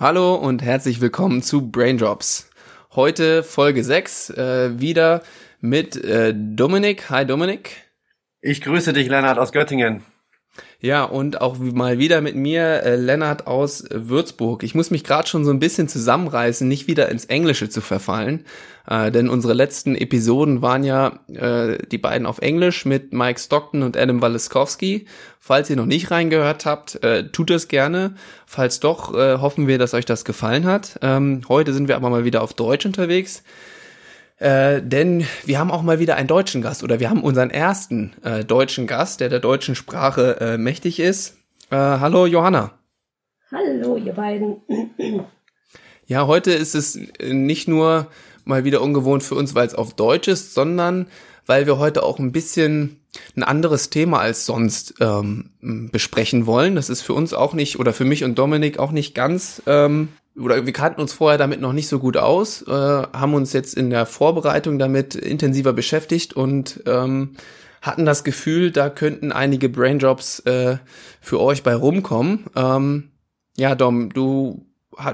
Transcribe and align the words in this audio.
Hallo 0.00 0.36
und 0.36 0.62
herzlich 0.62 1.00
willkommen 1.00 1.42
zu 1.42 1.72
Braindrops. 1.72 2.48
Heute 2.94 3.42
Folge 3.42 3.82
6, 3.82 4.30
äh, 4.30 4.78
wieder 4.80 5.24
mit 5.60 5.96
äh, 5.96 6.32
Dominik. 6.36 7.10
Hi 7.10 7.26
Dominik. 7.26 7.90
Ich 8.40 8.60
grüße 8.60 8.92
dich, 8.92 9.08
Lennart 9.08 9.40
aus 9.40 9.50
Göttingen. 9.50 10.04
Ja, 10.80 11.04
und 11.04 11.40
auch 11.40 11.58
mal 11.58 11.98
wieder 11.98 12.20
mit 12.20 12.36
mir 12.36 12.82
äh, 12.84 12.94
Lennart 12.94 13.46
aus 13.48 13.84
Würzburg. 13.90 14.62
Ich 14.62 14.76
muss 14.76 14.92
mich 14.92 15.02
gerade 15.02 15.26
schon 15.26 15.44
so 15.44 15.50
ein 15.50 15.58
bisschen 15.58 15.88
zusammenreißen, 15.88 16.68
nicht 16.68 16.86
wieder 16.86 17.08
ins 17.08 17.24
Englische 17.24 17.68
zu 17.68 17.80
verfallen, 17.80 18.44
äh, 18.88 19.10
denn 19.10 19.28
unsere 19.28 19.54
letzten 19.54 19.96
Episoden 19.96 20.62
waren 20.62 20.84
ja 20.84 21.18
äh, 21.32 21.78
die 21.90 21.98
beiden 21.98 22.26
auf 22.26 22.38
Englisch 22.38 22.84
mit 22.84 23.12
Mike 23.12 23.40
Stockton 23.40 23.82
und 23.82 23.96
Adam 23.96 24.22
Waliskowski. 24.22 25.06
Falls 25.40 25.68
ihr 25.68 25.76
noch 25.76 25.86
nicht 25.86 26.10
reingehört 26.10 26.64
habt, 26.64 27.02
äh, 27.02 27.28
tut 27.28 27.50
es 27.50 27.66
gerne. 27.66 28.14
Falls 28.46 28.78
doch, 28.78 29.14
äh, 29.14 29.38
hoffen 29.38 29.66
wir, 29.66 29.78
dass 29.78 29.94
euch 29.94 30.04
das 30.04 30.24
gefallen 30.24 30.64
hat. 30.64 30.98
Ähm, 31.02 31.42
heute 31.48 31.72
sind 31.72 31.88
wir 31.88 31.96
aber 31.96 32.10
mal 32.10 32.24
wieder 32.24 32.42
auf 32.42 32.54
Deutsch 32.54 32.86
unterwegs. 32.86 33.42
Äh, 34.38 34.82
denn 34.82 35.26
wir 35.44 35.58
haben 35.58 35.70
auch 35.70 35.82
mal 35.82 35.98
wieder 35.98 36.14
einen 36.14 36.28
deutschen 36.28 36.62
Gast 36.62 36.84
oder 36.84 37.00
wir 37.00 37.10
haben 37.10 37.22
unseren 37.22 37.50
ersten 37.50 38.12
äh, 38.22 38.44
deutschen 38.44 38.86
Gast, 38.86 39.20
der 39.20 39.28
der 39.28 39.40
deutschen 39.40 39.74
Sprache 39.74 40.40
äh, 40.40 40.58
mächtig 40.58 41.00
ist. 41.00 41.36
Äh, 41.70 41.76
hallo 41.76 42.26
Johanna. 42.26 42.78
Hallo 43.52 43.96
ihr 43.96 44.12
beiden. 44.12 44.56
Ja, 46.10 46.26
heute 46.26 46.52
ist 46.52 46.74
es 46.74 46.98
nicht 47.20 47.68
nur 47.68 48.06
mal 48.46 48.64
wieder 48.64 48.80
ungewohnt 48.80 49.22
für 49.22 49.34
uns, 49.34 49.54
weil 49.54 49.66
es 49.66 49.74
auf 49.74 49.92
Deutsch 49.92 50.26
ist, 50.26 50.54
sondern 50.54 51.06
weil 51.44 51.66
wir 51.66 51.76
heute 51.76 52.02
auch 52.02 52.18
ein 52.18 52.32
bisschen 52.32 53.00
ein 53.36 53.42
anderes 53.42 53.90
Thema 53.90 54.20
als 54.20 54.46
sonst 54.46 54.94
ähm, 55.00 55.50
besprechen 55.92 56.46
wollen. 56.46 56.76
Das 56.76 56.88
ist 56.88 57.02
für 57.02 57.12
uns 57.12 57.34
auch 57.34 57.52
nicht 57.52 57.78
oder 57.78 57.92
für 57.92 58.06
mich 58.06 58.24
und 58.24 58.38
Dominik 58.38 58.78
auch 58.78 58.90
nicht 58.90 59.14
ganz 59.14 59.62
ähm, 59.66 60.08
oder 60.38 60.66
wir 60.66 60.72
kannten 60.72 61.00
uns 61.00 61.12
vorher 61.12 61.38
damit 61.38 61.60
noch 61.60 61.72
nicht 61.72 61.88
so 61.88 61.98
gut 61.98 62.16
aus, 62.16 62.62
äh, 62.62 62.70
haben 62.70 63.34
uns 63.34 63.52
jetzt 63.52 63.74
in 63.74 63.90
der 63.90 64.06
Vorbereitung 64.06 64.78
damit 64.78 65.14
intensiver 65.14 65.72
beschäftigt 65.72 66.34
und 66.34 66.82
ähm, 66.86 67.36
hatten 67.82 68.04
das 68.04 68.24
Gefühl, 68.24 68.70
da 68.70 68.90
könnten 68.90 69.32
einige 69.32 69.68
Brainjobs 69.68 70.40
äh, 70.40 70.78
für 71.20 71.40
euch 71.40 71.62
bei 71.62 71.74
rumkommen. 71.74 72.46
Ähm, 72.56 73.10
ja, 73.56 73.74
Dom, 73.74 74.10
du, 74.12 74.66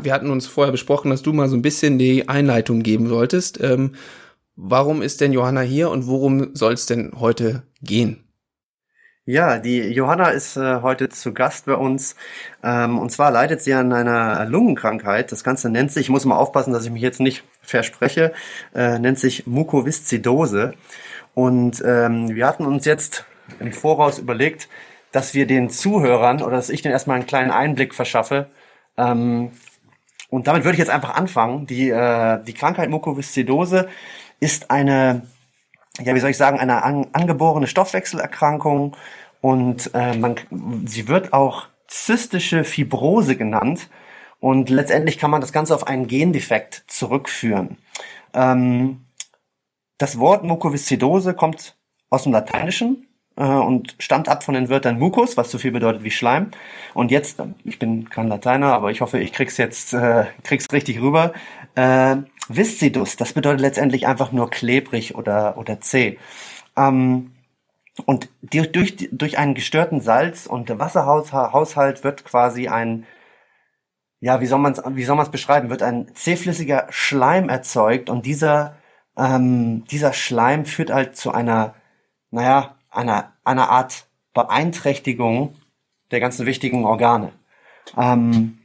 wir 0.03 0.13
hatten 0.13 0.31
uns 0.31 0.47
vorher 0.47 0.73
besprochen, 0.73 1.11
dass 1.11 1.23
du 1.23 1.33
mal 1.33 1.49
so 1.49 1.57
ein 1.57 1.63
bisschen 1.63 1.99
die 1.99 2.29
Einleitung 2.29 2.83
geben 2.83 3.09
solltest. 3.09 3.61
Ähm, 3.63 3.93
warum 4.57 5.03
ist 5.03 5.21
denn 5.21 5.33
Johanna 5.33 5.61
hier 5.61 5.91
und 5.91 6.07
worum 6.07 6.55
soll 6.55 6.73
es 6.75 6.87
denn 6.87 7.13
heute 7.19 7.63
gehen? 7.83 8.24
Ja, 9.27 9.59
die 9.59 9.79
Johanna 9.81 10.29
ist 10.29 10.57
äh, 10.59 10.83
heute 10.83 11.09
zu 11.09 11.33
Gast 11.33 11.65
bei 11.65 11.75
uns. 11.77 12.15
Ähm, 12.63 12.99
und 12.99 13.11
zwar 13.11 13.31
leidet 13.31 13.63
sie 13.63 13.73
an 13.73 13.91
einer 13.95 14.45
Lungenkrankheit. 14.45 15.33
Das 15.33 15.43
Ganze 15.43 15.71
nennt 15.71 15.93
sich, 15.93 16.03
ich 16.03 16.11
muss 16.11 16.27
mal 16.27 16.37
aufpassen, 16.37 16.75
dass 16.75 16.85
ich 16.85 16.91
mich 16.91 17.01
jetzt 17.01 17.21
nicht 17.21 17.43
verspreche, 17.63 18.35
äh, 18.75 18.99
nennt 18.99 19.19
sich 19.19 19.47
Mukoviszidose. 19.47 20.75
Und 21.33 21.83
ähm, 21.87 22.35
wir 22.35 22.47
hatten 22.47 22.67
uns 22.67 22.85
jetzt 22.85 23.25
im 23.61 23.73
Voraus 23.73 24.19
überlegt, 24.19 24.69
dass 25.11 25.33
wir 25.33 25.47
den 25.47 25.71
Zuhörern 25.71 26.43
oder 26.43 26.57
dass 26.57 26.69
ich 26.69 26.83
denen 26.83 26.93
erstmal 26.93 27.17
einen 27.17 27.27
kleinen 27.27 27.51
Einblick 27.51 27.95
verschaffe. 27.95 28.51
Ähm, 28.99 29.53
und 30.29 30.49
damit 30.49 30.65
würde 30.65 30.75
ich 30.75 30.81
jetzt 30.81 30.91
einfach 30.91 31.15
anfangen. 31.15 31.67
Die, 31.67 31.89
äh, 31.89 32.43
die 32.45 32.53
Krankheit 32.53 32.91
Mukoviszidose 32.91 33.89
ist 34.41 34.71
eine 34.71 35.23
ja, 36.01 36.15
wie 36.15 36.21
soll 36.21 36.31
ich 36.31 36.37
sagen, 36.37 36.59
eine 36.59 36.83
an, 36.83 37.07
angeborene 37.13 37.67
Stoffwechselerkrankung 37.67 38.97
und 39.41 39.91
äh, 39.95 40.17
man, 40.17 40.37
sie 40.87 41.09
wird 41.09 41.33
auch 41.33 41.67
zystische 41.87 42.65
Fibrose 42.65 43.37
genannt 43.37 43.89
und 44.41 44.71
letztendlich 44.71 45.19
kann 45.19 45.31
man 45.31 45.41
das 45.41 45.53
Ganze 45.53 45.75
auf 45.75 45.87
einen 45.87 46.07
Gendefekt 46.07 46.85
zurückführen. 46.87 47.79
Ähm, 48.33 49.07
das 49.99 50.19
Wort 50.19 50.45
Mukoviszidose 50.45 51.35
kommt 51.35 51.77
aus 52.11 52.25
dem 52.25 52.33
Lateinischen 52.33 53.07
äh, 53.37 53.45
und 53.45 53.97
stammt 53.99 54.29
ab 54.29 54.45
von 54.45 54.55
den 54.55 54.69
Wörtern 54.69 54.99
Mucus, 54.99 55.37
was 55.37 55.51
so 55.51 55.59
viel 55.59 55.71
bedeutet 55.73 56.03
wie 56.03 56.11
Schleim. 56.11 56.51
Und 56.95 57.11
jetzt, 57.11 57.43
ich 57.65 57.79
bin 57.79 58.09
kein 58.11 58.29
Lateiner, 58.29 58.73
aber 58.73 58.91
ich 58.91 59.01
hoffe, 59.01 59.19
ich 59.19 59.33
krieg's 59.33 59.57
jetzt, 59.57 59.95
äh, 59.95 60.27
krieg's 60.43 60.67
richtig 60.73 61.01
rüber. 61.01 61.33
Äh, 61.75 62.17
Viscidus, 62.49 63.17
das 63.17 63.33
bedeutet 63.33 63.61
letztendlich 63.61 64.07
einfach 64.07 64.33
nur 64.33 64.51
klebrig 64.51 65.15
oder, 65.15 65.57
oder 65.57 65.81
zäh. 65.81 66.19
Ähm, 66.77 67.33
und 68.07 68.29
durch, 68.43 68.73
durch, 68.73 69.09
durch 69.13 69.39
einen 69.39 69.55
gestörten 69.55 70.01
Salz- 70.01 70.47
und 70.47 70.69
Wasserhaushalt 70.79 72.03
wird 72.03 72.25
quasi 72.25 72.69
ein, 72.69 73.07
ja, 74.21 74.41
wie 74.41 74.47
soll 74.47 74.59
man 74.59 74.73
es 74.73 74.83
wie 74.85 75.05
soll 75.05 75.17
man's 75.17 75.31
beschreiben, 75.31 75.71
wird 75.71 75.83
ein 75.83 76.13
zähflüssiger 76.15 76.87
Schleim 76.91 77.49
erzeugt 77.49 78.11
und 78.11 78.27
dieser, 78.27 78.77
ähm, 79.17 79.85
dieser 79.85 80.13
Schleim 80.13 80.65
führt 80.65 80.91
halt 80.91 81.17
zu 81.17 81.31
einer, 81.33 81.75
naja, 82.31 82.77
einer, 82.91 83.33
einer 83.45 83.71
Art 83.71 84.07
Beeinträchtigung 84.33 85.57
der 86.11 86.21
ganzen 86.21 86.47
wichtigen 86.47 86.85
Organe. 86.85 87.33
Ähm, 87.97 88.59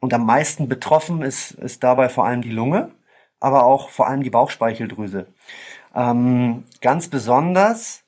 und 0.00 0.12
am 0.12 0.26
meisten 0.26 0.68
betroffen 0.68 1.22
ist, 1.22 1.52
ist 1.52 1.84
dabei 1.84 2.08
vor 2.08 2.26
allem 2.26 2.42
die 2.42 2.50
Lunge 2.50 2.90
aber 3.44 3.66
auch 3.66 3.90
vor 3.90 4.08
allem 4.08 4.22
die 4.22 4.30
Bauchspeicheldrüse. 4.30 5.26
Ähm, 5.94 6.64
ganz 6.80 7.08
besonders 7.08 8.02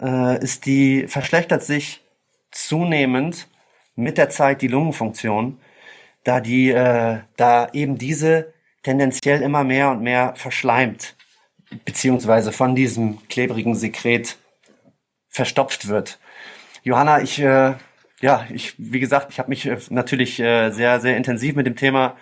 äh, 0.00 0.38
ist 0.42 0.66
die, 0.66 1.08
verschlechtert 1.08 1.62
sich 1.62 2.02
zunehmend 2.50 3.48
mit 3.96 4.18
der 4.18 4.28
Zeit 4.28 4.60
die 4.60 4.68
Lungenfunktion, 4.68 5.58
da 6.24 6.40
die, 6.40 6.70
äh, 6.70 7.20
da 7.36 7.68
eben 7.72 7.96
diese 7.96 8.52
tendenziell 8.82 9.40
immer 9.40 9.64
mehr 9.64 9.90
und 9.90 10.02
mehr 10.02 10.34
verschleimt, 10.36 11.16
beziehungsweise 11.86 12.52
von 12.52 12.74
diesem 12.74 13.26
klebrigen 13.28 13.74
Sekret 13.74 14.36
verstopft 15.30 15.88
wird. 15.88 16.18
Johanna, 16.82 17.22
ich, 17.22 17.40
äh, 17.40 17.74
ja, 18.20 18.46
ich, 18.52 18.74
wie 18.76 19.00
gesagt, 19.00 19.28
ich 19.30 19.38
habe 19.38 19.48
mich 19.48 19.64
äh, 19.64 19.78
natürlich 19.88 20.38
äh, 20.38 20.70
sehr, 20.70 21.00
sehr 21.00 21.16
intensiv 21.16 21.54
mit 21.54 21.66
dem 21.66 21.76
Thema 21.76 22.14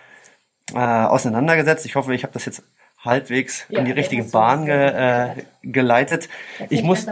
äh, 0.74 0.78
auseinandergesetzt. 0.78 1.86
Ich 1.86 1.96
hoffe, 1.96 2.14
ich 2.14 2.22
habe 2.22 2.32
das 2.32 2.44
jetzt 2.44 2.62
halbwegs 2.98 3.66
ja, 3.68 3.78
in 3.78 3.86
die 3.86 3.92
richtige 3.92 4.24
Bahn 4.24 4.66
ge, 4.66 4.74
äh, 4.74 5.42
geleitet. 5.62 6.28
Ich 6.68 6.82
muss 6.82 7.06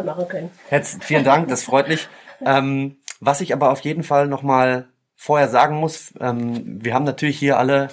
jetzt 0.71 1.03
vielen 1.05 1.25
Dank, 1.25 1.49
das 1.49 1.65
freut 1.65 1.89
mich. 1.89 2.09
Ähm, 2.41 2.99
was 3.19 3.41
ich 3.41 3.53
aber 3.53 3.73
auf 3.73 3.81
jeden 3.81 4.05
Fall 4.05 4.29
noch 4.29 4.45
mal 4.45 4.87
vorher 5.17 5.49
sagen 5.49 5.75
muss, 5.75 6.15
ähm, 6.21 6.85
wir 6.85 6.95
haben 6.95 7.03
natürlich 7.03 7.37
hier 7.37 7.59
alle 7.59 7.89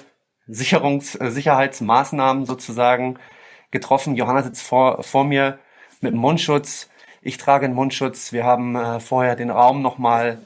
Sicherungs 0.46 1.16
äh, 1.16 1.30
Sicherheitsmaßnahmen 1.30 2.46
sozusagen 2.46 3.18
getroffen. 3.72 4.14
Johanna 4.14 4.44
sitzt 4.44 4.62
vor, 4.62 5.02
vor 5.02 5.24
mir 5.24 5.58
mit 6.00 6.12
dem 6.12 6.20
Mundschutz. 6.20 6.88
Ich 7.26 7.38
trage 7.38 7.64
einen 7.64 7.74
Mundschutz. 7.74 8.32
Wir 8.32 8.44
haben 8.44 8.76
äh, 8.76 9.00
vorher 9.00 9.34
den 9.34 9.50
Raum 9.50 9.82
nochmal 9.82 10.38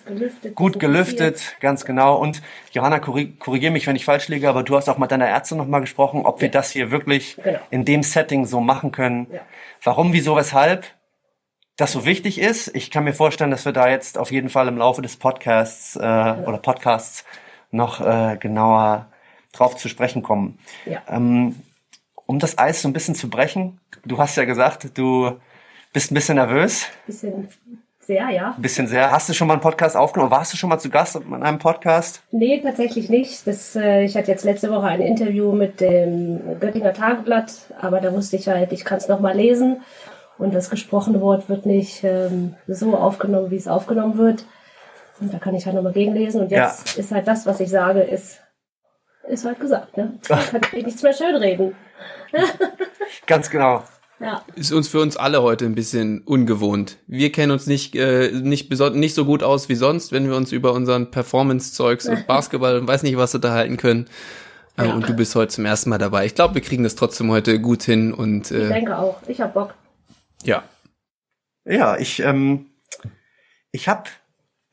gut 0.54 0.80
gelüftet, 0.80 1.56
ganz 1.60 1.84
genau. 1.84 2.16
Und 2.16 2.41
Johanna, 2.72 3.00
korrigiere 3.00 3.70
mich, 3.70 3.86
wenn 3.86 3.96
ich 3.96 4.06
falsch 4.06 4.28
liege, 4.28 4.48
aber 4.48 4.62
du 4.62 4.76
hast 4.76 4.88
auch 4.88 4.96
mit 4.96 5.10
deiner 5.10 5.28
Ärztin 5.28 5.58
nochmal 5.58 5.82
gesprochen, 5.82 6.24
ob 6.24 6.36
ja. 6.36 6.42
wir 6.42 6.50
das 6.50 6.70
hier 6.70 6.91
wirklich 6.91 7.36
genau. 7.36 7.58
in 7.70 7.84
dem 7.84 8.02
Setting 8.02 8.46
so 8.46 8.60
machen 8.60 8.92
können. 8.92 9.26
Ja. 9.30 9.41
Warum, 9.82 10.14
wieso, 10.14 10.36
weshalb 10.36 10.86
das 11.76 11.92
so 11.92 12.06
wichtig 12.06 12.41
ist. 12.41 12.74
Ich 12.74 12.91
kann 12.91 13.04
mir 13.04 13.12
vorstellen, 13.12 13.50
dass 13.50 13.66
wir 13.66 13.72
da 13.72 13.88
jetzt 13.91 14.16
auf 14.16 14.32
jeden 14.32 14.48
Fall 14.48 14.66
im 14.66 14.78
Laufe 14.78 15.02
des 15.02 15.16
Podcasts 15.16 15.97
äh, 15.97 16.02
ja. 16.02 16.38
oder 16.47 16.56
Podcasts 16.56 17.26
noch 17.70 18.00
äh, 18.00 18.38
genauer 18.38 19.08
drauf 19.52 19.76
zu 19.76 19.91
sprechen 19.91 20.22
kommen. 20.22 20.58
Ja. 20.86 21.02
Ähm, 21.08 21.56
um 22.24 22.38
das 22.38 22.56
Eis 22.56 22.80
so 22.80 22.88
ein 22.88 22.94
bisschen 22.94 23.14
zu 23.14 23.28
brechen, 23.28 23.80
du 24.04 24.16
hast 24.16 24.36
ja 24.36 24.47
gesagt, 24.47 24.97
du 24.97 25.38
bist 25.92 26.10
ein 26.10 26.15
bisschen 26.15 26.37
nervös? 26.37 26.87
Bisschen 27.07 27.48
sehr, 28.01 28.28
ja. 28.31 28.54
Ein 28.57 28.63
bisschen 28.63 28.87
sehr. 28.87 29.10
Hast 29.10 29.28
du 29.28 29.34
schon 29.34 29.47
mal 29.47 29.54
einen 29.54 29.63
Podcast 29.63 29.97
aufgenommen? 29.97 30.31
Warst 30.31 30.53
du 30.53 30.57
schon 30.57 30.69
mal 30.69 30.78
zu 30.78 30.91
Gast 30.91 31.16
in 31.16 31.33
einem 31.33 31.59
Podcast? 31.59 32.22
Nee, 32.33 32.60
tatsächlich 32.60 33.09
nicht. 33.09 33.47
Das, 33.47 33.77
äh, 33.77 34.03
ich 34.03 34.16
hatte 34.16 34.31
jetzt 34.31 34.45
letzte 34.45 34.71
Woche 34.71 34.87
ein 34.87 35.01
Interview 35.01 35.53
mit 35.53 35.81
dem 35.81 36.59
Göttinger 36.59 36.92
Tageblatt, 36.92 37.53
aber 37.81 38.01
da 38.01 38.13
wusste 38.13 38.37
ich 38.37 38.48
halt, 38.48 38.72
ich 38.72 38.84
kann 38.84 38.98
es 38.98 39.09
nochmal 39.09 39.37
lesen 39.37 39.83
und 40.39 40.54
das 40.54 40.71
gesprochene 40.71 41.21
Wort 41.21 41.48
wird 41.48 41.66
nicht 41.66 42.03
ähm, 42.03 42.57
so 42.66 42.97
aufgenommen, 42.97 43.51
wie 43.51 43.57
es 43.57 43.69
aufgenommen 43.69 44.16
wird. 44.16 44.45
Und 45.21 45.33
da 45.33 45.39
kann 45.39 45.54
ich 45.54 45.66
halt 45.66 45.77
nochmal 45.77 45.92
gegenlesen. 45.92 46.41
Und 46.41 46.51
jetzt 46.51 46.97
ja. 46.97 47.01
ist 47.01 47.13
halt 47.13 47.28
das, 47.28 47.47
was 47.47 47.60
ich 47.60 47.69
sage, 47.69 48.01
ist, 48.01 48.41
ist 49.28 49.45
halt 49.45 49.60
gesagt. 49.60 49.97
Ne? 49.97 50.19
Ich 50.28 50.51
kann 50.51 50.83
nichts 50.83 51.03
mehr 51.03 51.13
schönreden. 51.13 51.77
Ganz 53.27 53.51
genau. 53.51 53.83
Ja. 54.20 54.44
Ist 54.54 54.72
uns 54.72 54.88
für 54.88 55.00
uns 55.00 55.16
alle 55.16 55.42
heute 55.42 55.64
ein 55.64 55.74
bisschen 55.74 56.20
ungewohnt. 56.20 56.98
Wir 57.06 57.32
kennen 57.32 57.52
uns 57.52 57.66
nicht, 57.66 57.96
äh, 57.96 58.30
nicht, 58.32 58.70
nicht 58.70 59.14
so 59.14 59.24
gut 59.24 59.42
aus 59.42 59.70
wie 59.70 59.74
sonst, 59.74 60.12
wenn 60.12 60.28
wir 60.28 60.36
uns 60.36 60.52
über 60.52 60.74
unseren 60.74 61.10
Performance-Zeugs 61.10 62.06
und 62.06 62.26
Basketball 62.26 62.78
und 62.78 62.86
weiß 62.86 63.02
nicht 63.02 63.16
was 63.16 63.34
unterhalten 63.34 63.78
können. 63.78 64.08
Äh, 64.76 64.86
ja. 64.86 64.94
Und 64.94 65.08
du 65.08 65.14
bist 65.14 65.34
heute 65.34 65.48
zum 65.48 65.64
ersten 65.64 65.88
Mal 65.88 65.98
dabei. 65.98 66.26
Ich 66.26 66.34
glaube, 66.34 66.54
wir 66.54 66.60
kriegen 66.60 66.82
das 66.84 66.96
trotzdem 66.96 67.30
heute 67.30 67.60
gut 67.60 67.82
hin 67.82 68.12
und 68.12 68.50
äh, 68.50 68.64
Ich 68.64 68.68
denke 68.68 68.98
auch. 68.98 69.16
Ich 69.26 69.40
hab 69.40 69.54
Bock. 69.54 69.74
Ja. 70.42 70.64
Ja, 71.64 71.96
ich, 71.96 72.20
ähm, 72.20 72.66
ich 73.72 73.88
habe 73.88 74.04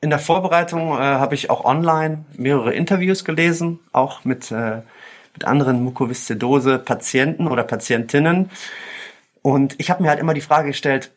in 0.02 0.10
der 0.10 0.18
Vorbereitung 0.18 0.92
äh, 0.92 1.00
habe 1.00 1.34
ich 1.34 1.48
auch 1.48 1.64
online 1.64 2.26
mehrere 2.36 2.74
Interviews 2.74 3.24
gelesen, 3.24 3.80
auch 3.92 4.24
mit, 4.24 4.50
äh, 4.50 4.82
mit 5.32 5.44
anderen 5.46 5.82
Mukoviszidose-Patienten 5.82 7.48
oder 7.48 7.62
Patientinnen. 7.62 8.50
Und 9.48 9.76
ich 9.78 9.88
habe 9.88 10.02
mir 10.02 10.10
halt 10.10 10.20
immer 10.20 10.34
die 10.34 10.42
Frage 10.42 10.68
gestellt, 10.68 11.10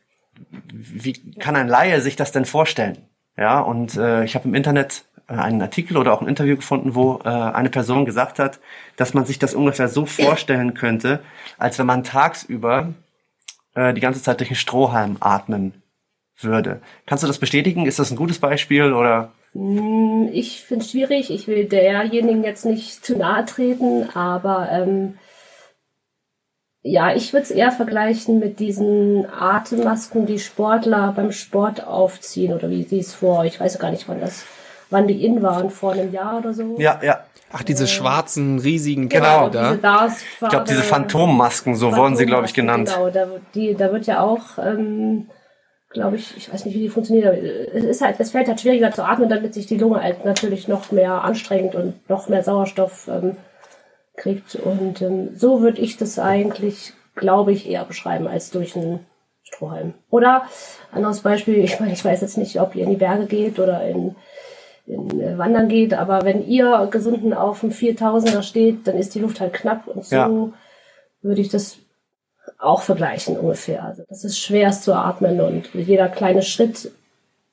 wie 0.71 1.11
kann 1.33 1.57
ein 1.57 1.67
Laie 1.67 1.99
sich 1.99 2.15
das 2.15 2.31
denn 2.31 2.45
vorstellen? 2.45 2.97
Ja, 3.35 3.59
und 3.59 3.97
äh, 3.97 4.23
ich 4.23 4.35
habe 4.35 4.47
im 4.47 4.55
Internet 4.55 5.03
äh, 5.27 5.33
einen 5.33 5.61
Artikel 5.61 5.97
oder 5.97 6.13
auch 6.13 6.21
ein 6.21 6.29
Interview 6.29 6.55
gefunden, 6.55 6.95
wo 6.95 7.19
äh, 7.25 7.27
eine 7.27 7.69
Person 7.69 8.05
gesagt 8.05 8.39
hat, 8.39 8.61
dass 8.95 9.13
man 9.13 9.25
sich 9.25 9.37
das 9.37 9.53
ungefähr 9.53 9.89
so 9.89 10.05
vorstellen 10.05 10.75
könnte, 10.75 11.19
als 11.57 11.77
wenn 11.77 11.85
man 11.85 12.05
tagsüber 12.05 12.93
äh, 13.75 13.93
die 13.93 14.01
ganze 14.01 14.21
Zeit 14.21 14.39
durch 14.39 14.49
einen 14.49 14.55
Strohhalm 14.55 15.17
atmen 15.19 15.73
würde. 16.39 16.79
Kannst 17.07 17.25
du 17.25 17.27
das 17.27 17.37
bestätigen? 17.37 17.85
Ist 17.85 17.99
das 17.99 18.11
ein 18.11 18.17
gutes 18.17 18.39
Beispiel 18.39 18.93
oder? 18.93 19.33
Hm, 19.51 20.29
ich 20.31 20.61
finde 20.61 20.85
es 20.85 20.91
schwierig. 20.91 21.31
Ich 21.31 21.49
will 21.49 21.65
derjenigen 21.65 22.45
jetzt 22.45 22.63
nicht 22.63 23.03
zu 23.03 23.17
nahe 23.17 23.43
treten, 23.43 24.09
aber 24.13 24.69
ähm, 24.71 25.17
ja, 26.83 27.13
ich 27.13 27.31
würde 27.31 27.43
es 27.43 27.51
eher 27.51 27.71
vergleichen 27.71 28.39
mit 28.39 28.59
diesen 28.59 29.27
Atemmasken, 29.31 30.25
die 30.25 30.39
Sportler 30.39 31.13
beim 31.15 31.31
Sport 31.31 31.85
aufziehen 31.85 32.53
oder 32.53 32.69
wie 32.69 32.83
sie 32.83 32.99
es 32.99 33.13
vor, 33.13 33.45
ich 33.45 33.59
weiß 33.59 33.77
gar 33.77 33.91
nicht, 33.91 34.09
wann 34.09 34.19
das, 34.19 34.45
wann 34.89 35.07
die 35.07 35.23
in 35.23 35.43
waren, 35.43 35.69
vor 35.69 35.93
einem 35.93 36.11
Jahr 36.11 36.39
oder 36.39 36.53
so. 36.53 36.77
Ja, 36.79 36.99
ja. 37.03 37.23
Ach, 37.53 37.63
diese 37.63 37.85
schwarzen, 37.85 38.59
riesigen 38.59 39.09
Genau, 39.09 39.49
Teile 39.49 39.77
da. 39.77 40.07
ich 40.07 40.49
glaube, 40.49 40.65
diese 40.69 40.83
Phantommasken, 40.83 41.75
so 41.75 41.95
wurden 41.95 42.15
sie, 42.15 42.25
glaube 42.25 42.45
ich, 42.45 42.53
genannt. 42.53 42.89
Genau, 42.89 43.09
da, 43.09 43.27
die, 43.53 43.75
da 43.75 43.91
wird 43.91 44.07
ja 44.07 44.21
auch, 44.21 44.57
ähm, 44.57 45.27
glaube 45.89 46.15
ich, 46.15 46.35
ich 46.37 46.51
weiß 46.51 46.65
nicht, 46.65 46.75
wie 46.75 46.83
die 46.83 46.89
funktionieren, 46.89 47.27
aber 47.27 47.37
es 47.37 47.83
ist 47.83 48.01
halt, 48.01 48.15
es 48.19 48.31
fällt 48.31 48.47
halt 48.47 48.61
schwieriger 48.61 48.91
zu 48.91 49.03
atmen, 49.03 49.27
damit 49.27 49.53
sich 49.53 49.67
die 49.67 49.77
Lunge 49.77 50.01
halt 50.01 50.23
natürlich 50.23 50.69
noch 50.69 50.91
mehr 50.93 51.25
anstrengt 51.25 51.75
und 51.75 52.09
noch 52.09 52.29
mehr 52.29 52.41
Sauerstoff 52.41 53.09
ähm, 53.09 53.35
kriegt. 54.15 54.55
Und 54.55 55.01
ähm, 55.01 55.35
so 55.35 55.61
würde 55.61 55.81
ich 55.81 55.97
das 55.97 56.19
eigentlich, 56.19 56.93
glaube 57.15 57.51
ich, 57.51 57.69
eher 57.69 57.85
beschreiben 57.85 58.27
als 58.27 58.51
durch 58.51 58.75
einen 58.75 59.05
Strohhalm. 59.43 59.93
Oder 60.09 60.45
anderes 60.91 61.21
Beispiel, 61.21 61.57
ich 61.63 61.79
meine, 61.79 61.93
ich 61.93 62.03
weiß 62.03 62.21
jetzt 62.21 62.37
nicht, 62.37 62.59
ob 62.59 62.75
ihr 62.75 62.83
in 62.83 62.91
die 62.91 62.95
Berge 62.97 63.25
geht 63.25 63.59
oder 63.59 63.85
in, 63.87 64.15
in 64.85 65.19
äh, 65.19 65.37
Wandern 65.37 65.67
geht, 65.67 65.93
aber 65.93 66.23
wenn 66.23 66.47
ihr 66.47 66.87
gesunden 66.91 67.33
auf 67.33 67.61
dem 67.61 67.71
4000er 67.71 68.43
steht, 68.43 68.87
dann 68.87 68.97
ist 68.97 69.15
die 69.15 69.19
Luft 69.19 69.39
halt 69.39 69.53
knapp 69.53 69.87
und 69.87 70.05
so 70.05 70.15
ja. 70.15 70.53
würde 71.21 71.41
ich 71.41 71.49
das 71.49 71.77
auch 72.57 72.81
vergleichen 72.81 73.37
ungefähr. 73.37 73.83
Also 73.83 74.03
das 74.07 74.23
ist 74.23 74.39
schwer 74.39 74.71
zu 74.71 74.93
atmen 74.93 75.41
und 75.41 75.73
jeder 75.73 76.07
kleine 76.09 76.41
Schritt, 76.41 76.91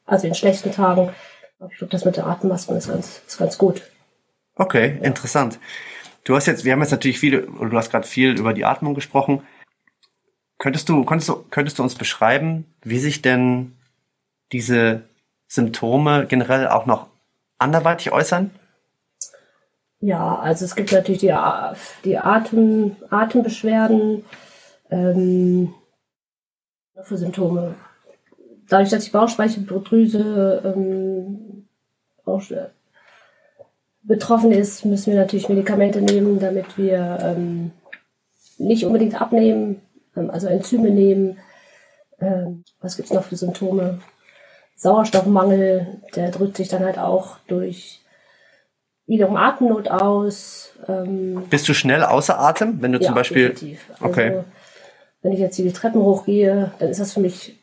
also 0.06 0.26
in 0.26 0.34
schlechten 0.34 0.72
Tagen, 0.72 1.10
ich 1.70 1.78
glaube, 1.78 1.90
das 1.90 2.04
mit 2.04 2.16
der 2.16 2.26
Atemmasken 2.26 2.76
ist 2.76 2.88
ganz, 2.88 3.22
ist 3.26 3.38
ganz 3.38 3.58
gut. 3.58 3.82
Okay, 4.54 4.98
ja. 5.00 5.06
interessant. 5.06 5.58
Du 6.28 6.36
hast 6.36 6.44
jetzt, 6.44 6.66
wir 6.66 6.72
haben 6.72 6.82
jetzt 6.82 6.90
natürlich 6.90 7.18
viel, 7.18 7.46
du 7.46 7.72
hast 7.72 7.90
gerade 7.90 8.06
viel 8.06 8.38
über 8.38 8.52
die 8.52 8.66
Atmung 8.66 8.92
gesprochen. 8.92 9.40
Könntest 10.58 10.90
du, 10.90 11.02
könntest 11.06 11.30
du, 11.30 11.42
könntest 11.48 11.78
du 11.78 11.82
uns 11.82 11.94
beschreiben, 11.94 12.66
wie 12.82 12.98
sich 12.98 13.22
denn 13.22 13.72
diese 14.52 15.04
Symptome 15.46 16.26
generell 16.26 16.68
auch 16.68 16.84
noch 16.84 17.06
anderweitig 17.56 18.12
äußern? 18.12 18.50
Ja, 20.00 20.38
also 20.38 20.66
es 20.66 20.76
gibt 20.76 20.92
natürlich 20.92 21.20
die, 21.22 21.34
die 22.04 22.18
Atem, 22.18 22.96
Atembeschwerden, 23.08 24.22
ähm, 24.90 25.72
für 27.04 27.16
Symptome. 27.16 27.74
Dadurch, 28.68 28.90
dass 28.90 29.06
die 29.06 29.12
Bauchspeicheldrüse 29.12 30.74
ähm, 30.76 31.68
betroffen 34.02 34.52
ist, 34.52 34.84
müssen 34.84 35.12
wir 35.12 35.20
natürlich 35.20 35.48
Medikamente 35.48 36.00
nehmen, 36.00 36.38
damit 36.38 36.78
wir 36.78 37.18
ähm, 37.20 37.72
nicht 38.58 38.84
unbedingt 38.84 39.20
abnehmen, 39.20 39.80
ähm, 40.16 40.30
also 40.30 40.46
Enzyme 40.46 40.90
nehmen. 40.90 41.38
Ähm, 42.20 42.64
was 42.80 42.96
gibt's 42.96 43.12
noch 43.12 43.24
für 43.24 43.36
Symptome? 43.36 44.00
Sauerstoffmangel, 44.76 46.02
der 46.14 46.30
drückt 46.30 46.56
sich 46.56 46.68
dann 46.68 46.84
halt 46.84 46.98
auch 46.98 47.38
durch 47.48 48.00
wiederum 49.06 49.36
Atemnot 49.36 49.88
aus. 49.88 50.72
Ähm, 50.86 51.44
Bist 51.50 51.68
du 51.68 51.74
schnell 51.74 52.04
außer 52.04 52.38
Atem, 52.38 52.80
wenn 52.80 52.92
du 52.92 52.98
ja, 52.98 53.06
zum 53.06 53.14
Beispiel? 53.14 53.48
Definitiv. 53.48 53.90
Also, 53.94 54.04
okay. 54.04 54.44
Wenn 55.22 55.32
ich 55.32 55.40
jetzt 55.40 55.56
hier 55.56 55.64
die 55.64 55.72
Treppen 55.72 56.00
hochgehe, 56.00 56.70
dann 56.78 56.90
ist 56.90 57.00
das 57.00 57.14
für 57.14 57.20
mich 57.20 57.58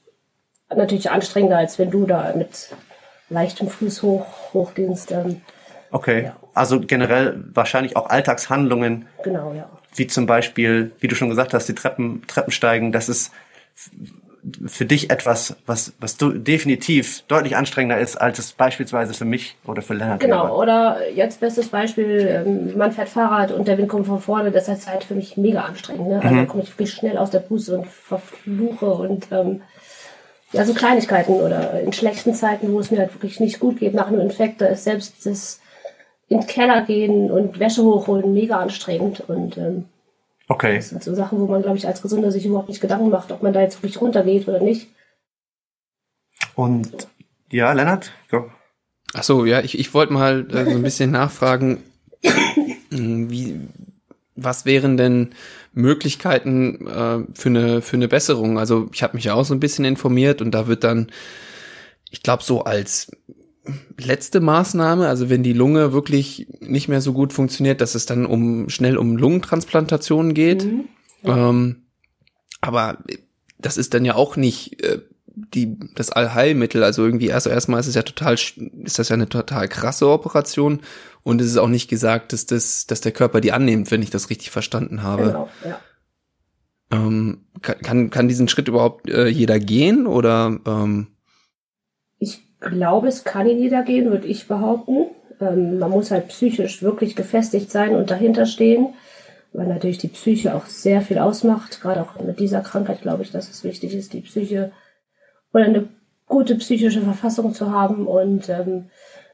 natürlich 0.69 1.09
anstrengender, 1.09 1.57
als 1.57 1.79
wenn 1.79 1.91
du 1.91 2.05
da 2.05 2.33
mit 2.35 2.69
leichtem 3.29 3.69
Fuß 3.69 4.03
hoch 4.03 4.25
hochgehst. 4.53 5.11
Ähm, 5.11 5.41
Okay, 5.91 6.25
ja. 6.25 6.35
also 6.53 6.79
generell 6.79 7.43
wahrscheinlich 7.53 7.95
auch 7.95 8.09
Alltagshandlungen. 8.09 9.05
Genau, 9.23 9.53
ja. 9.53 9.69
Wie 9.95 10.07
zum 10.07 10.25
Beispiel, 10.25 10.91
wie 10.99 11.07
du 11.07 11.15
schon 11.15 11.29
gesagt 11.29 11.53
hast, 11.53 11.67
die 11.67 11.75
Treppen, 11.75 12.23
Treppensteigen, 12.27 12.91
das 12.91 13.09
ist 13.09 13.31
für 14.67 14.85
dich 14.85 15.09
etwas, 15.09 15.55
was, 15.65 15.93
was 15.99 16.17
du 16.17 16.31
definitiv 16.31 17.23
deutlich 17.27 17.55
anstrengender 17.55 17.99
ist, 17.99 18.15
als 18.15 18.37
es 18.37 18.51
beispielsweise 18.51 19.13
für 19.13 19.25
mich 19.25 19.55
oder 19.65 19.81
für 19.81 19.93
Lennart 19.93 20.19
Genau, 20.19 20.45
wäre. 20.45 20.55
oder 20.55 20.97
jetzt 21.13 21.39
bestes 21.39 21.69
Beispiel, 21.69 22.43
ähm, 22.45 22.77
man 22.77 22.91
fährt 22.91 23.09
Fahrrad 23.09 23.51
und 23.51 23.67
der 23.67 23.77
Wind 23.77 23.89
kommt 23.89 24.05
von 24.05 24.21
vorne, 24.21 24.51
das 24.51 24.67
ist 24.67 24.87
halt 24.87 25.03
für 25.03 25.15
mich 25.15 25.37
mega 25.37 25.61
anstrengend. 25.61 26.07
Ne? 26.07 26.15
Also 26.21 26.35
mhm. 26.35 26.39
da 26.39 26.45
komme 26.45 26.63
ich 26.63 26.69
wirklich 26.69 26.93
schnell 26.93 27.17
aus 27.17 27.31
der 27.31 27.39
Puste 27.39 27.77
und 27.77 27.87
verfluche 27.87 28.85
und 28.85 29.27
ähm, 29.31 29.61
ja, 30.51 30.63
so 30.63 30.73
Kleinigkeiten 30.73 31.33
oder 31.33 31.81
in 31.81 31.91
schlechten 31.91 32.33
Zeiten, 32.33 32.71
wo 32.71 32.79
es 32.79 32.91
mir 32.91 32.99
halt 32.99 33.13
wirklich 33.13 33.39
nicht 33.39 33.59
gut 33.59 33.79
geht 33.79 33.93
nach 33.93 34.07
einem 34.07 34.21
Infekt, 34.21 34.61
da 34.61 34.67
ist 34.67 34.83
selbst 34.83 35.25
das 35.25 35.59
in 36.27 36.39
den 36.39 36.47
Keller 36.47 36.81
gehen 36.81 37.31
und 37.31 37.59
Wäsche 37.59 37.83
hochholen 37.83 38.33
mega 38.33 38.59
anstrengend. 38.59 39.21
Und 39.27 39.57
ähm, 39.57 39.85
okay. 40.47 40.77
das 40.77 40.89
sind 40.89 41.03
so 41.03 41.13
Sachen, 41.13 41.39
wo 41.39 41.47
man, 41.47 41.61
glaube 41.61 41.77
ich, 41.77 41.87
als 41.87 42.01
Gesunder 42.01 42.31
sich 42.31 42.45
überhaupt 42.45 42.69
nicht 42.69 42.81
Gedanken 42.81 43.09
macht, 43.09 43.31
ob 43.31 43.43
man 43.43 43.53
da 43.53 43.61
jetzt 43.61 43.81
wirklich 43.81 44.01
runtergeht 44.01 44.47
oder 44.47 44.59
nicht. 44.59 44.87
Und 46.55 47.07
ja, 47.51 47.71
Lennart, 47.73 48.11
go. 48.31 48.49
Ach 49.13 49.23
so, 49.23 49.45
ja, 49.45 49.61
ich, 49.61 49.77
ich 49.77 49.93
wollte 49.93 50.13
mal 50.13 50.47
äh, 50.51 50.65
so 50.65 50.71
ein 50.71 50.81
bisschen 50.81 51.11
nachfragen, 51.11 51.83
wie, 52.89 53.59
was 54.35 54.65
wären 54.65 54.97
denn 54.97 55.29
Möglichkeiten 55.73 56.87
äh, 56.87 57.19
für 57.33 57.49
eine 57.49 57.81
für 57.81 57.95
eine 57.95 58.07
Besserung? 58.07 58.57
Also 58.59 58.89
ich 58.93 59.03
habe 59.03 59.15
mich 59.15 59.25
ja 59.25 59.33
auch 59.33 59.45
so 59.45 59.53
ein 59.53 59.59
bisschen 59.59 59.85
informiert 59.85 60.41
und 60.41 60.51
da 60.51 60.67
wird 60.67 60.83
dann, 60.83 61.11
ich 62.09 62.23
glaube 62.23 62.43
so 62.43 62.63
als 62.63 63.11
letzte 63.99 64.41
Maßnahme, 64.41 65.07
also 65.07 65.29
wenn 65.29 65.43
die 65.43 65.53
Lunge 65.53 65.93
wirklich 65.93 66.47
nicht 66.59 66.87
mehr 66.87 67.01
so 67.01 67.13
gut 67.13 67.33
funktioniert, 67.33 67.81
dass 67.81 67.95
es 67.95 68.05
dann 68.05 68.25
um 68.25 68.69
schnell 68.69 68.97
um 68.97 69.17
Lungentransplantationen 69.17 70.33
geht. 70.33 70.65
Mhm. 70.65 70.85
Ja. 71.23 71.49
Ähm, 71.49 71.83
aber 72.61 72.97
das 73.57 73.77
ist 73.77 73.93
dann 73.93 74.05
ja 74.05 74.15
auch 74.15 74.35
nicht 74.35 74.83
äh, 74.83 74.99
die 75.35 75.77
das 75.95 76.11
Allheilmittel. 76.11 76.83
Also 76.83 77.03
irgendwie 77.03 77.27
erst 77.27 77.47
erstmal 77.47 77.79
ist 77.79 77.87
es 77.87 77.95
ja 77.95 78.03
total 78.03 78.35
ist 78.35 78.99
das 78.99 79.09
ja 79.09 79.13
eine 79.15 79.29
total 79.29 79.67
krasse 79.67 80.07
Operation 80.07 80.81
und 81.23 81.41
es 81.41 81.47
ist 81.47 81.57
auch 81.57 81.67
nicht 81.67 81.89
gesagt, 81.89 82.33
dass 82.33 82.45
das 82.45 82.87
dass 82.87 83.01
der 83.01 83.11
Körper 83.11 83.41
die 83.41 83.51
annimmt, 83.51 83.91
wenn 83.91 84.01
ich 84.01 84.09
das 84.09 84.29
richtig 84.29 84.51
verstanden 84.51 85.03
habe. 85.03 85.25
Genau, 85.25 85.49
ja. 85.65 85.79
Ähm, 86.91 87.45
kann, 87.61 88.11
kann 88.11 88.27
diesen 88.27 88.47
Schritt 88.47 88.67
überhaupt 88.67 89.09
äh, 89.09 89.27
jeder 89.27 89.59
gehen 89.59 90.05
oder? 90.05 90.59
Ähm, 90.65 91.07
glaube, 92.65 93.07
es 93.07 93.23
kann 93.23 93.47
in 93.47 93.59
jeder 93.59 93.83
gehen, 93.83 94.11
würde 94.11 94.27
ich 94.27 94.47
behaupten. 94.47 95.07
Ähm, 95.39 95.79
man 95.79 95.91
muss 95.91 96.11
halt 96.11 96.27
psychisch 96.27 96.83
wirklich 96.83 97.15
gefestigt 97.15 97.71
sein 97.71 97.95
und 97.95 98.11
dahinter 98.11 98.45
stehen, 98.45 98.93
weil 99.53 99.67
natürlich 99.67 99.97
die 99.97 100.09
Psyche 100.09 100.55
auch 100.55 100.65
sehr 100.65 101.01
viel 101.01 101.19
ausmacht. 101.19 101.81
Gerade 101.81 102.01
auch 102.01 102.19
mit 102.21 102.39
dieser 102.39 102.61
Krankheit 102.61 103.01
glaube 103.01 103.23
ich, 103.23 103.31
dass 103.31 103.49
es 103.49 103.63
wichtig 103.63 103.95
ist, 103.95 104.13
die 104.13 104.21
Psyche 104.21 104.71
oder 105.53 105.65
eine 105.65 105.87
gute 106.27 106.55
psychische 106.55 107.01
Verfassung 107.01 107.53
zu 107.53 107.71
haben 107.71 108.07
und 108.07 108.49
ähm, 108.49 108.89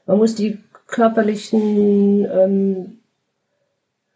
man 0.06 0.18
muss 0.18 0.34
die 0.34 0.58
körperlichen 0.86 2.26
ähm, 2.30 2.98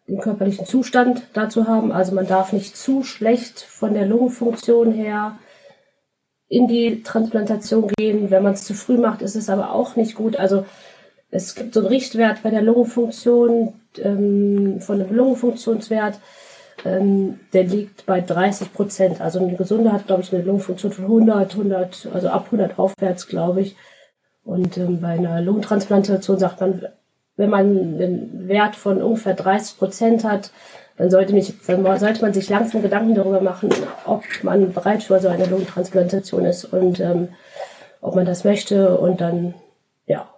den 0.09 0.21
körperlichen 0.21 0.67
Zustand 0.67 1.23
dazu 1.33 1.67
haben. 1.67 1.91
Also 1.91 2.15
man 2.15 2.27
darf 2.27 2.53
nicht 2.53 2.77
zu 2.77 3.03
schlecht 3.03 3.61
von 3.61 3.95
der 3.95 4.07
Lungenfunktion 4.07 4.93
her 4.93 5.39
in 6.49 6.69
die 6.69 7.03
Transplantation 7.03 7.89
gehen. 7.89 8.31
Wenn 8.31 8.43
man 8.43 8.55
es 8.55 8.65
zu 8.65 8.75
früh 8.75 8.99
macht, 8.99 9.23
ist 9.23 9.37
es 9.37 9.49
aber 9.49 9.73
auch 9.73 9.97
nicht 9.97 10.15
gut. 10.15 10.37
Also 10.37 10.65
es 11.31 11.55
gibt 11.55 11.75
so 11.75 11.81
einen 11.81 11.89
Richtwert 11.89 12.43
bei 12.43 12.51
der 12.51 12.63
Lungenfunktion, 12.63 13.75
ähm, 13.99 14.81
von 14.81 14.99
dem 14.99 15.15
Lungenfunktionswert, 15.15 16.21
ähm, 16.85 17.41
der 17.53 17.65
liegt 17.65 18.07
bei 18.07 18.21
30 18.21 18.73
Prozent. 18.73 19.21
Also 19.21 19.41
eine 19.41 19.57
Gesunde 19.57 19.93
hat, 19.93 20.07
glaube 20.07 20.23
ich, 20.23 20.33
eine 20.33 20.45
Lungenfunktion 20.45 20.93
von 20.93 21.05
100, 21.05 21.53
100, 21.53 22.09
also 22.13 22.29
ab 22.29 22.47
100 22.47 22.79
aufwärts, 22.79 23.27
glaube 23.27 23.63
ich. 23.63 23.77
Und 24.45 24.79
ähm, 24.79 25.01
bei 25.01 25.09
einer 25.09 25.41
Lungentransplantation 25.41 26.39
sagt 26.39 26.61
man, 26.61 26.87
wenn 27.37 27.51
man 27.51 27.67
einen 27.67 28.49
Wert 28.49 28.77
von 28.77 29.03
ungefähr 29.03 29.35
30 29.35 29.79
Prozent 29.79 30.25
hat, 30.25 30.53
dann 30.97 31.11
sollte, 31.11 31.33
mich, 31.33 31.55
dann 31.67 31.85
sollte 31.99 32.23
man 32.23 32.33
sich 32.33 32.49
langsam 32.49 32.83
Gedanken 32.83 33.15
darüber 33.15 33.41
machen, 33.41 33.71
ob 34.05 34.25
man 34.43 34.73
bereit 34.73 35.03
für 35.03 35.21
so 35.21 35.29
eine 35.29 35.47
Lungentransplantation 35.47 36.45
ist 36.45 36.65
und 36.65 37.01
ähm, 37.01 37.29
ob 38.01 38.15
man 38.15 38.27
das 38.27 38.45
möchte 38.45 38.99
und 38.99 39.21
dann, 39.21 39.55
ja, 40.07 40.29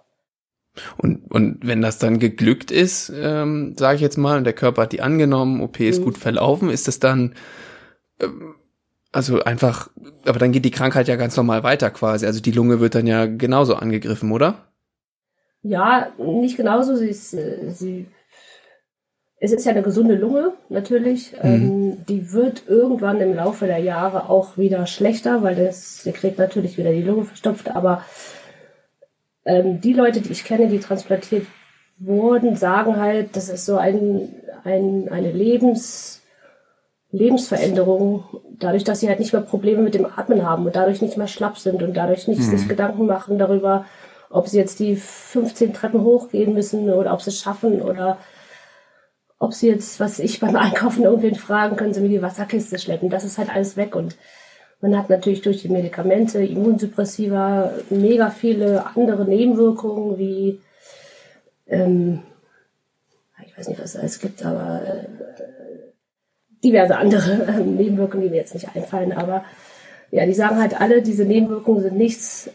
Und, 0.97 1.31
und 1.31 1.59
wenn 1.61 1.81
das 1.81 1.97
dann 1.97 2.19
geglückt 2.19 2.71
ist, 2.71 3.11
ähm, 3.15 3.75
sage 3.77 3.95
ich 3.95 4.01
jetzt 4.01 4.17
mal, 4.17 4.37
und 4.37 4.43
der 4.43 4.53
Körper 4.53 4.83
hat 4.83 4.91
die 4.91 5.01
angenommen, 5.01 5.61
OP 5.61 5.79
ist 5.79 5.99
mhm. 5.99 6.05
gut 6.05 6.17
verlaufen, 6.17 6.69
ist 6.69 6.87
das 6.87 6.99
dann 6.99 7.35
ähm, 8.19 8.55
also 9.11 9.41
einfach, 9.41 9.89
aber 10.25 10.39
dann 10.39 10.51
geht 10.51 10.65
die 10.65 10.71
Krankheit 10.71 11.07
ja 11.07 11.15
ganz 11.15 11.35
normal 11.35 11.63
weiter 11.63 11.89
quasi. 11.89 12.25
Also 12.25 12.41
die 12.41 12.51
Lunge 12.51 12.79
wird 12.79 12.95
dann 12.95 13.07
ja 13.07 13.25
genauso 13.25 13.75
angegriffen, 13.75 14.31
oder? 14.31 14.67
Ja, 15.63 16.11
nicht 16.17 16.57
genauso. 16.57 16.95
Sie 16.95 17.09
ist, 17.09 17.33
äh, 17.33 17.71
sie, 17.71 18.07
es 19.41 19.53
ist 19.53 19.65
ja 19.65 19.71
eine 19.71 19.81
gesunde 19.81 20.15
Lunge, 20.15 20.53
natürlich. 20.67 21.31
Mhm. 21.31 21.49
Ähm, 21.49 22.05
die 22.07 22.33
wird 22.33 22.63
irgendwann 22.67 23.21
im 23.21 23.35
Laufe 23.35 23.67
der 23.67 23.79
Jahre 23.79 24.29
auch 24.29 24.57
wieder 24.57 24.85
schlechter, 24.85 25.43
weil 25.43 25.55
das, 25.55 26.03
sie 26.03 26.11
kriegt 26.11 26.37
natürlich 26.37 26.77
wieder 26.77 26.91
die 26.91 27.03
Lunge 27.03 27.25
verstopft, 27.25 27.73
aber 27.73 28.03
ähm, 29.45 29.79
die 29.81 29.93
Leute, 29.93 30.21
die 30.21 30.31
ich 30.31 30.43
kenne, 30.43 30.67
die 30.67 30.79
transplantiert 30.79 31.47
wurden, 31.97 32.55
sagen 32.55 32.97
halt, 32.97 33.35
das 33.35 33.49
ist 33.49 33.65
so 33.65 33.77
ein, 33.77 34.35
ein, 34.63 35.07
eine 35.09 35.31
Lebens, 35.31 36.21
Lebensveränderung, 37.11 38.25
dadurch, 38.59 38.83
dass 38.83 38.99
sie 38.99 39.07
halt 39.07 39.19
nicht 39.19 39.33
mehr 39.33 39.41
Probleme 39.41 39.81
mit 39.81 39.95
dem 39.95 40.05
Atmen 40.05 40.47
haben 40.47 40.65
und 40.65 40.75
dadurch 40.75 41.01
nicht 41.01 41.17
mehr 41.17 41.27
schlapp 41.27 41.57
sind 41.57 41.81
und 41.81 41.95
dadurch 41.95 42.27
nicht 42.27 42.41
mhm. 42.41 42.57
sich 42.57 42.67
Gedanken 42.67 43.05
machen 43.05 43.39
darüber, 43.39 43.85
ob 44.29 44.47
sie 44.47 44.57
jetzt 44.57 44.79
die 44.79 44.95
15 44.95 45.73
Treppen 45.73 46.03
hochgehen 46.03 46.53
müssen 46.53 46.91
oder 46.91 47.13
ob 47.13 47.21
sie 47.21 47.31
es 47.31 47.39
schaffen 47.39 47.81
oder 47.81 48.17
ob 49.39 49.53
sie 49.53 49.69
jetzt, 49.69 49.99
was 49.99 50.19
ich 50.19 50.39
beim 50.39 50.55
Einkaufen 50.55 51.03
irgendwen 51.03 51.35
fragen, 51.35 51.77
können 51.77 51.93
sie 51.93 52.01
mir 52.01 52.09
die 52.09 52.21
Wasserkiste 52.21 52.77
schleppen. 52.77 53.09
Das 53.09 53.23
ist 53.23 53.37
halt 53.37 53.49
alles 53.49 53.77
weg 53.77 53.95
und 53.95 54.15
man 54.81 54.97
hat 54.97 55.09
natürlich 55.09 55.41
durch 55.41 55.61
die 55.61 55.69
Medikamente, 55.69 56.41
Immunsuppressiva, 56.43 57.73
mega 57.89 58.29
viele 58.29 58.85
andere 58.95 59.25
Nebenwirkungen 59.25 60.17
wie, 60.17 60.61
ähm, 61.67 62.21
ich 63.45 63.57
weiß 63.57 63.67
nicht, 63.67 63.81
was 63.81 63.95
es 63.95 63.99
alles 63.99 64.19
gibt, 64.19 64.45
aber 64.45 64.81
äh, 64.85 65.07
diverse 66.63 66.97
andere 66.97 67.43
äh, 67.43 67.59
Nebenwirkungen, 67.59 68.23
die 68.23 68.29
mir 68.29 68.37
jetzt 68.37 68.53
nicht 68.53 68.73
einfallen. 68.73 69.11
Aber 69.11 69.43
ja, 70.11 70.25
die 70.25 70.33
sagen 70.33 70.59
halt 70.59 70.79
alle, 70.79 71.01
diese 71.01 71.25
Nebenwirkungen 71.25 71.81
sind 71.81 71.97
nichts 71.97 72.49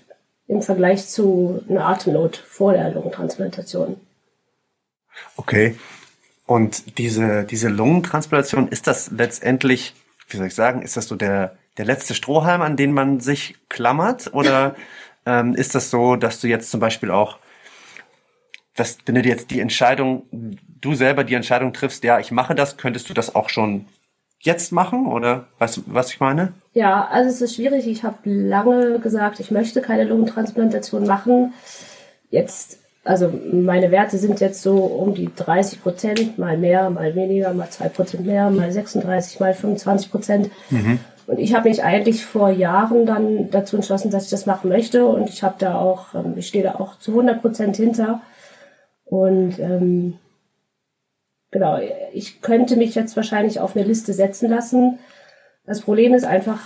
im 0.47 0.62
Vergleich 0.62 1.07
zu 1.07 1.62
einer 1.69 1.87
Atemnot 1.87 2.37
vor 2.37 2.73
der 2.73 2.91
Lungentransplantation. 2.91 3.97
Okay. 5.37 5.76
Und 6.47 6.99
diese, 6.99 7.45
diese 7.45 7.69
Lungentransplantation, 7.69 8.69
ist 8.69 8.87
das 8.87 9.11
letztendlich, 9.11 9.95
wie 10.29 10.37
soll 10.37 10.47
ich 10.47 10.55
sagen, 10.55 10.83
ist 10.83 10.97
das 10.97 11.09
so 11.09 11.17
der, 11.17 11.57
der 11.79 11.87
letzte 11.87 12.15
Strohhalm, 12.15 12.63
an 12.63 12.77
den 12.77 12.93
man 12.93 13.21
sich 13.21 13.57
klammert? 13.69 14.33
Oder 14.35 14.75
ähm, 15.27 15.55
ist 15.55 15.75
das 15.75 15.91
so, 15.91 16.17
dass 16.17 16.41
du 16.41 16.49
jetzt 16.49 16.71
zum 16.71 16.81
Beispiel 16.81 17.11
auch, 17.11 17.39
dass, 18.77 18.99
wenn 19.07 19.15
du 19.15 19.23
jetzt 19.23 19.51
die 19.51 19.61
Entscheidung, 19.61 20.25
du 20.81 20.95
selber 20.95 21.25
die 21.25 21.35
Entscheidung 21.35 21.73
triffst, 21.73 22.05
ja, 22.05 22.19
ich 22.19 22.31
mache 22.31 22.55
das, 22.55 22.77
könntest 22.77 23.09
du 23.09 23.15
das 23.15 23.35
auch 23.35 23.49
schon 23.49 23.87
jetzt 24.41 24.73
machen 24.73 25.07
oder 25.07 25.47
weißt 25.59 25.79
du, 25.79 25.83
was 25.87 26.11
ich 26.11 26.21
meine? 26.21 26.53
Ja, 26.75 27.07
also 27.09 27.31
es 27.31 27.41
ist 27.41 27.57
schwierig. 27.57 27.87
Ich 27.87 28.05
habe 28.05 28.19
lange 28.25 28.99
gesagt, 28.99 29.41
ich 29.41 29.51
möchte 29.51 29.81
keine 29.81 30.05
Lungentransplantation 30.05 31.07
machen. 31.07 31.55
Jetzt, 32.31 32.79
also 33.05 33.31
meine 33.53 33.91
Werte 33.91 34.17
sind 34.17 34.41
jetzt 34.41 34.63
so 34.63 34.77
um 34.77 35.15
die 35.15 35.31
30 35.35 35.83
Prozent, 35.83 36.39
mal 36.39 36.57
mehr, 36.57 36.89
mal 36.89 37.15
weniger, 37.15 37.53
mal 37.53 37.69
zwei 37.69 37.89
Prozent 37.91 38.25
mehr, 38.25 38.49
mal 38.51 38.73
36, 38.73 39.41
mal 39.41 39.53
25 39.53 40.11
Prozent. 40.11 40.51
Mhm. 40.71 40.99
Und 41.27 41.39
ich 41.39 41.55
habe 41.55 41.69
mich 41.69 41.85
eigentlich 41.85 42.25
vor 42.25 42.51
Jahren 42.51 43.07
dann 43.07 43.51
dazu 43.51 43.77
entschlossen, 43.77 44.11
dass 44.11 44.25
ich 44.25 44.31
das 44.31 44.47
machen 44.47 44.71
möchte. 44.71 45.07
Und 45.07 45.29
ich 45.29 45.43
habe 45.43 45.57
da 45.59 45.79
auch, 45.79 46.15
ähm, 46.15 46.35
ich 46.37 46.49
stehe 46.49 46.65
da 46.65 46.77
auch 46.77 46.99
zu 46.99 47.13
100 47.13 47.43
Prozent 47.43 47.77
hinter. 47.77 48.23
Und 49.05 49.59
ähm, 49.59 50.19
genau, 51.51 51.79
ich 52.13 52.41
könnte 52.41 52.77
mich 52.77 52.95
jetzt 52.95 53.17
wahrscheinlich 53.17 53.61
auf 53.61 53.77
eine 53.77 53.85
Liste 53.85 54.15
setzen 54.15 54.49
lassen. 54.49 54.99
Das 55.67 55.83
Problem 55.83 56.15
ist 56.15 56.25
einfach, 56.25 56.61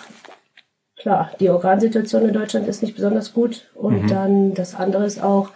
klar, 0.96 1.32
die 1.40 1.50
Organsituation 1.50 2.26
in 2.26 2.34
Deutschland 2.34 2.68
ist 2.68 2.82
nicht 2.82 2.94
besonders 2.94 3.32
gut. 3.34 3.70
Und 3.74 4.04
mhm. 4.04 4.08
dann 4.08 4.54
das 4.54 4.76
andere 4.76 5.04
ist 5.04 5.22
auch, 5.22 5.50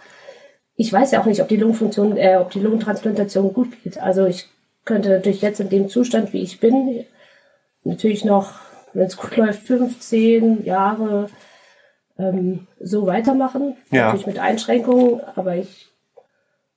ich 0.75 0.91
weiß 0.91 1.11
ja 1.11 1.21
auch 1.21 1.25
nicht, 1.25 1.41
ob 1.41 1.47
die 1.47 1.57
Lungenfunktion, 1.57 2.17
äh, 2.17 2.37
ob 2.37 2.51
die 2.51 2.59
Lungentransplantation 2.59 3.53
gut 3.53 3.83
geht. 3.83 3.99
Also 3.99 4.25
ich 4.25 4.49
könnte 4.85 5.09
natürlich 5.09 5.41
jetzt 5.41 5.59
in 5.59 5.69
dem 5.69 5.89
Zustand, 5.89 6.33
wie 6.33 6.41
ich 6.41 6.59
bin, 6.59 7.05
natürlich 7.83 8.25
noch, 8.25 8.53
wenn 8.93 9.05
es 9.05 9.17
gut 9.17 9.37
läuft, 9.37 9.63
15 9.63 10.65
Jahre 10.65 11.29
ähm, 12.17 12.67
so 12.79 13.05
weitermachen. 13.05 13.75
Ja. 13.91 14.05
Natürlich 14.05 14.27
mit 14.27 14.39
Einschränkungen, 14.39 15.21
aber 15.35 15.55
ich 15.55 15.93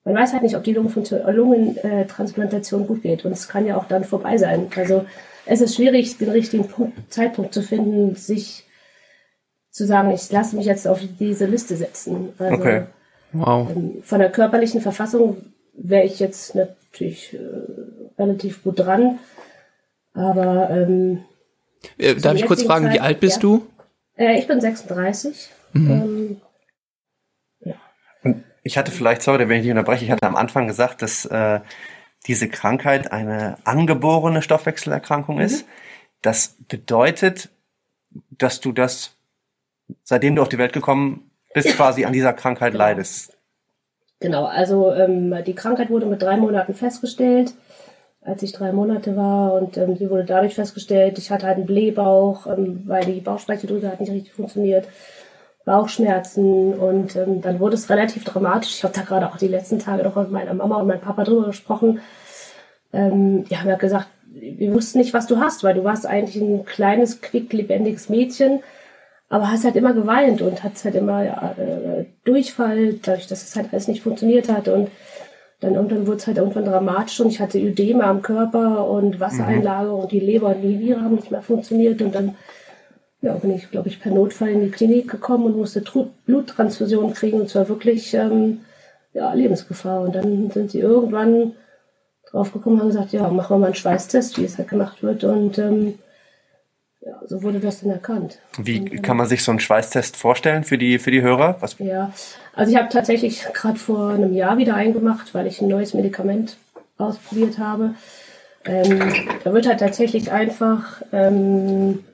man 0.07 0.15
weiß 0.15 0.33
halt 0.35 0.45
nicht, 0.45 0.57
ob 0.57 0.63
die 0.63 0.73
Lungentransplantation 0.73 2.87
gut 2.87 3.03
geht. 3.03 3.25
Und 3.25 3.33
es 3.33 3.49
kann 3.49 3.67
ja 3.67 3.77
auch 3.77 3.89
dann 3.89 4.05
vorbei 4.05 4.39
sein. 4.39 4.69
Also 4.77 5.05
es 5.47 5.61
ist 5.61 5.75
schwierig, 5.75 6.17
den 6.17 6.31
richtigen 6.31 6.69
Punkt, 6.69 7.13
Zeitpunkt 7.13 7.53
zu 7.53 7.61
finden, 7.61 8.15
sich 8.15 8.69
zu 9.73 9.85
sagen, 9.85 10.13
ich 10.13 10.31
lasse 10.31 10.55
mich 10.55 10.67
jetzt 10.67 10.87
auf 10.87 11.01
diese 11.19 11.47
Liste 11.47 11.77
setzen. 11.77 12.29
Also, 12.39 12.55
okay. 12.55 12.85
Wow. 13.39 13.71
Ähm, 13.71 14.03
von 14.03 14.19
der 14.19 14.31
körperlichen 14.31 14.81
Verfassung 14.81 15.39
wäre 15.75 16.05
ich 16.05 16.19
jetzt 16.19 16.55
natürlich 16.55 17.35
äh, 17.35 18.21
relativ 18.21 18.63
gut 18.63 18.79
dran. 18.79 19.19
Aber 20.15 20.71
ähm, 20.71 21.25
äh, 21.99 22.15
darf 22.15 22.35
ich 22.35 22.47
kurz 22.47 22.63
fragen, 22.63 22.87
Zeit, 22.87 22.95
wie 22.95 23.01
alt 23.01 23.21
bist 23.21 23.37
ja. 23.37 23.43
du? 23.43 23.67
Äh, 24.17 24.39
ich 24.39 24.47
bin 24.47 24.61
36. 24.61 25.51
Mhm. 25.73 25.91
Ähm, 25.91 26.41
ich 28.67 28.77
hatte 28.77 28.91
vielleicht, 28.91 29.23
sorry, 29.23 29.49
wenn 29.49 29.59
ich 29.59 29.63
dich 29.63 29.71
unterbreche, 29.71 30.05
ich 30.05 30.11
hatte 30.11 30.27
am 30.27 30.35
Anfang 30.35 30.67
gesagt, 30.67 31.01
dass 31.01 31.25
äh, 31.25 31.61
diese 32.27 32.49
Krankheit 32.49 33.13
eine 33.13 33.59
angeborene 33.63 34.43
Stoffwechselerkrankung 34.43 35.37
mhm. 35.37 35.43
ist. 35.43 35.67
Das 36.21 36.57
bedeutet, 36.67 37.51
dass 38.31 38.61
du 38.61 38.73
das, 38.73 39.15
seitdem 40.03 40.35
du 40.35 40.43
auf 40.43 40.49
die 40.49 40.59
Welt 40.59 40.73
gekommen 40.73 41.26
bist, 41.65 41.77
quasi 41.77 42.05
an 42.05 42.13
dieser 42.13 42.33
Krankheit 42.33 42.73
genau. 42.73 42.85
leidest. 42.85 43.37
Genau, 44.21 44.45
also 44.45 44.93
ähm, 44.93 45.35
die 45.45 45.55
Krankheit 45.55 45.91
wurde 45.91 46.07
mit 46.07 46.23
drei 46.23 46.37
Monaten 46.37 46.75
festgestellt, 46.75 47.53
als 48.23 48.43
ich 48.43 48.53
drei 48.53 48.73
Monate 48.73 49.17
war 49.17 49.55
und 49.55 49.77
ähm, 49.77 49.97
sie 49.97 50.09
wurde 50.09 50.25
dadurch 50.25 50.55
festgestellt, 50.55 51.19
ich 51.19 51.31
hatte 51.31 51.47
halt 51.47 51.57
einen 51.57 51.67
Blähbauch, 51.67 52.47
ähm, 52.47 52.83
weil 52.87 53.05
die 53.05 53.21
Bauchspeicheldrüse 53.21 53.91
hat 53.91 54.01
nicht 54.01 54.13
richtig 54.13 54.33
funktioniert. 54.33 54.89
Bauchschmerzen 55.67 56.75
und 56.75 57.17
ähm, 57.17 57.43
dann 57.43 57.59
wurde 57.59 57.75
es 57.75 57.91
relativ 57.91 58.25
dramatisch. 58.25 58.77
Ich 58.77 58.85
habe 58.85 58.95
da 58.95 59.03
gerade 59.03 59.29
auch 59.29 59.37
die 59.37 59.49
letzten 59.49 59.81
Tage 59.81 60.05
noch 60.05 60.15
mit 60.15 60.31
meiner 60.31 60.55
Mama 60.55 60.77
und 60.77 60.87
meinem 60.87 61.01
Papa 61.01 61.25
drüber 61.25 61.47
gesprochen. 61.47 62.01
Ähm, 62.93 63.45
die 63.45 63.59
haben 63.59 63.69
ja 63.69 63.77
gesagt, 63.77 64.07
wir 64.29 64.73
wussten 64.73 64.99
nicht, 64.99 65.13
was 65.13 65.27
du 65.27 65.41
hast, 65.41 65.65
weil 65.65 65.75
du 65.75 65.83
warst 65.83 66.07
eigentlich 66.07 66.41
ein 66.41 66.65
kleines, 66.65 67.21
quick, 67.21 67.53
lebendiges 67.53 68.09
Mädchen, 68.09 68.63
aber 69.29 69.51
hast 69.51 69.65
halt 69.65 69.77
immer 69.77 69.93
geweint 69.93 70.43
und 70.43 70.63
hast 70.63 70.85
halt 70.85 70.95
immer 70.95 71.25
äh, 71.25 72.05
Durchfall, 72.25 72.95
dadurch, 73.03 73.27
dass 73.27 73.43
es 73.43 73.57
halt 73.57 73.69
alles 73.73 73.89
nicht 73.89 74.03
funktioniert 74.03 74.49
hat 74.49 74.69
und 74.69 74.91
dann 75.61 75.75
irgendwann 75.75 76.07
wurde 76.07 76.19
es 76.19 76.27
halt 76.27 76.37
irgendwann 76.37 76.67
dramatisch 76.67 77.19
und 77.21 77.29
ich 77.29 77.41
hatte 77.41 77.59
Ödeme 77.59 78.05
am 78.05 78.23
Körper 78.23 78.89
und 78.89 79.21
Wassereinlage 79.21 79.89
mhm. 79.89 79.95
und 79.95 80.13
die 80.13 80.21
Leber 80.21 80.49
und 80.49 80.63
die 80.63 80.77
Niere 80.77 81.01
haben 81.01 81.17
nicht 81.17 81.31
mehr 81.31 81.43
funktioniert 81.43 82.03
und 82.03 82.15
dann 82.15 82.37
ja, 83.23 83.35
bin 83.35 83.55
ich, 83.55 83.71
glaube 83.71 83.89
ich, 83.89 84.01
per 84.01 84.13
Notfall 84.13 84.51
in 84.51 84.61
die 84.61 84.71
Klinik 84.71 85.11
gekommen 85.11 85.47
und 85.47 85.57
musste 85.57 85.83
Tru 85.83 86.11
Bluttransfusion 86.27 87.15
kriegen 87.15 87.41
und 87.41 87.49
zwar 87.49 87.69
wirklich 87.69 88.15
ähm, 88.15 88.61
ja, 89.17 89.33
Lebensgefahr. 89.33 90.03
Und 90.03 90.15
dann 90.15 90.51
sind 90.51 90.71
sie 90.71 90.81
irgendwann 90.81 91.53
draufgekommen 92.31 92.79
und 92.79 92.83
haben 92.83 92.93
gesagt, 92.93 93.13
ja, 93.13 93.29
machen 93.29 93.55
wir 93.55 93.59
mal 93.59 93.67
einen 93.67 93.75
Schweißtest, 93.75 94.39
wie 94.39 94.45
es 94.45 94.59
halt 94.59 94.69
gemacht 94.69 95.03
wird. 95.03 95.25
Und 95.25 95.59
ähm, 95.59 95.99
so 97.27 97.43
wurde 97.43 97.61
das 97.61 97.81
dann 97.81 97.91
erkannt. 97.91 98.39
Wie 98.59 98.81
und, 98.81 99.03
kann 99.03 99.17
man 99.17 99.27
sich 99.27 99.43
so 99.43 99.53
einen 99.53 99.61
Schweißtest 99.61 100.17
vorstellen 100.17 100.65
für 100.65 100.79
die, 100.79 100.99
für 100.99 101.11
die 101.11 101.23
Hörer? 101.23 101.57
Was? 101.61 101.79
Ja, 101.79 102.13
also 102.55 102.73
ich 102.73 102.79
habe 102.79 102.89
tatsächlich 102.89 103.45
gerade 103.53 103.79
vor 103.79 104.11
einem 104.11 104.35
Jahr 104.35 104.59
wieder 104.59 104.75
eingemacht, 104.75 105.35
weil 105.35 105.47
ich 105.47 105.61
ein 105.61 105.69
neues 105.69 105.95
Medikament 105.95 106.57
ausprobiert 106.99 107.59
habe. 107.59 107.95
Ähm, 108.65 109.13
da 109.45 109.53
wird 109.53 109.67
halt 109.67 109.81
tatsächlich 109.81 110.33
einfach 110.33 111.03
ähm, 111.13 112.05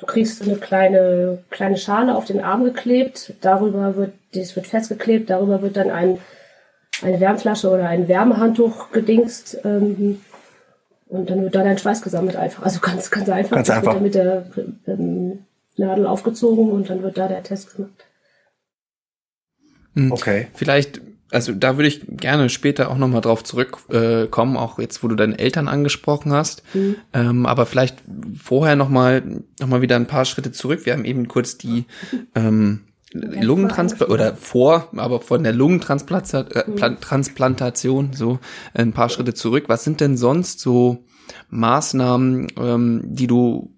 Du 0.00 0.06
kriegst 0.06 0.42
eine 0.42 0.56
kleine, 0.56 1.44
kleine 1.50 1.76
Schale 1.76 2.14
auf 2.14 2.24
den 2.24 2.40
Arm 2.40 2.64
geklebt, 2.64 3.34
darüber 3.42 3.96
wird, 3.96 4.14
das 4.32 4.56
wird 4.56 4.66
festgeklebt, 4.66 5.28
darüber 5.28 5.60
wird 5.60 5.76
dann 5.76 5.90
ein, 5.90 6.18
eine 7.02 7.20
Wärmflasche 7.20 7.68
oder 7.68 7.86
ein 7.86 8.08
Wärmehandtuch 8.08 8.92
gedingst, 8.92 9.58
ähm, 9.62 10.22
und 11.10 11.28
dann 11.28 11.42
wird 11.42 11.54
da 11.54 11.62
dein 11.62 11.78
Schweiß 11.78 12.02
gesammelt 12.02 12.36
einfach. 12.36 12.62
Also 12.62 12.80
ganz, 12.80 13.10
ganz 13.10 13.28
einfach. 13.28 13.56
Ganz 13.56 13.70
einfach. 13.70 13.94
Wird 13.94 14.02
mit 14.02 14.14
der 14.14 14.46
ähm, 14.86 15.40
Nadel 15.76 16.06
aufgezogen 16.06 16.70
und 16.70 16.88
dann 16.88 17.02
wird 17.02 17.18
da 17.18 17.28
der 17.28 17.42
Test 17.42 17.74
gemacht. 17.74 18.06
Hm. 19.94 20.12
Okay. 20.12 20.46
Vielleicht 20.54 21.00
also 21.32 21.52
da 21.52 21.76
würde 21.76 21.88
ich 21.88 22.02
gerne 22.08 22.48
später 22.48 22.90
auch 22.90 22.98
nochmal 22.98 23.20
drauf 23.20 23.44
zurückkommen, 23.44 24.56
äh, 24.56 24.58
auch 24.58 24.78
jetzt, 24.78 25.02
wo 25.02 25.08
du 25.08 25.14
deine 25.14 25.38
Eltern 25.38 25.68
angesprochen 25.68 26.32
hast. 26.32 26.62
Mhm. 26.74 26.96
Ähm, 27.12 27.46
aber 27.46 27.66
vielleicht 27.66 28.02
vorher 28.36 28.76
nochmal 28.76 29.22
noch 29.60 29.68
mal 29.68 29.82
wieder 29.82 29.96
ein 29.96 30.06
paar 30.06 30.24
Schritte 30.24 30.52
zurück. 30.52 30.86
Wir 30.86 30.92
haben 30.92 31.04
eben 31.04 31.28
kurz 31.28 31.56
die, 31.56 31.86
ähm, 32.34 32.80
Lungentransplantation 33.12 34.14
oder 34.14 34.36
vor, 34.36 34.88
aber 34.96 35.20
von 35.20 35.42
der 35.42 35.52
Lungentransplantation 35.52 38.10
äh, 38.12 38.16
so 38.16 38.38
ein 38.72 38.92
paar 38.92 39.08
Schritte 39.08 39.34
zurück. 39.34 39.64
Was 39.66 39.82
sind 39.84 40.00
denn 40.00 40.16
sonst 40.16 40.60
so 40.60 41.04
Maßnahmen, 41.50 42.46
ähm, 42.58 43.02
die 43.04 43.26
du 43.26 43.70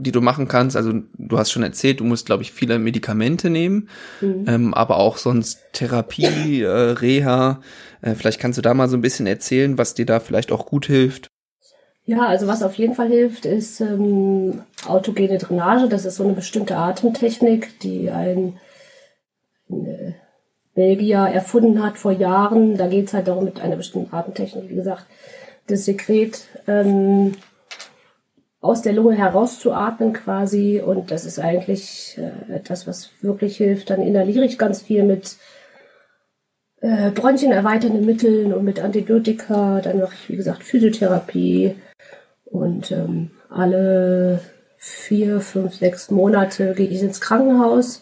die 0.00 0.12
du 0.12 0.20
machen 0.20 0.48
kannst. 0.48 0.76
Also 0.76 0.92
du 1.16 1.38
hast 1.38 1.50
schon 1.50 1.62
erzählt, 1.62 2.00
du 2.00 2.04
musst, 2.04 2.26
glaube 2.26 2.42
ich, 2.42 2.52
viele 2.52 2.78
Medikamente 2.78 3.50
nehmen, 3.50 3.88
mhm. 4.20 4.44
ähm, 4.46 4.74
aber 4.74 4.98
auch 4.98 5.16
sonst 5.16 5.60
Therapie, 5.72 6.62
äh, 6.62 6.68
Reha. 6.68 7.60
Äh, 8.00 8.14
vielleicht 8.14 8.40
kannst 8.40 8.58
du 8.58 8.62
da 8.62 8.74
mal 8.74 8.88
so 8.88 8.96
ein 8.96 9.00
bisschen 9.00 9.26
erzählen, 9.26 9.78
was 9.78 9.94
dir 9.94 10.06
da 10.06 10.20
vielleicht 10.20 10.52
auch 10.52 10.66
gut 10.66 10.86
hilft. 10.86 11.28
Ja, 12.04 12.26
also 12.26 12.46
was 12.46 12.62
auf 12.62 12.74
jeden 12.74 12.94
Fall 12.94 13.08
hilft, 13.08 13.44
ist 13.44 13.80
ähm, 13.80 14.62
autogene 14.86 15.36
Drainage. 15.36 15.88
Das 15.88 16.04
ist 16.04 16.16
so 16.16 16.24
eine 16.24 16.32
bestimmte 16.32 16.76
Atemtechnik, 16.76 17.78
die 17.80 18.10
ein, 18.10 18.48
äh, 18.48 18.52
Belgier 20.78 21.28
erfunden 21.32 21.82
hat 21.82 21.98
vor 21.98 22.12
Jahren. 22.12 22.76
Da 22.76 22.86
geht 22.86 23.08
es 23.08 23.14
halt 23.14 23.26
darum, 23.26 23.44
mit 23.44 23.60
einer 23.60 23.74
bestimmten 23.74 24.14
Atemtechnik, 24.14 24.68
wie 24.68 24.76
gesagt, 24.76 25.06
das 25.66 25.84
Sekret 25.84 26.46
ähm, 26.68 27.32
aus 28.60 28.82
der 28.82 28.92
Lunge 28.92 29.16
herauszuatmen 29.16 30.12
quasi. 30.12 30.80
Und 30.80 31.10
das 31.10 31.24
ist 31.24 31.40
eigentlich 31.40 32.16
äh, 32.18 32.54
etwas, 32.54 32.86
was 32.86 33.10
wirklich 33.22 33.56
hilft. 33.56 33.90
Dann 33.90 34.02
inhaliere 34.02 34.44
ich 34.44 34.56
ganz 34.56 34.82
viel 34.82 35.02
mit 35.02 35.36
äh, 36.80 37.10
Bronchien 37.10 37.50
erweiternden 37.50 38.06
Mitteln 38.06 38.52
und 38.52 38.64
mit 38.64 38.80
Antibiotika. 38.80 39.80
Dann 39.80 39.98
mache 39.98 40.14
ich, 40.14 40.28
wie 40.28 40.36
gesagt, 40.36 40.62
Physiotherapie. 40.62 41.74
Und 42.44 42.92
ähm, 42.92 43.32
alle 43.50 44.40
vier, 44.76 45.40
fünf, 45.40 45.74
sechs 45.74 46.10
Monate 46.10 46.74
gehe 46.74 46.88
ich 46.88 47.02
ins 47.02 47.20
Krankenhaus 47.20 48.00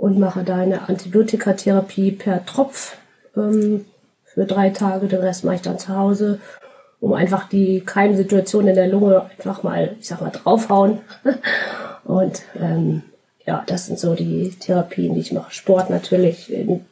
und 0.00 0.18
mache 0.18 0.44
da 0.44 0.56
eine 0.56 0.88
Antibiotikatherapie 0.88 2.12
per 2.12 2.44
Tropf 2.46 2.96
ähm, 3.36 3.84
für 4.24 4.46
drei 4.46 4.70
Tage. 4.70 5.08
Den 5.08 5.20
Rest 5.20 5.44
mache 5.44 5.56
ich 5.56 5.62
dann 5.62 5.78
zu 5.78 5.94
Hause 5.94 6.40
um 7.00 7.14
einfach 7.14 7.48
die 7.48 7.80
Keimsituation 7.80 8.68
in 8.68 8.74
der 8.74 8.86
Lunge 8.86 9.22
einfach 9.30 9.62
mal, 9.62 9.96
ich 9.98 10.06
sag 10.06 10.20
mal, 10.20 10.30
draufhauen. 10.30 11.00
Und 12.04 12.42
ähm, 12.60 13.02
ja, 13.46 13.64
das 13.66 13.86
sind 13.86 13.98
so 13.98 14.14
die 14.14 14.50
Therapien, 14.50 15.14
die 15.14 15.20
ich 15.20 15.32
mache. 15.32 15.52
Sport 15.52 15.90
natürlich, 15.90 16.52
in, 16.52 16.84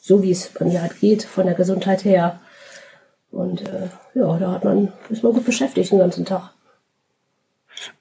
so 0.00 0.22
wie 0.22 0.32
es 0.32 0.48
bei 0.48 0.64
mir 0.64 0.82
halt 0.82 0.98
geht, 1.00 1.22
von 1.22 1.46
der 1.46 1.54
Gesundheit 1.54 2.04
her. 2.04 2.40
Und 3.30 3.62
äh, 3.62 3.88
ja, 4.14 4.38
da 4.38 4.52
hat 4.52 4.64
man, 4.64 4.92
ist 5.08 5.22
man 5.22 5.32
gut 5.32 5.44
beschäftigt 5.44 5.92
den 5.92 5.98
ganzen 5.98 6.24
Tag. 6.24 6.50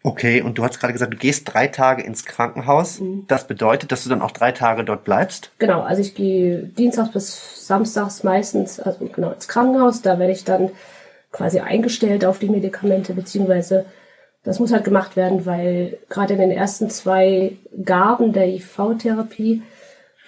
Okay, 0.03 0.41
und 0.41 0.57
du 0.57 0.63
hast 0.63 0.79
gerade 0.79 0.93
gesagt, 0.93 1.13
du 1.13 1.17
gehst 1.17 1.53
drei 1.53 1.67
Tage 1.67 2.03
ins 2.03 2.25
Krankenhaus. 2.25 3.00
Mhm. 3.00 3.25
Das 3.27 3.48
bedeutet, 3.48 3.91
dass 3.91 4.03
du 4.03 4.10
dann 4.10 4.22
auch 4.22 4.31
drei 4.31 4.51
Tage 4.51 4.84
dort 4.84 5.03
bleibst? 5.03 5.51
Genau, 5.60 5.81
also 5.81 6.01
ich 6.01 6.15
gehe 6.15 6.63
Dienstags 6.63 7.12
bis 7.12 7.67
Samstags 7.67 8.24
meistens, 8.24 8.79
also 8.79 9.05
genau 9.05 9.31
ins 9.31 9.48
Krankenhaus. 9.48 10.01
Da 10.01 10.19
werde 10.19 10.34
ich 10.34 10.43
dann 10.43 10.72
quasi 11.31 11.60
eingestellt 11.60 12.25
auf 12.25 12.39
die 12.39 12.50
Medikamente, 12.50 13.13
beziehungsweise 13.13 13.86
das 14.43 14.60
muss 14.60 14.72
halt 14.72 14.86
gemacht 14.86 15.15
werden, 15.15 15.46
weil 15.46 15.98
gerade 16.10 16.34
in 16.34 16.39
den 16.39 16.51
ersten 16.51 16.89
zwei 16.89 17.57
Gaben 17.84 18.31
der 18.31 18.48
IV-Therapie 18.48 19.62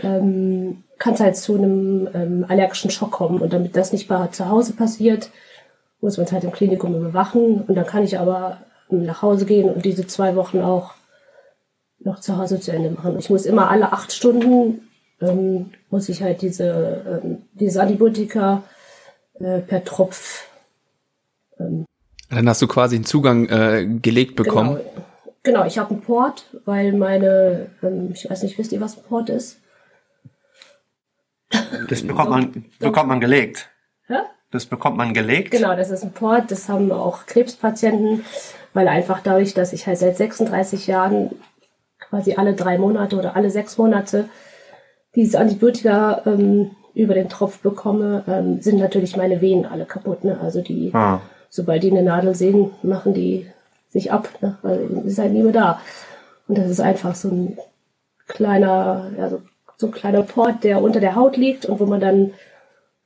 ähm, 0.01 0.84
kann 0.98 1.13
es 1.13 1.22
halt 1.22 1.38
zu 1.38 1.56
einem 1.56 2.10
ähm, 2.13 2.46
allergischen 2.48 2.91
Schock 2.91 3.12
kommen. 3.12 3.39
Und 3.39 3.53
damit 3.53 3.77
das 3.77 3.94
nicht 3.94 4.10
bei 4.10 4.27
zu 4.27 4.50
Hause 4.50 4.74
passiert, 4.74 5.32
muss 6.01 6.18
man 6.18 6.25
es 6.25 6.34
halt 6.34 6.44
im 6.44 6.51
Klinikum 6.51 6.96
überwachen. 6.96 7.62
Und 7.62 7.75
dann 7.75 7.86
kann 7.86 8.03
ich 8.03 8.20
aber 8.20 8.58
nach 8.89 9.22
Hause 9.22 9.46
gehen 9.46 9.69
und 9.69 9.86
diese 9.86 10.08
zwei 10.08 10.36
Wochen 10.36 10.60
auch 10.60 10.93
noch 11.99 12.19
zu 12.19 12.38
Hause 12.38 12.60
zu 12.60 12.71
Ende 12.71 12.91
machen. 12.91 13.19
Ich 13.19 13.30
muss 13.30 13.45
immer 13.45 13.69
alle 13.69 13.91
acht 13.91 14.12
Stunden 14.12 14.89
ähm, 15.21 15.71
muss 15.89 16.10
ich 16.10 16.21
halt 16.21 16.41
diese, 16.41 17.21
ähm, 17.23 17.43
diese 17.54 17.82
Antibiotika 17.82 18.63
äh, 19.39 19.60
per 19.60 19.84
Tropf 19.84 20.47
ähm, 21.60 21.86
Dann 22.30 22.47
hast 22.47 22.62
du 22.62 22.67
quasi 22.67 22.95
einen 22.95 23.06
Zugang 23.06 23.47
äh, 23.49 23.86
gelegt 24.02 24.36
bekommen. 24.36 24.78
Genau, 24.78 25.06
genau 25.43 25.65
ich 25.65 25.78
habe 25.78 25.91
einen 25.91 26.02
Port, 26.02 26.45
weil 26.65 26.93
meine, 26.93 27.69
ähm, 27.84 28.12
ich 28.13 28.30
weiß 28.30 28.43
nicht, 28.43 28.58
wisst 28.58 28.71
ihr, 28.71 28.82
was 28.82 28.97
ein 28.97 29.04
Port 29.04 29.30
ist? 29.30 29.60
Das 31.89 32.04
bekommt 32.04 32.30
man, 32.30 32.65
bekommt 32.80 33.10
man 33.10 33.19
gelegt. 33.19 33.69
Ja? 34.08 34.25
Das 34.52 34.65
bekommt 34.67 34.97
man 34.97 35.13
gelegt. 35.13 35.52
Genau, 35.52 35.75
das 35.75 35.89
ist 35.89 36.04
ein 36.04 36.13
Port, 36.13 36.52
das 36.52 36.69
haben 36.69 36.91
auch 36.91 37.25
Krebspatienten, 37.25 38.23
weil 38.73 38.88
einfach 38.88 39.21
dadurch, 39.21 39.53
dass 39.53 39.73
ich 39.73 39.88
halt 39.88 39.97
seit 39.97 40.17
36 40.17 40.88
Jahren 40.88 41.32
quasi 41.99 42.36
alle 42.36 42.53
drei 42.53 42.77
Monate 42.77 43.17
oder 43.17 43.36
alle 43.36 43.49
sechs 43.49 43.77
Monate 43.77 44.29
dieses 45.15 45.36
Antibiotika 45.36 46.21
ähm, 46.25 46.71
über 46.93 47.13
den 47.13 47.29
Tropf 47.29 47.60
bekomme, 47.60 48.23
ähm, 48.27 48.62
sind 48.62 48.79
natürlich 48.79 49.17
meine 49.17 49.41
Venen 49.41 49.65
alle 49.65 49.86
kaputt. 49.86 50.23
Ne? 50.23 50.39
Also 50.41 50.62
die 50.62 50.91
ah 50.93 51.21
sobald 51.49 51.84
die 51.84 51.91
eine 51.91 52.03
Nadel 52.03 52.36
sehen, 52.36 52.71
machen 52.84 53.13
die 53.13 53.47
sich 53.89 54.12
ab, 54.12 54.29
ne? 54.41 54.58
weil 54.62 54.88
die 54.88 55.08
ist 55.10 55.19
halt 55.19 55.34
nie 55.34 55.43
mehr 55.43 55.51
da. 55.51 55.82
Und 56.47 56.58
das 56.58 56.69
ist 56.69 56.79
einfach 56.79 57.15
so 57.15 57.29
ein 57.29 57.58
kleiner, 58.27 59.12
ja, 59.17 59.29
so, 59.29 59.41
so 59.77 59.88
ein 59.88 59.91
kleiner 59.91 60.23
Port, 60.23 60.63
der 60.63 60.82
unter 60.82 60.99
der 60.99 61.15
Haut 61.15 61.38
liegt 61.38 61.65
und 61.65 61.79
wo 61.79 61.86
man 61.86 61.99
dann 61.99 62.32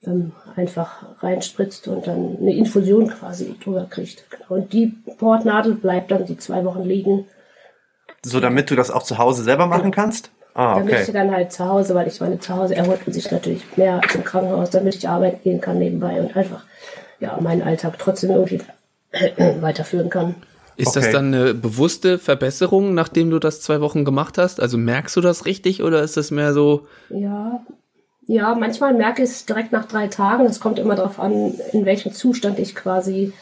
ähm, 0.05 0.31
einfach 0.55 1.03
reinspritzt 1.21 1.87
und 1.87 2.07
dann 2.07 2.37
eine 2.39 2.55
Infusion 2.55 3.09
quasi 3.09 3.55
drüber 3.63 3.87
kriegt. 3.89 4.29
Genau. 4.29 4.61
Und 4.61 4.73
die 4.73 4.87
Portnadel 5.17 5.75
bleibt 5.75 6.11
dann 6.11 6.25
die 6.25 6.37
zwei 6.37 6.63
Wochen 6.65 6.83
liegen. 6.83 7.25
So, 8.23 8.39
damit 8.39 8.71
du 8.71 8.75
das 8.75 8.91
auch 8.91 9.03
zu 9.03 9.17
Hause 9.17 9.43
selber 9.43 9.65
machen 9.65 9.85
ja. 9.85 9.91
kannst? 9.91 10.31
Ah, 10.53 10.75
okay. 10.75 10.85
Damit 10.85 11.07
ich 11.07 11.13
dann 11.13 11.31
halt 11.31 11.51
zu 11.51 11.65
Hause, 11.65 11.95
weil 11.95 12.07
ich 12.07 12.19
meine, 12.21 12.39
zu 12.39 12.55
Hause 12.55 12.75
erholt 12.75 13.05
man 13.07 13.13
sich 13.13 13.31
natürlich 13.31 13.63
mehr 13.75 14.01
als 14.01 14.13
im 14.13 14.23
Krankenhaus, 14.23 14.69
damit 14.69 14.95
ich 14.95 15.09
arbeiten 15.09 15.41
gehen 15.43 15.59
kann 15.59 15.79
nebenbei 15.79 16.21
und 16.21 16.35
einfach 16.35 16.63
ja, 17.19 17.39
meinen 17.41 17.63
Alltag 17.63 17.97
trotzdem 17.97 18.31
irgendwie 18.31 18.61
weiterführen 19.61 20.09
kann. 20.09 20.35
Ist 20.75 20.89
okay. 20.89 21.01
das 21.01 21.11
dann 21.11 21.33
eine 21.33 21.53
bewusste 21.53 22.17
Verbesserung, 22.17 22.93
nachdem 22.93 23.29
du 23.29 23.39
das 23.39 23.61
zwei 23.61 23.79
Wochen 23.81 24.05
gemacht 24.05 24.37
hast? 24.37 24.59
Also 24.59 24.77
merkst 24.77 25.15
du 25.15 25.21
das 25.21 25.45
richtig 25.45 25.83
oder 25.83 26.01
ist 26.01 26.17
das 26.17 26.31
mehr 26.31 26.53
so? 26.53 26.87
Ja, 27.09 27.63
ja, 28.27 28.55
manchmal 28.55 28.93
merke 28.93 29.23
ich 29.23 29.29
es 29.29 29.45
direkt 29.45 29.71
nach 29.71 29.85
drei 29.85 30.07
Tagen. 30.07 30.45
Es 30.45 30.59
kommt 30.59 30.79
immer 30.79 30.95
darauf 30.95 31.19
an, 31.19 31.53
in 31.71 31.85
welchem 31.85 32.13
Zustand 32.13 32.59
ich 32.59 32.75
quasi 32.75 33.33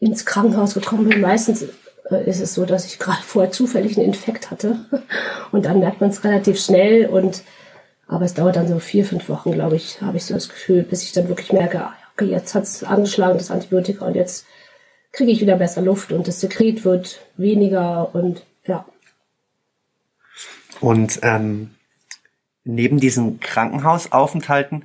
ins 0.00 0.26
Krankenhaus 0.26 0.74
gekommen 0.74 1.08
bin. 1.08 1.20
Meistens 1.20 1.66
äh, 2.10 2.28
ist 2.28 2.40
es 2.40 2.54
so, 2.54 2.64
dass 2.64 2.86
ich 2.86 2.98
gerade 2.98 3.22
vorher 3.22 3.52
zufällig 3.52 3.96
einen 3.96 4.06
Infekt 4.06 4.50
hatte 4.50 4.78
und 5.52 5.64
dann 5.64 5.80
merkt 5.80 6.00
man 6.00 6.10
es 6.10 6.24
relativ 6.24 6.60
schnell 6.60 7.06
und 7.06 7.42
aber 8.08 8.24
es 8.24 8.34
dauert 8.34 8.56
dann 8.56 8.66
so 8.66 8.80
vier, 8.80 9.04
fünf 9.04 9.28
Wochen, 9.28 9.52
glaube 9.52 9.76
ich, 9.76 10.02
habe 10.02 10.16
ich 10.16 10.24
so 10.24 10.34
das 10.34 10.48
Gefühl, 10.48 10.82
bis 10.82 11.04
ich 11.04 11.12
dann 11.12 11.28
wirklich 11.28 11.52
merke, 11.52 11.80
ah 11.80 11.94
okay, 12.20 12.24
jetzt 12.24 12.54
hat 12.54 12.64
es 12.64 12.82
angeschlagen, 12.82 13.38
das 13.38 13.52
Antibiotika, 13.52 14.04
und 14.04 14.14
jetzt 14.14 14.46
kriege 15.12 15.30
ich 15.30 15.40
wieder 15.40 15.56
besser 15.56 15.80
Luft 15.80 16.12
und 16.12 16.28
das 16.28 16.40
Sekret 16.40 16.84
wird 16.84 17.20
weniger 17.36 18.14
und 18.14 18.42
ja. 18.66 18.84
Und 20.80 21.20
ähm, 21.22 21.70
neben 22.74 23.00
diesen 23.00 23.40
Krankenhausaufenthalten 23.40 24.84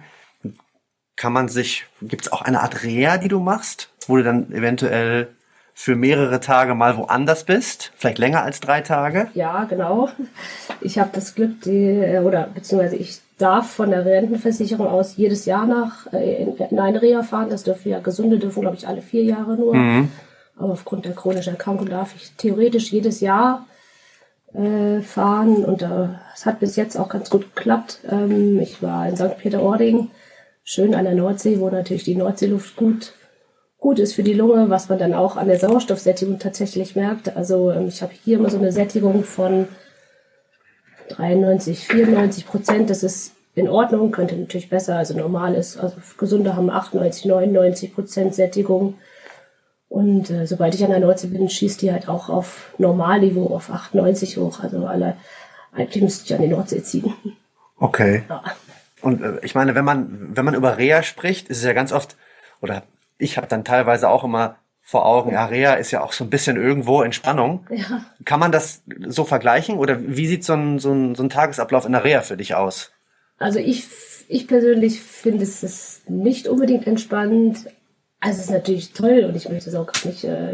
kann 1.16 1.34
man 1.34 1.48
sich, 1.48 1.86
gibt 2.02 2.24
es 2.24 2.32
auch 2.32 2.42
eine 2.42 2.62
Art 2.62 2.84
Reha, 2.84 3.18
die 3.18 3.30
du 3.30 3.40
machst, 3.40 3.90
wo 4.08 4.18
du 4.18 4.24
dann 4.24 4.52
eventuell 4.52 5.30
für 5.74 5.96
mehrere 5.96 6.40
Tage 6.40 6.74
mal 6.74 6.98
woanders 6.98 7.44
bist, 7.44 7.92
vielleicht 7.98 8.18
länger 8.18 8.44
als 8.44 8.60
drei 8.60 8.82
Tage? 8.82 9.28
Ja, 9.34 9.66
genau. 9.66 10.10
Ich 10.82 11.00
habe 11.00 11.10
das 11.14 11.36
Glück, 11.36 11.62
die, 11.62 12.18
oder 12.24 12.48
beziehungsweise 12.54 12.96
ich 12.96 13.20
darf 13.38 13.72
von 13.72 13.92
der 13.92 14.06
Rentenversicherung 14.06 14.88
aus 14.88 15.18
jedes 15.18 15.46
Jahr 15.46 15.66
nach 15.66 16.12
äh, 16.14 16.44
in, 16.44 16.56
in 16.56 16.80
eine 16.80 17.02
Reha 17.02 17.24
fahren. 17.24 17.50
Das 17.50 17.64
dürfen 17.64 17.90
ja 17.90 18.00
Gesunde 18.00 18.40
dürfen, 18.40 18.62
glaube 18.62 18.78
ich, 18.78 18.88
alle 18.88 19.02
vier 19.02 19.24
Jahre 19.24 19.58
nur. 19.58 19.76
Mhm. 19.76 20.12
Aber 20.58 20.72
aufgrund 20.72 21.04
der 21.04 21.14
chronischen 21.14 21.54
Erkrankung 21.54 21.90
darf 21.90 22.16
ich 22.16 22.32
theoretisch 22.38 22.92
jedes 22.92 23.20
Jahr 23.20 23.66
äh, 24.56 25.02
fahren 25.02 25.66
und 25.66 25.82
äh, 25.82 26.10
es 26.34 26.46
hat 26.46 26.60
bis 26.60 26.76
jetzt 26.76 26.98
auch 26.98 27.10
ganz 27.10 27.30
gut 27.30 27.56
geklappt. 27.56 28.00
Ähm, 28.10 28.60
ich 28.60 28.82
war 28.82 29.08
in 29.08 29.16
St. 29.16 29.38
Peter-Ording, 29.38 30.10
schön 30.64 30.96
an 30.96 31.06
der 31.06 31.16
Nordsee, 31.16 31.60
wo 31.60 31.70
natürlich 31.70 32.04
die 32.04 32.16
Nordseeluft 32.16 32.76
gut 32.76 33.14
gut 33.86 34.00
ist 34.00 34.14
für 34.14 34.24
die 34.24 34.34
Lunge, 34.34 34.72
was 34.72 34.90
man 34.90 34.98
dann 34.98 35.14
auch 35.14 35.38
an 35.38 35.48
der 35.48 35.60
Sauerstoffsättigung 35.60 36.40
tatsächlich 36.40 36.96
merkt. 36.96 37.38
Also 37.38 37.72
ähm, 37.72 37.88
ich 37.88 38.02
habe 38.02 38.14
hier 38.24 38.40
immer 38.40 38.50
so 38.50 38.58
eine 38.58 38.72
Sättigung 38.72 39.24
von 39.24 39.68
93, 41.10 41.88
94 41.88 42.48
Prozent, 42.48 42.90
das 42.90 43.04
ist 43.04 43.34
in 43.54 43.70
Ordnung, 43.70 44.12
könnte 44.12 44.36
natürlich 44.36 44.70
besser, 44.70 44.98
also 44.98 45.16
normal 45.16 45.54
ist. 45.54 45.78
Also 45.78 45.98
Gesunde 46.18 46.56
haben 46.56 46.72
98, 46.72 47.26
99 47.26 47.94
Prozent 47.94 48.34
Sättigung. 48.34 48.96
Und 49.96 50.30
äh, 50.30 50.46
sobald 50.46 50.76
ich 50.76 50.84
an 50.84 50.90
der 50.90 51.00
Nordsee 51.00 51.28
bin, 51.28 51.48
schießt 51.48 51.82
die 51.82 51.90
halt 51.90 52.10
auch 52.10 52.28
auf 52.28 52.74
Normalniveau, 52.78 53.56
auf 53.56 53.70
98 53.70 54.36
hoch. 54.36 54.60
Also 54.60 54.86
alle, 54.86 55.16
eigentlich 55.72 56.04
müsste 56.04 56.26
ich 56.26 56.36
an 56.36 56.42
die 56.42 56.50
Nordsee 56.50 56.84
ziehen. 56.84 57.14
Okay. 57.78 58.24
Ja. 58.28 58.44
Und 59.02 59.22
äh, 59.22 59.40
ich 59.42 59.56
meine, 59.56 59.74
wenn 59.74 59.86
man, 59.86 60.36
wenn 60.36 60.44
man 60.44 60.54
über 60.54 60.78
Reha 60.78 61.02
spricht, 61.02 61.48
ist 61.48 61.60
es 61.60 61.64
ja 61.64 61.72
ganz 61.72 61.94
oft, 61.94 62.18
oder 62.62 62.84
ich 63.18 63.38
habe 63.38 63.48
dann 63.48 63.64
teilweise 63.64 64.10
auch 64.10 64.26
immer 64.26 64.58
vor 64.82 65.06
Augen. 65.06 65.32
Ja, 65.32 65.46
Reha 65.46 65.76
ist 65.76 65.92
ja 65.92 66.04
auch 66.04 66.12
so 66.12 66.26
ein 66.26 66.30
bisschen 66.30 66.58
irgendwo 66.58 67.02
Entspannung. 67.02 67.66
Ja. 67.70 68.06
Kann 68.26 68.42
man 68.42 68.52
das 68.52 68.84
so 69.08 69.24
vergleichen 69.24 69.78
oder 69.78 69.98
wie 70.02 70.28
sieht 70.28 70.44
so 70.44 70.56
ein, 70.56 70.78
so 70.78 70.92
ein, 70.92 71.16
so 71.16 71.24
ein 71.24 71.30
Tagesablauf 71.30 71.86
in 71.86 71.94
der 71.94 72.04
Reha 72.04 72.22
für 72.22 72.36
dich 72.36 72.54
aus? 72.54 72.92
Also 73.38 73.60
ich, 73.60 73.88
ich 74.28 74.46
persönlich 74.50 75.00
finde 75.00 75.44
es 75.44 76.02
nicht 76.10 76.50
unbedingt 76.50 76.86
entspannend. 76.86 77.68
Also 78.26 78.40
es 78.40 78.46
ist 78.46 78.52
natürlich 78.52 78.92
toll 78.92 79.24
und 79.28 79.36
ich 79.36 79.50
möchte 79.50 79.70
es 79.70 79.76
auch 79.76 79.86
gar 79.86 80.10
nicht 80.10 80.24
äh, 80.24 80.54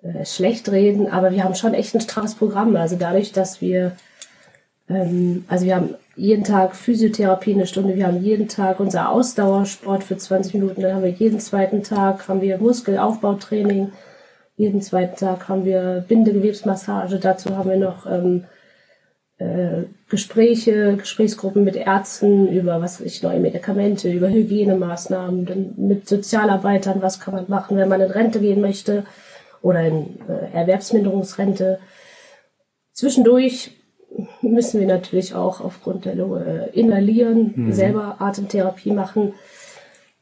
äh, 0.00 0.24
schlecht 0.24 0.70
reden, 0.70 1.06
aber 1.06 1.30
wir 1.30 1.44
haben 1.44 1.54
schon 1.54 1.74
echt 1.74 1.94
ein 1.94 2.00
straffes 2.00 2.34
Programm. 2.34 2.74
Also 2.76 2.96
dadurch, 2.96 3.32
dass 3.32 3.60
wir, 3.60 3.92
ähm, 4.88 5.44
also 5.48 5.66
wir 5.66 5.76
haben 5.76 5.94
jeden 6.16 6.44
Tag 6.44 6.74
Physiotherapie 6.74 7.52
eine 7.52 7.66
Stunde, 7.66 7.94
wir 7.94 8.06
haben 8.06 8.22
jeden 8.22 8.48
Tag 8.48 8.80
unser 8.80 9.10
Ausdauersport 9.10 10.02
für 10.02 10.16
20 10.16 10.54
Minuten, 10.54 10.80
dann 10.80 10.94
haben 10.94 11.02
wir 11.02 11.10
jeden 11.10 11.40
zweiten 11.40 11.82
Tag 11.82 12.26
haben 12.26 12.40
wir 12.40 12.56
Muskelaufbautraining, 12.56 13.92
jeden 14.56 14.80
zweiten 14.80 15.16
Tag 15.16 15.50
haben 15.50 15.66
wir 15.66 16.06
Bindegewebsmassage, 16.08 17.18
dazu 17.18 17.54
haben 17.54 17.68
wir 17.68 17.76
noch 17.76 18.06
ähm, 18.06 18.44
äh, 18.44 18.46
Gespräche, 20.08 20.96
Gesprächsgruppen 20.96 21.64
mit 21.64 21.76
Ärzten 21.76 22.48
über 22.48 22.80
was 22.80 23.00
weiß 23.00 23.06
ich 23.06 23.22
neue 23.22 23.40
Medikamente, 23.40 24.10
über 24.10 24.28
Hygienemaßnahmen, 24.28 25.46
dann 25.46 25.74
mit 25.76 26.08
Sozialarbeitern, 26.08 27.00
was 27.02 27.18
kann 27.20 27.34
man 27.34 27.46
machen, 27.48 27.76
wenn 27.76 27.88
man 27.88 28.00
in 28.00 28.10
Rente 28.10 28.40
gehen 28.40 28.60
möchte 28.60 29.04
oder 29.62 29.82
in 29.82 30.18
äh, 30.28 30.52
Erwerbsminderungsrente. 30.54 31.78
Zwischendurch 32.92 33.72
müssen 34.42 34.80
wir 34.80 34.86
natürlich 34.86 35.34
auch 35.34 35.60
aufgrund 35.60 36.04
der 36.04 36.14
Lunge 36.14 36.70
äh, 36.74 36.78
inhalieren, 36.78 37.52
Mhm. 37.56 37.72
selber 37.72 38.16
Atemtherapie 38.18 38.92
machen. 38.92 39.34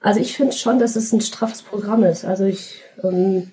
Also 0.00 0.20
ich 0.20 0.36
finde 0.36 0.52
schon, 0.52 0.78
dass 0.78 0.96
es 0.96 1.12
ein 1.12 1.20
straffes 1.20 1.62
Programm 1.62 2.04
ist. 2.04 2.24
Also 2.24 2.44
ich, 2.44 2.82
ähm, 3.02 3.50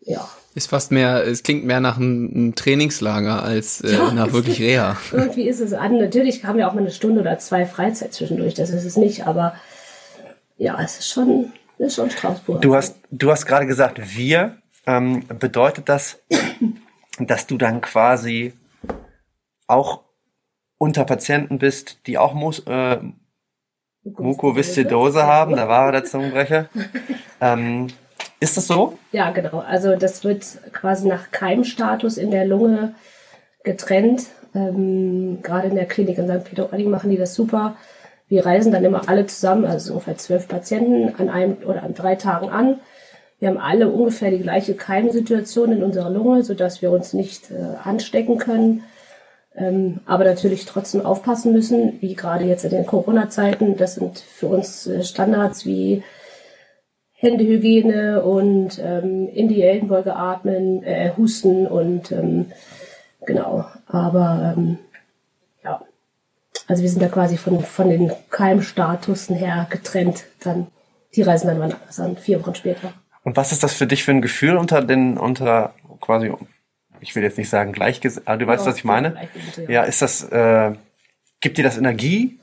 ja, 0.00 0.28
Ist 0.54 0.68
fast 0.68 0.92
mehr, 0.92 1.26
es 1.26 1.42
klingt 1.42 1.64
mehr 1.64 1.80
nach 1.80 1.96
einem, 1.96 2.54
Trainingslager 2.54 3.42
als 3.42 3.80
äh, 3.80 3.94
Ja, 3.94 4.12
nach 4.12 4.32
wirklich 4.32 4.60
Reha. 4.60 4.98
irgendwie 5.12 5.48
ist 5.48 5.60
es 5.60 5.72
an. 5.72 5.98
Natürlich 5.98 6.44
haben 6.44 6.58
wir 6.58 6.68
auch 6.68 6.74
mal 6.74 6.80
eine 6.80 6.90
Stunde 6.90 7.20
oder 7.22 7.38
zwei 7.38 7.64
Freizeit 7.64 8.12
zwischendurch, 8.12 8.54
das 8.54 8.70
ist 8.70 8.84
es 8.84 8.96
nicht, 8.96 9.26
aber 9.26 9.54
ja, 10.58 10.78
es 10.82 10.98
ist 10.98 11.08
schon, 11.08 11.52
es 11.78 11.86
ist 11.86 11.94
schon 11.96 12.08
Programm. 12.10 12.60
Du 12.60 12.74
hast, 12.74 12.96
du 13.10 13.30
hast 13.30 13.46
gerade 13.46 13.66
gesagt, 13.66 14.00
wir. 14.16 14.56
Ähm, 14.84 15.24
bedeutet 15.38 15.88
das, 15.88 16.20
dass 17.20 17.46
du 17.46 17.56
dann 17.56 17.80
quasi 17.80 18.52
auch 19.68 20.00
unter 20.76 21.04
Patienten 21.04 21.58
bist, 21.58 22.00
die 22.06 22.18
auch 22.18 22.34
Mus 22.34 22.58
äh, 22.66 22.98
Mukoviszidose 24.04 25.22
haben? 25.24 25.56
Da 25.56 25.68
war 25.68 25.92
der 25.92 26.04
Zungenbrecher. 26.04 26.68
ähm, 27.40 27.88
ist 28.40 28.56
das 28.56 28.66
so? 28.66 28.98
Ja, 29.12 29.30
genau. 29.30 29.58
Also 29.60 29.96
das 29.96 30.24
wird 30.24 30.44
quasi 30.72 31.08
nach 31.08 31.30
Keimstatus 31.30 32.16
in 32.16 32.30
der 32.30 32.44
Lunge 32.44 32.94
getrennt. 33.64 34.26
Ähm, 34.54 35.38
gerade 35.42 35.68
in 35.68 35.74
der 35.74 35.86
Klinik 35.86 36.18
in 36.18 36.28
St. 36.28 36.44
Peter-Ording 36.44 36.90
machen 36.90 37.10
die 37.10 37.16
das 37.16 37.34
super. 37.34 37.76
Wir 38.28 38.46
reisen 38.46 38.72
dann 38.72 38.84
immer 38.84 39.08
alle 39.08 39.26
zusammen, 39.26 39.64
also 39.64 39.92
ungefähr 39.92 40.16
zwölf 40.16 40.48
Patienten 40.48 41.14
an 41.20 41.28
einem 41.28 41.58
oder 41.64 41.82
an 41.82 41.94
drei 41.94 42.16
Tagen 42.16 42.48
an. 42.48 42.80
Wir 43.38 43.48
haben 43.48 43.58
alle 43.58 43.88
ungefähr 43.88 44.30
die 44.30 44.38
gleiche 44.38 44.74
Keimsituation 44.74 45.72
in 45.72 45.82
unserer 45.82 46.10
Lunge, 46.10 46.42
sodass 46.42 46.80
wir 46.80 46.90
uns 46.90 47.12
nicht 47.12 47.50
äh, 47.50 47.76
anstecken 47.82 48.38
können. 48.38 48.84
Ähm, 49.54 50.00
aber 50.06 50.24
natürlich 50.24 50.64
trotzdem 50.64 51.04
aufpassen 51.04 51.52
müssen, 51.52 51.98
wie 52.00 52.14
gerade 52.14 52.44
jetzt 52.44 52.64
in 52.64 52.70
den 52.70 52.86
Corona-Zeiten. 52.86 53.76
Das 53.76 53.96
sind 53.96 54.18
für 54.18 54.46
uns 54.46 54.86
äh, 54.86 55.02
Standards 55.02 55.66
wie 55.66 56.02
Händehygiene 57.22 58.20
und 58.22 58.80
ähm, 58.82 59.28
in 59.28 59.48
die 59.48 59.62
Ellenbeuge 59.62 60.16
atmen, 60.16 60.82
äh, 60.82 61.12
husten 61.16 61.68
und 61.68 62.10
ähm, 62.10 62.46
genau. 63.24 63.64
Aber 63.86 64.54
ähm, 64.56 64.78
ja, 65.64 65.80
also 66.66 66.82
wir 66.82 66.90
sind 66.90 67.00
da 67.00 67.08
quasi 67.08 67.36
von, 67.36 67.60
von 67.60 67.88
den 67.88 68.10
Keimstatusen 68.30 69.36
her 69.36 69.68
getrennt. 69.70 70.24
Dann 70.42 70.66
die 71.14 71.22
reisen 71.22 71.46
dann 71.46 71.60
wann 71.60 71.72
anders 71.72 72.00
an, 72.00 72.16
vier 72.16 72.40
Wochen 72.42 72.56
später. 72.56 72.92
Und 73.22 73.36
was 73.36 73.52
ist 73.52 73.62
das 73.62 73.72
für 73.74 73.86
dich 73.86 74.02
für 74.02 74.10
ein 74.10 74.22
Gefühl 74.22 74.56
unter 74.56 74.82
den, 74.82 75.16
unter 75.16 75.74
quasi, 76.00 76.32
ich 77.00 77.14
will 77.14 77.22
jetzt 77.22 77.38
nicht 77.38 77.50
sagen 77.50 77.72
gleichges, 77.72 78.26
aber 78.26 78.38
du 78.38 78.46
weißt, 78.48 78.64
Ja, 78.64 78.70
was 78.72 78.78
ich 78.78 78.84
meine? 78.84 79.12
Gleichgesinnte, 79.12 79.72
Ja, 79.72 79.84
ist 79.84 80.02
das, 80.02 80.24
äh, 80.24 80.72
gibt 81.40 81.56
dir 81.56 81.62
das 81.62 81.78
Energie? 81.78 82.40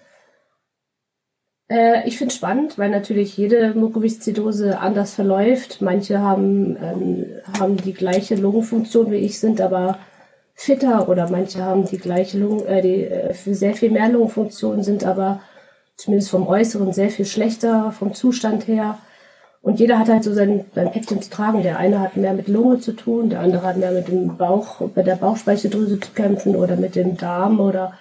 Äh, 1.70 2.08
ich 2.08 2.18
finde 2.18 2.34
spannend, 2.34 2.78
weil 2.78 2.90
natürlich 2.90 3.38
jede 3.38 3.74
Mukoviszidose 3.76 4.80
anders 4.80 5.14
verläuft. 5.14 5.82
Manche 5.82 6.20
haben, 6.20 6.78
ähm, 6.82 7.26
haben 7.60 7.78
die 7.78 7.94
gleiche 7.94 8.36
Lungenfunktion 8.36 9.12
wie 9.12 9.18
ich, 9.18 9.40
sind 9.40 9.62
aber 9.62 10.00
fitter 10.56 11.08
oder 11.08 11.30
manche 11.30 11.64
haben 11.64 11.86
die 11.86 12.00
gleiche 12.00 12.38
Lungen, 12.40 12.66
äh, 12.66 12.82
die, 12.82 13.04
äh, 13.06 13.34
sehr 13.34 13.76
viel 13.76 13.92
mehr 13.92 14.10
Lungenfunktion, 14.10 14.84
sind 14.84 15.06
aber 15.06 15.42
zumindest 15.96 16.32
vom 16.32 16.48
Äußeren 16.48 16.92
sehr 16.94 17.10
viel 17.10 17.26
schlechter 17.26 17.92
vom 17.92 18.14
Zustand 18.14 18.68
her. 18.68 18.98
Und 19.62 19.80
jeder 19.80 20.00
hat 20.00 20.10
halt 20.10 20.24
so 20.24 20.34
sein, 20.34 20.66
sein 20.74 20.92
Päckchen 20.92 21.22
zu 21.22 21.30
tragen. 21.30 21.64
Der 21.64 21.78
eine 21.78 22.00
hat 22.00 22.16
mehr 22.16 22.34
mit 22.34 22.48
Lunge 22.48 22.80
zu 22.80 22.94
tun, 22.94 23.30
der 23.30 23.42
andere 23.42 23.64
hat 23.64 23.78
mehr 23.78 23.92
mit 23.92 24.08
dem 24.08 24.38
Bauch, 24.38 24.80
mit 24.96 25.06
der 25.06 25.18
Bauchspeicheldrüse 25.18 26.00
zu 26.00 26.12
kämpfen 26.14 26.56
oder 26.56 26.78
mit 26.78 26.96
dem 26.96 27.18
Darm 27.18 27.60
oder 27.60 27.94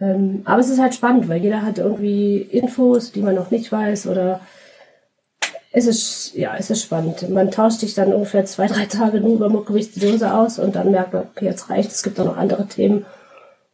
ähm, 0.00 0.42
aber 0.44 0.60
es 0.60 0.70
ist 0.70 0.80
halt 0.80 0.94
spannend, 0.94 1.28
weil 1.28 1.42
jeder 1.42 1.62
hat 1.62 1.78
irgendwie 1.78 2.38
Infos, 2.38 3.12
die 3.12 3.22
man 3.22 3.34
noch 3.34 3.50
nicht 3.50 3.70
weiß 3.70 4.06
oder 4.06 4.40
es 5.72 5.86
ist, 5.86 6.34
ja, 6.34 6.56
es 6.56 6.70
ist 6.70 6.82
spannend. 6.82 7.28
Man 7.30 7.50
tauscht 7.50 7.80
sich 7.80 7.94
dann 7.94 8.12
ungefähr 8.12 8.44
zwei, 8.44 8.66
drei 8.66 8.86
Tage 8.86 9.20
nur 9.20 9.34
über 9.34 9.48
Mukoviszidose 9.48 10.34
aus 10.34 10.58
und 10.58 10.74
dann 10.74 10.90
merkt 10.90 11.12
man, 11.12 11.22
okay, 11.22 11.44
jetzt 11.44 11.70
reicht, 11.70 11.92
es 11.92 12.02
gibt 12.02 12.18
auch 12.18 12.24
noch 12.24 12.36
andere 12.36 12.66
Themen. 12.66 13.06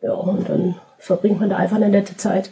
Ja, 0.03 0.13
und 0.13 0.49
dann 0.49 0.77
verbringt 0.99 1.41
man 1.41 1.49
da 1.49 1.57
einfach 1.57 1.77
eine 1.77 1.89
nette 1.89 2.17
Zeit. 2.17 2.51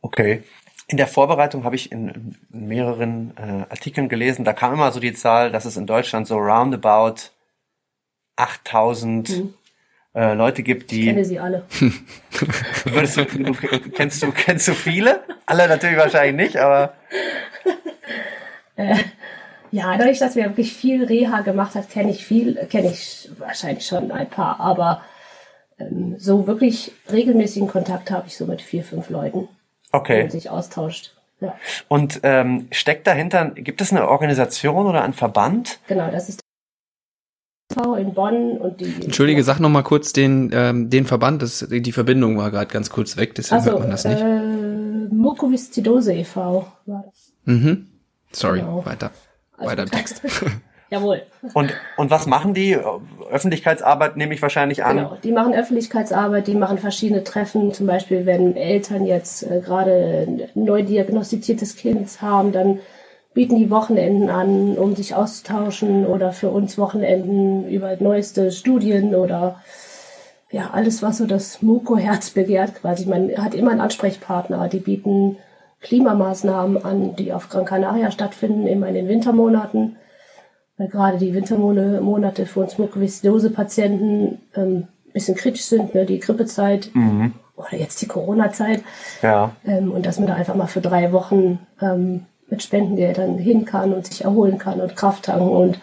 Okay. 0.00 0.42
In 0.86 0.96
der 0.96 1.06
Vorbereitung 1.06 1.64
habe 1.64 1.76
ich 1.76 1.92
in, 1.92 2.36
mehreren 2.48 3.32
äh, 3.36 3.70
Artikeln 3.70 4.08
gelesen, 4.08 4.44
da 4.44 4.52
kam 4.52 4.72
immer 4.72 4.90
so 4.92 4.98
die 4.98 5.14
Zahl, 5.14 5.52
dass 5.52 5.64
es 5.64 5.76
in 5.76 5.86
Deutschland 5.86 6.26
so 6.26 6.36
roundabout 6.36 7.30
8000 8.36 9.28
äh, 10.14 10.34
Leute 10.34 10.62
gibt, 10.62 10.92
Mhm. 10.92 10.98
Ich 10.98 11.04
kenne 11.06 11.18
die 11.18 11.24
sie 11.24 11.38
alle. 11.38 11.64
würdest 12.84 13.16
du, 13.16 13.24
du 13.24 13.52
kennst 13.90 14.22
du 14.22 14.32
kennst 14.32 14.68
du 14.68 14.72
viele? 14.74 15.22
Alle 15.46 15.68
natürlich 15.68 15.96
wahrscheinlich 15.98 16.46
nicht, 16.48 16.56
aber 16.56 16.94
Ja, 19.72 19.96
dadurch, 19.96 20.18
dass 20.18 20.34
wir 20.34 20.44
wirklich 20.46 20.74
viel 20.74 21.04
Reha 21.04 21.42
gemacht 21.42 21.74
hat, 21.76 21.90
kenne 21.90 22.10
ich 22.10 22.24
viel, 22.26 22.56
kenne 22.70 22.90
ich 22.90 23.30
wahrscheinlich 23.38 23.86
schon 23.86 24.10
ein 24.10 24.28
paar, 24.28 24.58
aber 24.58 25.02
ähm, 25.78 26.16
so 26.18 26.46
wirklich 26.48 26.92
regelmäßigen 27.12 27.68
Kontakt 27.68 28.10
habe 28.10 28.26
ich 28.26 28.36
so 28.36 28.46
mit 28.46 28.62
vier, 28.62 28.82
fünf 28.82 29.10
Leuten, 29.10 29.48
okay. 29.92 30.22
man 30.22 30.30
sich 30.30 30.50
austauscht. 30.50 31.14
Ja, 31.40 31.54
Und 31.88 32.20
ähm, 32.24 32.66
steckt 32.72 33.06
dahinter, 33.06 33.50
gibt 33.50 33.80
es 33.80 33.92
eine 33.92 34.08
Organisation 34.08 34.86
oder 34.86 35.04
einen 35.04 35.14
Verband? 35.14 35.78
genau, 35.86 36.10
das 36.10 36.28
ist 36.28 36.40
in 37.76 38.14
Bonn 38.14 38.58
und 38.58 38.80
die. 38.80 38.94
Entschuldige, 39.02 39.42
sag 39.44 39.60
noch 39.60 39.68
mal 39.68 39.82
kurz 39.82 40.12
den, 40.12 40.50
ähm, 40.52 40.90
den 40.90 41.06
Verband. 41.06 41.42
Das, 41.42 41.66
die 41.68 41.92
Verbindung 41.92 42.36
war 42.38 42.50
gerade 42.50 42.70
ganz 42.70 42.90
kurz 42.90 43.16
weg, 43.16 43.34
deswegen 43.34 43.60
also, 43.60 43.70
hört 43.72 43.80
man 43.80 43.90
das 43.90 44.04
nicht. 44.04 44.20
äh, 44.20 45.14
Mukoviszidose 45.14 46.14
e.V. 46.14 46.66
war 46.86 47.04
das. 47.06 47.32
Mhm. 47.44 47.86
Sorry, 48.32 48.60
genau. 48.60 48.84
weiter. 48.84 49.10
Also 49.56 49.70
Weiter 49.70 49.82
im. 49.84 49.90
Text. 49.90 50.22
Jawohl. 50.90 51.22
Und, 51.54 51.72
und 51.96 52.10
was 52.10 52.26
machen 52.26 52.52
die? 52.52 52.76
Öffentlichkeitsarbeit 53.30 54.16
nehme 54.16 54.34
ich 54.34 54.42
wahrscheinlich 54.42 54.82
an. 54.82 54.96
Genau, 54.96 55.16
die 55.22 55.30
machen 55.30 55.54
Öffentlichkeitsarbeit, 55.54 56.48
die 56.48 56.56
machen 56.56 56.78
verschiedene 56.78 57.22
Treffen. 57.22 57.72
Zum 57.72 57.86
Beispiel, 57.86 58.26
wenn 58.26 58.56
Eltern 58.56 59.06
jetzt 59.06 59.44
äh, 59.44 59.60
gerade 59.60 60.26
ein 60.26 60.42
neu 60.54 60.82
diagnostiziertes 60.82 61.76
Kind 61.76 62.20
haben, 62.20 62.50
dann 62.50 62.80
bieten 63.34 63.56
die 63.56 63.70
Wochenenden 63.70 64.28
an, 64.28 64.76
um 64.76 64.96
sich 64.96 65.14
auszutauschen 65.14 66.06
oder 66.06 66.32
für 66.32 66.50
uns 66.50 66.78
Wochenenden 66.78 67.68
über 67.68 67.96
neueste 68.00 68.50
Studien 68.50 69.14
oder 69.14 69.60
ja, 70.50 70.70
alles, 70.72 71.00
was 71.02 71.18
so 71.18 71.26
das 71.26 71.62
Muko-Herz 71.62 72.30
begehrt 72.30 72.74
quasi. 72.74 73.06
Man 73.06 73.30
hat 73.36 73.54
immer 73.54 73.70
einen 73.70 73.80
Ansprechpartner. 73.80 74.68
Die 74.68 74.80
bieten 74.80 75.36
Klimamaßnahmen 75.80 76.84
an, 76.84 77.14
die 77.14 77.32
auf 77.32 77.48
Gran 77.48 77.64
Canaria 77.64 78.10
stattfinden, 78.10 78.66
immer 78.66 78.88
in 78.88 78.94
den 78.94 79.08
Wintermonaten 79.08 79.96
weil 80.80 80.88
gerade 80.88 81.18
die 81.18 81.34
Wintermonate 81.34 82.46
für 82.46 82.60
uns 82.60 82.78
Mukoviszidose-Patienten 82.78 84.38
ähm, 84.56 84.88
ein 85.06 85.12
bisschen 85.12 85.36
kritisch 85.36 85.66
sind, 85.66 85.94
ne? 85.94 86.06
die 86.06 86.20
Grippezeit 86.20 86.90
oder 87.54 87.76
jetzt 87.76 88.00
die 88.00 88.06
Corona-Zeit. 88.06 88.82
Ja. 89.20 89.50
Ähm, 89.66 89.92
und 89.92 90.06
dass 90.06 90.18
man 90.18 90.28
da 90.28 90.34
einfach 90.34 90.54
mal 90.54 90.68
für 90.68 90.80
drei 90.80 91.12
Wochen 91.12 91.58
ähm, 91.82 92.24
mit 92.50 92.62
Spendengeldern 92.62 93.38
hin 93.38 93.64
kann 93.64 93.92
und 93.92 94.06
sich 94.06 94.24
erholen 94.24 94.58
kann 94.58 94.80
und 94.80 94.96
Kraft 94.96 95.24
tanken. 95.24 95.48
Und 95.48 95.80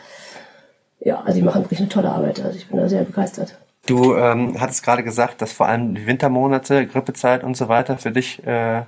ja, 0.99 1.21
also 1.21 1.39
die 1.39 1.45
machen 1.45 1.63
wirklich 1.63 1.79
eine 1.79 1.89
tolle 1.89 2.11
Arbeit. 2.11 2.43
Also 2.43 2.57
ich 2.57 2.67
bin 2.67 2.77
da 2.77 2.89
sehr 2.89 3.03
begeistert. 3.03 3.57
Du 3.85 4.15
ähm, 4.15 4.59
hattest 4.59 4.83
gerade 4.83 5.03
gesagt, 5.03 5.41
dass 5.41 5.53
vor 5.53 5.67
allem 5.67 5.95
die 5.95 6.05
Wintermonate, 6.05 6.87
Grippezeit 6.87 7.43
und 7.43 7.55
so 7.55 7.69
weiter 7.69 7.97
für 7.97 8.11
dich, 8.11 8.45
äh, 8.45 8.83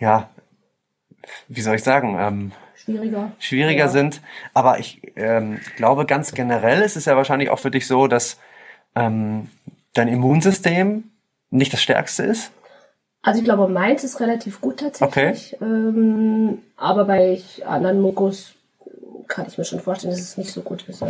ja, 0.00 0.28
wie 1.48 1.60
soll 1.60 1.76
ich 1.76 1.84
sagen, 1.84 2.16
ähm, 2.18 2.52
schwieriger, 2.74 3.32
schwieriger 3.38 3.84
ja. 3.84 3.88
sind. 3.88 4.20
Aber 4.52 4.80
ich 4.80 5.00
ähm, 5.16 5.60
glaube, 5.76 6.06
ganz 6.06 6.32
generell 6.32 6.82
ist 6.82 6.96
es 6.96 7.04
ja 7.04 7.16
wahrscheinlich 7.16 7.50
auch 7.50 7.60
für 7.60 7.70
dich 7.70 7.86
so, 7.86 8.08
dass 8.08 8.38
ähm, 8.96 9.48
dein 9.92 10.08
Immunsystem 10.08 11.04
nicht 11.50 11.72
das 11.72 11.82
stärkste 11.82 12.24
ist. 12.24 12.50
Also 13.24 13.38
ich 13.38 13.44
glaube, 13.44 13.68
meins 13.68 14.04
ist 14.04 14.20
relativ 14.20 14.60
gut 14.60 14.80
tatsächlich. 14.80 15.56
Okay. 15.56 15.64
Ähm, 15.64 16.58
aber 16.76 17.06
bei 17.06 17.40
anderen 17.64 18.00
Mokos 18.00 18.52
kann 19.28 19.46
ich 19.48 19.56
mir 19.56 19.64
schon 19.64 19.80
vorstellen, 19.80 20.12
dass 20.12 20.20
es 20.20 20.36
nicht 20.36 20.52
so 20.52 20.60
gut 20.60 20.86
ist. 20.86 21.02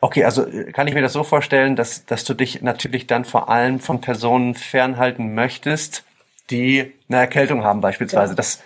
Okay, 0.00 0.24
also 0.24 0.44
äh, 0.44 0.72
kann 0.72 0.88
ich 0.88 0.94
mir 0.94 1.00
das 1.02 1.12
so 1.12 1.22
vorstellen, 1.22 1.76
dass, 1.76 2.04
dass 2.06 2.24
du 2.24 2.34
dich 2.34 2.60
natürlich 2.62 3.06
dann 3.06 3.24
vor 3.24 3.48
allem 3.48 3.78
von 3.78 4.00
Personen 4.00 4.54
fernhalten 4.54 5.34
möchtest, 5.34 6.02
die 6.50 6.92
eine 7.08 7.18
Erkältung 7.18 7.62
haben 7.62 7.80
beispielsweise. 7.80 8.32
Ja. 8.32 8.36
Das, 8.36 8.60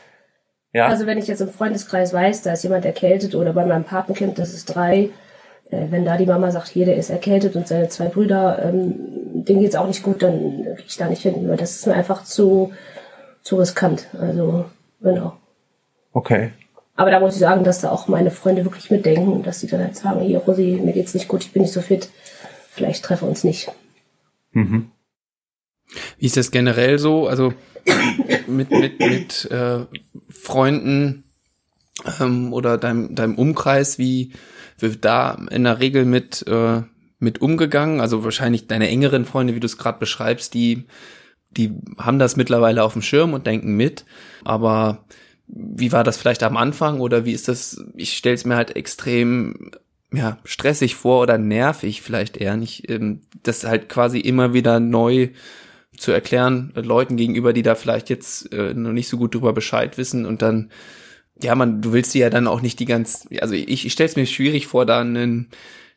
ja. 0.73 0.87
Also 0.87 1.05
wenn 1.05 1.19
ich 1.19 1.27
jetzt 1.27 1.41
im 1.41 1.51
Freundeskreis 1.51 2.15
weiß, 2.15 2.41
da 2.41 2.55
ist 2.55 2.63
jemand 2.63 2.87
erkältet 2.87 3.35
oder 3.35 3.53
bei 3.53 3.67
meinem 3.67 3.85
Patenkind, 3.85 4.39
das 4.39 4.55
ist 4.55 4.75
drei, 4.75 5.11
wenn 5.73 6.05
da 6.05 6.17
die 6.17 6.27
Mama 6.27 6.51
sagt, 6.51 6.69
hier, 6.69 6.85
der 6.87 6.97
ist 6.97 7.11
erkältet 7.11 7.57
und 7.57 7.67
seine 7.67 7.89
zwei 7.89 8.07
Brüder, 8.07 8.63
ähm, 8.63 8.95
denen 9.45 9.61
geht's 9.61 9.75
auch 9.75 9.87
nicht 9.87 10.03
gut, 10.03 10.23
dann 10.23 10.65
gehe 10.65 10.85
ich 10.87 10.97
da 10.97 11.09
nicht 11.09 11.23
hin. 11.23 11.49
Weil 11.49 11.57
das 11.57 11.77
ist 11.77 11.87
mir 11.87 11.95
einfach 11.95 12.25
zu, 12.25 12.73
zu 13.43 13.57
riskant. 13.57 14.07
Also, 14.19 14.67
genau. 15.01 15.37
Okay. 16.13 16.53
Aber 16.95 17.11
da 17.11 17.21
muss 17.21 17.35
ich 17.35 17.41
sagen, 17.41 17.65
dass 17.65 17.81
da 17.81 17.91
auch 17.91 18.07
meine 18.07 18.31
Freunde 18.31 18.65
wirklich 18.65 18.91
mitdenken, 18.91 19.43
dass 19.43 19.61
sie 19.61 19.67
dann 19.67 19.81
halt 19.81 19.97
sagen, 19.97 20.21
hier, 20.21 20.39
Rosi, 20.39 20.79
mir 20.83 20.93
geht's 20.93 21.15
nicht 21.15 21.27
gut, 21.27 21.43
ich 21.43 21.53
bin 21.53 21.63
nicht 21.63 21.73
so 21.73 21.81
fit, 21.81 22.11
vielleicht 22.71 23.03
treffen 23.03 23.25
wir 23.25 23.31
uns 23.31 23.45
nicht. 23.45 23.73
Mhm. 24.53 24.91
Wie 26.19 26.27
ist 26.27 26.37
das 26.37 26.51
generell 26.51 26.99
so? 26.99 27.27
Also 27.27 27.55
mit, 28.47 28.71
mit, 28.71 29.01
mit 29.01 29.51
äh, 29.51 29.87
Freunden 30.29 31.25
ähm, 32.21 32.53
oder 32.53 32.79
deinem, 32.79 33.15
deinem 33.15 33.37
Umkreis, 33.37 33.99
wie 33.99 34.33
wird 34.83 35.05
da 35.05 35.39
in 35.51 35.65
der 35.65 35.81
Regel 35.81 36.05
mit, 36.05 36.45
äh, 36.47 36.83
mit 37.19 37.41
umgegangen? 37.41 38.01
Also 38.01 38.25
wahrscheinlich 38.25 38.67
deine 38.67 38.89
engeren 38.89 39.25
Freunde, 39.25 39.55
wie 39.55 39.61
du 39.61 39.67
es 39.67 39.79
gerade 39.79 39.99
beschreibst, 39.99 40.55
die, 40.55 40.85
die 41.51 41.73
haben 41.99 42.19
das 42.19 42.37
mittlerweile 42.37 42.83
auf 42.83 42.93
dem 42.93 43.03
Schirm 43.03 43.33
und 43.33 43.47
denken 43.47 43.77
mit. 43.77 44.05
Aber 44.45 45.05
wie 45.47 45.93
war 45.93 46.05
das 46.05 46.17
vielleicht 46.17 46.43
am 46.43 46.57
Anfang 46.57 47.01
oder 47.01 47.25
wie 47.25 47.33
ist 47.33 47.49
das? 47.49 47.85
Ich 47.95 48.17
stelle 48.17 48.35
es 48.35 48.45
mir 48.45 48.57
halt 48.57 48.77
extrem 48.77 49.71
ja, 50.13 50.39
stressig 50.45 50.95
vor 50.95 51.23
oder 51.23 51.39
nervig 51.39 52.03
vielleicht 52.03 52.37
eher 52.37 52.57
nicht, 52.57 52.91
ähm, 52.91 53.21
das 53.43 53.65
halt 53.65 53.89
quasi 53.89 54.21
immer 54.21 54.53
wieder 54.53 54.79
neu 54.79 55.31
zu 55.97 56.13
erklären, 56.13 56.73
Leuten 56.75 57.17
gegenüber, 57.17 57.53
die 57.53 57.63
da 57.63 57.75
vielleicht 57.75 58.11
jetzt 58.11 58.53
äh, 58.53 58.75
noch 58.75 58.93
nicht 58.93 59.09
so 59.09 59.17
gut 59.19 59.35
drüber 59.35 59.53
Bescheid 59.53 59.99
wissen 59.99 60.27
und 60.27 60.43
dann, 60.43 60.71
ja, 61.43 61.55
man, 61.55 61.83
du 61.83 61.93
willst 61.93 62.13
sie 62.13 62.21
ja 62.21 62.31
dann 62.31 62.47
auch 62.47 62.61
nicht 62.61 62.79
die 62.81 62.85
ganz, 62.85 63.29
also 63.41 63.55
ich, 63.55 63.87
ich 63.87 63.93
stelle 63.93 64.09
es 64.09 64.17
mir 64.17 64.27
schwierig 64.27 64.67
vor, 64.67 64.87
da 64.87 65.01
einen 65.01 65.49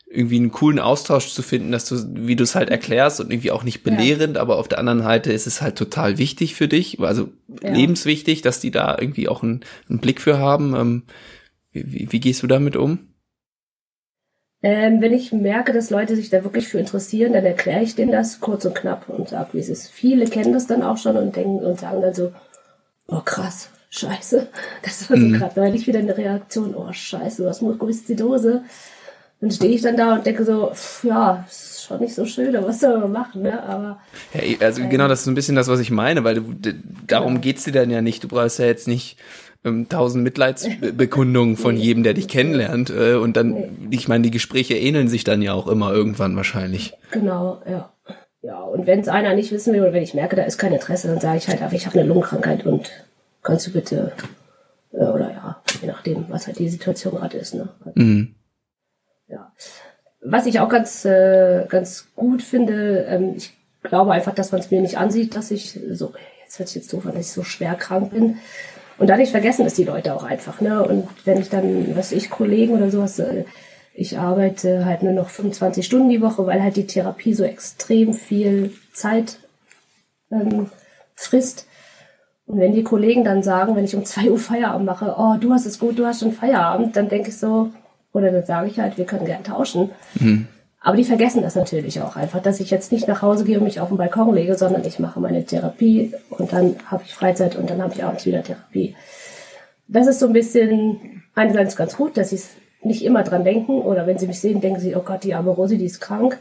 irgendwie 0.08 0.36
einen 0.36 0.52
coolen 0.52 0.78
Austausch 0.78 1.32
zu 1.32 1.42
finden, 1.42 1.72
dass 1.72 1.88
du, 1.88 1.96
wie 2.14 2.36
du 2.36 2.44
es 2.44 2.54
halt 2.54 2.70
erklärst 2.70 3.20
und 3.20 3.32
irgendwie 3.32 3.50
auch 3.50 3.64
nicht 3.64 3.82
belehrend, 3.82 4.36
ja. 4.36 4.42
aber 4.42 4.58
auf 4.58 4.68
der 4.68 4.78
anderen 4.78 5.02
Seite 5.02 5.32
ist 5.32 5.46
es 5.46 5.60
halt 5.60 5.76
total 5.76 6.16
wichtig 6.16 6.54
für 6.54 6.68
dich, 6.68 7.00
also 7.00 7.28
ja. 7.62 7.72
lebenswichtig, 7.72 8.40
dass 8.40 8.60
die 8.60 8.70
da 8.70 8.96
irgendwie 8.98 9.28
auch 9.28 9.42
einen, 9.42 9.64
einen 9.88 9.98
Blick 9.98 10.20
für 10.20 10.38
haben. 10.38 10.74
Ähm, 10.76 11.02
wie, 11.72 12.10
wie 12.12 12.20
gehst 12.20 12.42
du 12.42 12.46
damit 12.46 12.76
um? 12.76 12.98
Ähm, 14.62 15.00
wenn 15.00 15.12
ich 15.12 15.32
merke, 15.32 15.72
dass 15.72 15.90
Leute 15.90 16.16
sich 16.16 16.30
da 16.30 16.44
wirklich 16.44 16.68
für 16.68 16.78
interessieren, 16.78 17.32
dann 17.32 17.44
erkläre 17.44 17.82
ich 17.82 17.94
denen 17.94 18.12
das 18.12 18.40
kurz 18.40 18.64
und 18.64 18.74
knapp 18.74 19.08
und 19.08 19.28
sage, 19.28 19.50
wie 19.52 19.58
es 19.58 19.68
ist. 19.68 19.88
Viele 19.88 20.26
kennen 20.26 20.52
das 20.52 20.66
dann 20.66 20.82
auch 20.82 20.96
schon 20.96 21.16
und 21.16 21.36
denken 21.36 21.58
und 21.58 21.80
sagen 21.80 22.00
dann 22.00 22.14
so, 22.14 22.32
oh 23.08 23.20
krass, 23.20 23.70
scheiße. 23.90 24.48
Das 24.82 25.08
war 25.10 25.16
so 25.16 25.24
mhm. 25.24 25.34
gerade 25.34 25.60
neulich 25.60 25.86
wieder 25.86 25.98
eine 25.98 26.16
Reaktion, 26.16 26.74
oh 26.74 26.92
scheiße, 26.92 27.42
du 27.42 27.48
hast 27.48 27.62
Mukoviszidose. 27.62 28.62
Dann 29.40 29.50
stehe 29.50 29.74
ich 29.74 29.82
dann 29.82 29.96
da 29.96 30.14
und 30.14 30.24
denke 30.24 30.44
so, 30.44 30.70
pff, 30.72 31.04
ja, 31.04 31.44
ist 31.46 31.84
schon 31.84 32.00
nicht 32.00 32.14
so 32.14 32.24
schön, 32.24 32.56
aber 32.56 32.68
was 32.68 32.80
soll 32.80 32.98
man 32.98 33.12
machen, 33.12 33.42
ne? 33.42 33.62
Aber. 33.62 34.00
Ja, 34.32 34.40
also 34.60 34.80
ähm, 34.80 34.88
genau, 34.88 35.08
das 35.08 35.20
ist 35.20 35.26
ein 35.26 35.34
bisschen 35.34 35.56
das, 35.56 35.68
was 35.68 35.78
ich 35.78 35.90
meine, 35.90 36.24
weil 36.24 36.36
du, 36.36 36.74
darum 37.06 37.34
genau. 37.34 37.40
geht's 37.40 37.64
dir 37.64 37.72
dann 37.72 37.90
ja 37.90 38.00
nicht. 38.00 38.24
Du 38.24 38.28
brauchst 38.28 38.58
ja 38.58 38.64
jetzt 38.64 38.88
nicht 38.88 39.18
ähm, 39.62 39.90
tausend 39.90 40.24
Mitleidsbekundungen 40.24 41.56
von 41.58 41.76
jedem, 41.76 42.02
der 42.02 42.14
dich 42.14 42.28
kennenlernt. 42.28 42.88
Äh, 42.88 43.14
und 43.16 43.36
dann, 43.36 43.50
nee. 43.50 43.68
ich 43.90 44.08
meine, 44.08 44.22
die 44.22 44.30
Gespräche 44.30 44.74
ähneln 44.74 45.08
sich 45.08 45.24
dann 45.24 45.42
ja 45.42 45.52
auch 45.52 45.66
immer 45.66 45.92
irgendwann 45.92 46.34
wahrscheinlich. 46.34 46.94
Genau, 47.10 47.60
ja. 47.68 47.92
Ja, 48.42 48.60
und 48.60 48.86
wenn 48.86 49.00
es 49.00 49.08
einer 49.08 49.34
nicht 49.34 49.50
wissen 49.50 49.74
will 49.74 49.80
oder 49.80 49.92
wenn 49.92 50.04
ich 50.04 50.14
merke, 50.14 50.36
da 50.36 50.44
ist 50.44 50.56
kein 50.56 50.72
Interesse, 50.72 51.08
dann 51.08 51.20
sage 51.20 51.38
ich 51.38 51.48
halt, 51.48 51.62
aber 51.62 51.72
ich 51.72 51.84
habe 51.84 51.98
eine 51.98 52.08
Lungenkrankheit 52.08 52.64
und 52.64 52.90
kannst 53.46 53.66
du 53.68 53.72
bitte, 53.72 54.12
äh, 54.92 55.04
oder 55.04 55.30
ja, 55.30 55.62
je 55.80 55.88
nachdem, 55.88 56.26
was 56.28 56.46
halt 56.46 56.58
die 56.58 56.68
Situation 56.68 57.14
gerade 57.14 57.38
ist. 57.38 57.54
Ne? 57.54 57.68
Mhm. 57.94 58.34
Ja. 59.28 59.52
Was 60.20 60.46
ich 60.46 60.60
auch 60.60 60.68
ganz, 60.68 61.04
äh, 61.04 61.66
ganz 61.68 62.08
gut 62.16 62.42
finde, 62.42 63.06
ähm, 63.08 63.34
ich 63.36 63.52
glaube 63.82 64.12
einfach, 64.12 64.34
dass 64.34 64.52
man 64.52 64.60
es 64.60 64.70
mir 64.70 64.80
nicht 64.80 64.98
ansieht, 64.98 65.36
dass 65.36 65.50
ich 65.50 65.78
so, 65.92 66.12
jetzt 66.42 66.58
hört 66.58 66.68
sich 66.68 66.82
jetzt 66.82 66.92
doof 66.92 67.06
an, 67.06 67.12
dass 67.12 67.26
ich 67.26 67.32
so 67.32 67.44
schwer 67.44 67.74
krank 67.76 68.10
bin. 68.10 68.38
Und 68.98 69.08
dadurch 69.08 69.30
vergessen 69.30 69.64
das 69.64 69.74
die 69.74 69.84
Leute 69.84 70.14
auch 70.14 70.24
einfach. 70.24 70.60
Ne? 70.60 70.82
Und 70.82 71.08
wenn 71.24 71.40
ich 71.40 71.48
dann, 71.48 71.96
was 71.96 72.12
ich, 72.12 72.30
Kollegen 72.30 72.74
oder 72.74 72.90
sowas, 72.90 73.18
äh, 73.18 73.44
ich 73.94 74.18
arbeite 74.18 74.84
halt 74.84 75.02
nur 75.02 75.12
noch 75.12 75.30
25 75.30 75.86
Stunden 75.86 76.08
die 76.08 76.20
Woche, 76.20 76.46
weil 76.46 76.62
halt 76.62 76.76
die 76.76 76.86
Therapie 76.86 77.34
so 77.34 77.44
extrem 77.44 78.12
viel 78.12 78.72
Zeit 78.92 79.38
ähm, 80.30 80.70
frisst. 81.14 81.66
Und 82.46 82.60
wenn 82.60 82.72
die 82.72 82.84
Kollegen 82.84 83.24
dann 83.24 83.42
sagen, 83.42 83.74
wenn 83.74 83.84
ich 83.84 83.96
um 83.96 84.04
2 84.04 84.30
Uhr 84.30 84.38
Feierabend 84.38 84.86
mache, 84.86 85.14
oh, 85.18 85.34
du 85.40 85.52
hast 85.52 85.66
es 85.66 85.78
gut, 85.78 85.98
du 85.98 86.06
hast 86.06 86.20
schon 86.20 86.32
Feierabend, 86.32 86.96
dann 86.96 87.08
denke 87.08 87.30
ich 87.30 87.36
so, 87.36 87.70
oder 88.12 88.30
dann 88.30 88.46
sage 88.46 88.68
ich 88.68 88.78
halt, 88.78 88.96
wir 88.98 89.04
können 89.04 89.26
gern 89.26 89.44
tauschen. 89.44 89.90
Mhm. 90.18 90.46
Aber 90.80 90.96
die 90.96 91.04
vergessen 91.04 91.42
das 91.42 91.56
natürlich 91.56 92.00
auch 92.00 92.14
einfach, 92.14 92.40
dass 92.40 92.60
ich 92.60 92.70
jetzt 92.70 92.92
nicht 92.92 93.08
nach 93.08 93.20
Hause 93.20 93.44
gehe 93.44 93.58
und 93.58 93.64
mich 93.64 93.80
auf 93.80 93.88
den 93.88 93.96
Balkon 93.96 94.32
lege, 94.32 94.54
sondern 94.54 94.84
ich 94.84 95.00
mache 95.00 95.18
meine 95.18 95.44
Therapie 95.44 96.12
und 96.30 96.52
dann 96.52 96.76
habe 96.86 97.02
ich 97.04 97.12
Freizeit 97.12 97.56
und 97.56 97.68
dann 97.68 97.82
habe 97.82 97.92
ich 97.92 98.04
abends 98.04 98.24
wieder 98.24 98.44
Therapie. 98.44 98.94
Das 99.88 100.06
ist 100.06 100.20
so 100.20 100.26
ein 100.28 100.32
bisschen 100.32 101.24
einerseits 101.34 101.74
ganz 101.74 101.96
gut, 101.96 102.16
dass 102.16 102.30
sie 102.30 102.36
es 102.36 102.50
nicht 102.82 103.04
immer 103.04 103.24
dran 103.24 103.42
denken 103.42 103.80
oder 103.80 104.06
wenn 104.06 104.18
sie 104.18 104.28
mich 104.28 104.40
sehen, 104.40 104.60
denken 104.60 104.78
sie, 104.78 104.94
oh 104.94 105.02
Gott, 105.04 105.24
die 105.24 105.34
arme 105.34 105.50
Rosi, 105.50 105.76
die 105.76 105.86
ist 105.86 106.00
krank. 106.00 106.38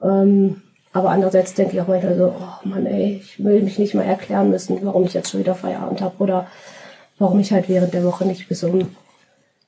Ähm, 0.00 0.62
aber 0.92 1.10
andererseits 1.10 1.54
denke 1.54 1.74
ich 1.74 1.80
auch 1.80 1.88
manchmal 1.88 2.16
so, 2.16 2.34
oh 2.38 2.68
Mann, 2.68 2.86
ey, 2.86 3.20
ich 3.22 3.42
will 3.42 3.62
mich 3.62 3.78
nicht 3.78 3.94
mal 3.94 4.04
erklären 4.04 4.50
müssen, 4.50 4.78
warum 4.82 5.04
ich 5.04 5.14
jetzt 5.14 5.30
schon 5.30 5.40
wieder 5.40 5.54
Feierabend 5.54 6.00
habe 6.00 6.16
oder 6.18 6.46
warum 7.18 7.40
ich 7.40 7.52
halt 7.52 7.68
während 7.68 7.94
der 7.94 8.04
Woche 8.04 8.26
nicht 8.26 8.48
bis 8.48 8.62
um 8.62 8.88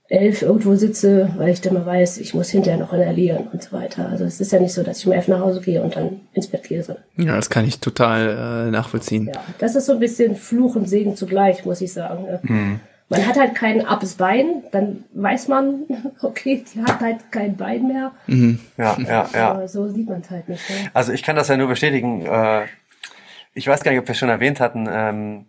elf 0.08 0.42
irgendwo 0.42 0.74
sitze, 0.76 1.30
weil 1.38 1.48
ich 1.48 1.62
dann 1.62 1.74
mal 1.74 1.86
weiß, 1.86 2.18
ich 2.18 2.34
muss 2.34 2.50
hinterher 2.50 2.78
noch 2.78 2.92
inhalieren 2.92 3.48
und 3.52 3.62
so 3.62 3.72
weiter. 3.72 4.08
Also 4.08 4.24
es 4.24 4.38
ist 4.40 4.52
ja 4.52 4.60
nicht 4.60 4.74
so, 4.74 4.82
dass 4.82 4.98
ich 4.98 5.06
um 5.06 5.12
elf 5.12 5.28
nach 5.28 5.40
Hause 5.40 5.60
gehe 5.60 5.82
und 5.82 5.96
dann 5.96 6.20
ins 6.34 6.46
Bett 6.46 6.64
gehe. 6.64 6.84
Ja, 7.16 7.36
das 7.36 7.48
kann 7.48 7.66
ich 7.66 7.80
total 7.80 8.66
äh, 8.66 8.70
nachvollziehen. 8.70 9.30
Ja, 9.34 9.40
das 9.58 9.74
ist 9.76 9.86
so 9.86 9.92
ein 9.92 10.00
bisschen 10.00 10.36
Fluch 10.36 10.76
und 10.76 10.88
Segen 10.88 11.16
zugleich, 11.16 11.64
muss 11.64 11.80
ich 11.80 11.92
sagen. 11.92 12.26
Mhm. 12.42 12.80
Man 13.08 13.26
hat 13.26 13.38
halt 13.38 13.54
kein 13.54 13.84
abes 13.86 14.14
Bein, 14.14 14.64
dann 14.72 15.04
weiß 15.12 15.48
man, 15.48 15.84
okay, 16.22 16.64
die 16.74 16.82
hat 16.82 17.00
halt 17.00 17.30
kein 17.30 17.56
Bein 17.56 17.86
mehr. 17.86 18.12
Mhm. 18.26 18.60
Ja, 18.76 18.96
ja, 18.98 19.28
ja. 19.34 19.50
Aber 19.50 19.68
so 19.68 19.88
sieht 19.88 20.08
man 20.08 20.20
es 20.22 20.30
halt 20.30 20.48
nicht. 20.48 20.68
Ne? 20.70 20.90
Also 20.94 21.12
ich 21.12 21.22
kann 21.22 21.36
das 21.36 21.48
ja 21.48 21.56
nur 21.56 21.68
bestätigen. 21.68 22.24
Äh, 22.26 22.66
ich 23.52 23.66
weiß 23.68 23.82
gar 23.82 23.92
nicht, 23.92 24.00
ob 24.00 24.08
wir 24.08 24.12
es 24.12 24.18
schon 24.18 24.30
erwähnt 24.30 24.58
hatten. 24.60 25.46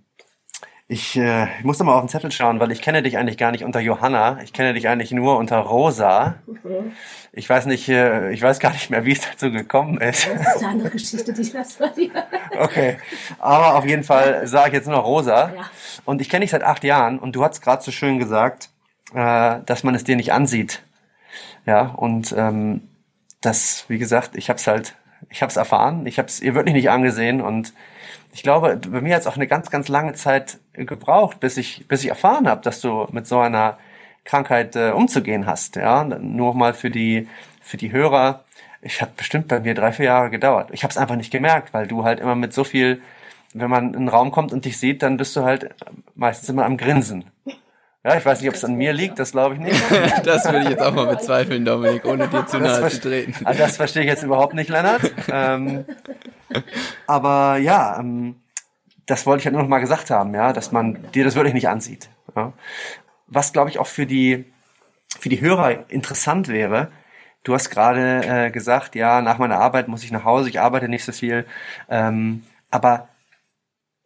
Ich, 0.88 1.18
äh, 1.18 1.48
ich 1.58 1.64
muss 1.64 1.80
mal 1.80 1.96
auf 1.96 2.04
den 2.04 2.10
Zettel 2.10 2.32
schauen, 2.32 2.60
weil 2.60 2.72
ich 2.72 2.80
kenne 2.80 3.02
dich 3.02 3.18
eigentlich 3.18 3.40
gar 3.40 3.52
nicht 3.52 3.64
unter 3.64 3.80
Johanna. 3.80 4.40
Ich 4.44 4.54
kenne 4.54 4.76
dich 4.76 4.88
eigentlich 4.88 5.12
nur 5.12 5.38
unter 5.38 5.58
Rosa. 5.58 6.36
Mhm. 6.46 6.94
Ich 7.32 7.50
weiß 7.50 7.66
nicht, 7.66 7.90
äh, 7.90 8.32
ich 8.32 8.44
weiß 8.44 8.60
gar 8.60 8.72
nicht 8.72 8.92
mehr, 8.92 9.04
wie 9.04 9.14
es 9.14 9.22
dazu 9.22 9.52
gekommen 9.52 10.00
ist. 10.00 10.28
Das 10.28 10.42
ist 10.42 10.58
eine 10.58 10.68
andere 10.68 10.92
Geschichte, 10.92 11.34
die 11.34 11.42
ich 11.42 11.54
lasse 11.54 11.80
bei 11.80 11.90
dir. 11.90 12.12
Okay, 12.60 12.98
aber 13.40 13.76
auf 13.76 13.86
jeden 13.86 14.04
Fall 14.04 14.46
sage 14.46 14.70
ich 14.70 14.74
jetzt 14.76 14.86
nur 14.86 14.96
noch 14.96 15.06
Rosa. 15.06 15.54
Ja. 15.56 15.70
Und 16.06 16.22
ich 16.22 16.30
kenne 16.30 16.42
dich 16.42 16.52
seit 16.52 16.64
acht 16.64 16.84
Jahren 16.84 17.18
und 17.18 17.36
du 17.36 17.44
hast 17.44 17.62
gerade 17.62 17.82
so 17.82 17.90
schön 17.90 18.20
gesagt, 18.20 18.70
äh, 19.16 19.62
dass 19.66 19.84
man 19.84 19.96
es 19.96 20.04
dir 20.04 20.16
nicht 20.16 20.34
ansieht. 20.34 20.84
Ja, 21.66 21.96
und 21.98 22.32
ähm, 22.38 22.88
das, 23.42 23.86
wie 23.88 23.98
gesagt, 23.98 24.36
ich 24.36 24.50
habe 24.50 24.58
es 24.58 24.68
halt, 24.68 24.94
ich 25.32 25.42
habe 25.42 25.50
es 25.50 25.58
erfahren, 25.58 26.06
ich 26.06 26.20
habe 26.20 26.28
es 26.28 26.42
ihr 26.42 26.54
wirklich 26.54 26.76
nicht 26.76 26.92
angesehen 26.92 27.42
und 27.42 27.74
ich 28.36 28.44
glaube, 28.44 28.78
bei 28.90 29.00
mir 29.00 29.16
hat 29.16 29.22
es 29.22 29.28
auch 29.28 29.38
eine 29.38 29.48
ganz, 29.48 29.72
ganz 29.72 29.88
lange 29.88 30.12
Zeit 30.12 30.58
gebraucht, 30.74 31.40
bis 31.40 31.56
ich, 31.56 31.88
bis 31.88 32.04
ich 32.04 32.10
erfahren 32.10 32.50
habe, 32.50 32.62
dass 32.62 32.82
du 32.82 33.08
mit 33.14 33.26
so 33.26 33.40
einer 33.40 33.78
Krankheit 34.26 34.76
äh, 34.76 34.92
umzugehen 34.92 35.46
hast. 35.46 35.78
Ja, 35.78 36.04
nur 36.04 36.54
mal 36.54 36.74
für 36.74 36.90
die, 36.90 37.30
für 37.62 37.78
die 37.78 37.94
Hörer. 37.94 38.44
Ich 38.82 39.02
hat 39.02 39.16
bestimmt 39.16 39.48
bei 39.48 39.62
mir 39.62 39.74
drei, 39.74 39.94
vier 39.94 40.08
Jahre 40.08 40.30
gedauert. 40.30 40.68
Ich 40.74 40.84
habe 40.84 40.92
es 40.92 40.98
einfach 40.98 41.16
nicht 41.16 41.32
gemerkt, 41.32 41.74
weil 41.74 41.88
du 41.88 42.04
halt 42.04 42.20
immer 42.20 42.36
mit 42.36 42.54
so 42.54 42.66
viel, 42.66 43.02
wenn 43.54 43.70
man 43.70 43.92
in 43.92 43.96
einen 43.96 44.10
Raum 44.10 44.32
kommt 44.32 44.52
und 44.52 44.66
dich 44.66 44.78
sieht, 44.78 45.02
dann 45.02 45.16
bist 45.16 45.34
du 45.38 45.46
halt 45.46 45.70
meistens 46.16 46.50
immer 46.50 46.66
am 46.66 46.76
Grinsen. 46.76 47.24
Ja, 48.04 48.18
ich 48.18 48.26
weiß 48.26 48.42
nicht, 48.42 48.50
ob 48.50 48.56
es 48.56 48.66
an 48.66 48.76
mir 48.76 48.92
liegt, 48.92 49.18
das 49.18 49.32
glaube 49.32 49.56
ich 49.56 49.62
nicht. 49.62 49.82
das 50.26 50.44
würde 50.44 50.64
ich 50.64 50.70
jetzt 50.72 50.84
auch 50.84 50.94
mal 50.94 51.08
bezweifeln, 51.08 51.64
Dominik, 51.64 52.04
ohne 52.04 52.28
dir 52.28 52.46
zu 52.46 52.60
nahe 52.60 52.90
zu 52.90 53.00
treten. 53.00 53.34
Ah, 53.46 53.54
das 53.54 53.78
verstehe 53.78 54.04
ich 54.04 54.10
jetzt 54.10 54.24
überhaupt 54.24 54.56
nicht, 54.56 54.70
Lennart. 54.70 55.10
Ähm, 55.32 55.86
aber 57.08 57.58
ja, 57.58 58.00
ähm, 58.00 58.42
das 59.06 59.26
wollte 59.26 59.42
ich 59.42 59.46
halt 59.46 59.54
nur 59.54 59.64
noch 59.64 59.70
mal 59.70 59.80
gesagt 59.80 60.10
haben, 60.10 60.34
ja, 60.34 60.54
dass 60.54 60.72
man 60.72 61.12
dir 61.12 61.24
das 61.24 61.36
wirklich 61.36 61.54
nicht 61.54 61.70
ansieht. 61.70 62.10
Ja. 62.36 62.52
was 63.28 63.54
glaube 63.54 63.70
ich 63.70 63.80
auch 63.80 63.88
für 63.88 64.06
die, 64.06 64.46
für 65.18 65.30
die 65.30 65.40
Hörer 65.40 65.90
interessant 65.90 66.48
wäre, 66.50 66.92
du 67.44 67.54
hast 67.54 67.70
gerade 67.70 68.26
äh, 68.26 68.52
gesagt, 68.52 68.96
ja, 68.96 69.22
nach 69.22 69.38
meiner 69.38 69.60
Arbeit 69.60 69.88
muss 69.88 70.04
ich 70.04 70.12
nach 70.12 70.26
Hause, 70.26 70.50
ich 70.50 70.60
arbeite 70.60 70.90
nicht 70.90 71.06
so 71.06 71.12
viel, 71.12 71.46
ähm, 71.90 72.44
aber 72.72 73.08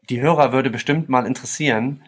die 0.09 0.21
Hörer 0.21 0.51
würde 0.51 0.69
bestimmt 0.69 1.09
mal 1.09 1.25
interessieren, 1.25 2.03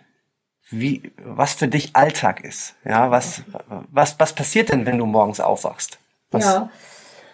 wie, 0.69 1.11
was 1.17 1.53
für 1.53 1.67
dich 1.67 1.95
Alltag 1.95 2.43
ist. 2.43 2.75
Ja, 2.85 3.11
was, 3.11 3.43
was, 3.89 4.19
was 4.19 4.33
passiert 4.33 4.71
denn, 4.71 4.85
wenn 4.85 4.97
du 4.97 5.05
morgens 5.05 5.39
aufwachst? 5.39 5.99
Was? 6.31 6.45
Ja. 6.45 6.69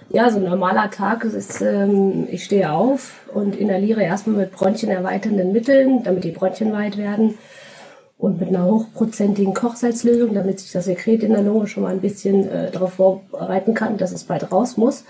Ja, 0.09 0.29
so 0.29 0.37
ein 0.37 0.45
normaler 0.45 0.89
Tag 0.89 1.25
ist, 1.25 1.61
ähm, 1.61 2.27
ich 2.31 2.45
stehe 2.45 2.71
auf 2.71 3.25
und 3.33 3.55
inhaliere 3.55 4.03
erstmal 4.03 4.37
mit 4.37 4.51
bronchienerweiternden 4.53 5.51
Mitteln, 5.51 6.03
damit 6.03 6.23
die 6.23 6.31
Bronchien 6.31 6.71
weit 6.71 6.97
werden 6.97 7.37
und 8.17 8.39
mit 8.39 8.49
einer 8.49 8.65
hochprozentigen 8.65 9.53
Kochsalzlösung, 9.53 10.33
damit 10.33 10.59
sich 10.59 10.71
das 10.71 10.85
Sekret 10.85 11.23
in 11.23 11.33
der 11.33 11.41
Lunge 11.43 11.67
schon 11.67 11.83
mal 11.83 11.91
ein 11.91 12.01
bisschen 12.01 12.49
äh, 12.49 12.71
darauf 12.71 12.93
vorbereiten 12.93 13.73
kann, 13.73 13.97
dass 13.97 14.11
es 14.11 14.23
bald 14.23 14.51
raus 14.51 14.77
muss. 14.77 15.03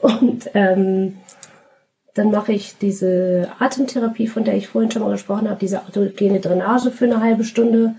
Und 0.00 0.50
ähm, 0.54 1.18
dann 2.14 2.30
mache 2.30 2.52
ich 2.52 2.78
diese 2.78 3.48
Atemtherapie, 3.58 4.26
von 4.26 4.44
der 4.44 4.54
ich 4.54 4.68
vorhin 4.68 4.90
schon 4.90 5.02
mal 5.02 5.12
gesprochen 5.12 5.48
habe, 5.48 5.60
diese 5.60 5.82
autogene 5.82 6.40
Drainage 6.40 6.90
für 6.90 7.04
eine 7.04 7.20
halbe 7.20 7.44
Stunde. 7.44 7.94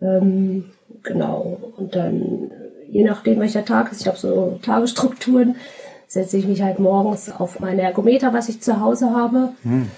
Ähm, 0.00 0.70
genau. 1.02 1.74
Und 1.76 1.94
dann, 1.94 2.50
je 2.90 3.04
nachdem 3.04 3.40
welcher 3.40 3.64
Tag 3.64 3.92
ist, 3.92 4.00
ich 4.00 4.06
habe 4.06 4.18
so 4.18 4.58
Tagesstrukturen, 4.62 5.56
setze 6.06 6.38
ich 6.38 6.46
mich 6.46 6.62
halt 6.62 6.78
morgens 6.78 7.30
auf 7.30 7.60
meine 7.60 7.82
Ergometer, 7.82 8.32
was 8.32 8.48
ich 8.48 8.62
zu 8.62 8.80
Hause 8.80 9.10
habe, 9.10 9.50
mhm. 9.62 9.90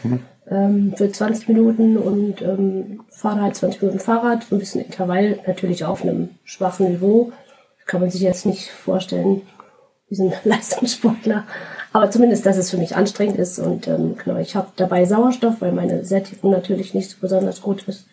ähm, 0.48 0.94
für 0.96 1.10
20 1.10 1.48
Minuten 1.48 1.96
und 1.96 2.42
ähm, 2.42 3.02
fahre 3.10 3.42
halt 3.42 3.56
20 3.56 3.82
Minuten 3.82 4.00
Fahrrad, 4.00 4.44
ein 4.50 4.58
bisschen 4.58 4.84
Intervall, 4.84 5.38
natürlich 5.46 5.84
auf 5.84 6.02
einem 6.02 6.30
schwachen 6.44 6.88
Niveau. 6.90 7.32
Kann 7.86 8.00
man 8.00 8.10
sich 8.10 8.20
jetzt 8.20 8.46
nicht 8.46 8.68
vorstellen, 8.68 9.42
diesen 10.10 10.32
Leistungssportler. 10.44 11.44
Aber 11.92 12.10
zumindest, 12.10 12.46
dass 12.46 12.56
es 12.56 12.70
für 12.70 12.76
mich 12.76 12.96
anstrengend 12.96 13.38
ist. 13.38 13.58
Und 13.58 13.88
ähm, 13.88 14.16
genau, 14.22 14.38
ich 14.38 14.54
habe 14.54 14.68
dabei 14.76 15.04
Sauerstoff, 15.04 15.60
weil 15.60 15.72
meine 15.72 16.04
Sättigung 16.04 16.52
natürlich 16.52 16.94
nicht 16.94 17.10
so 17.10 17.16
besonders 17.20 17.62
gut 17.62 17.84
ist. 17.88 18.06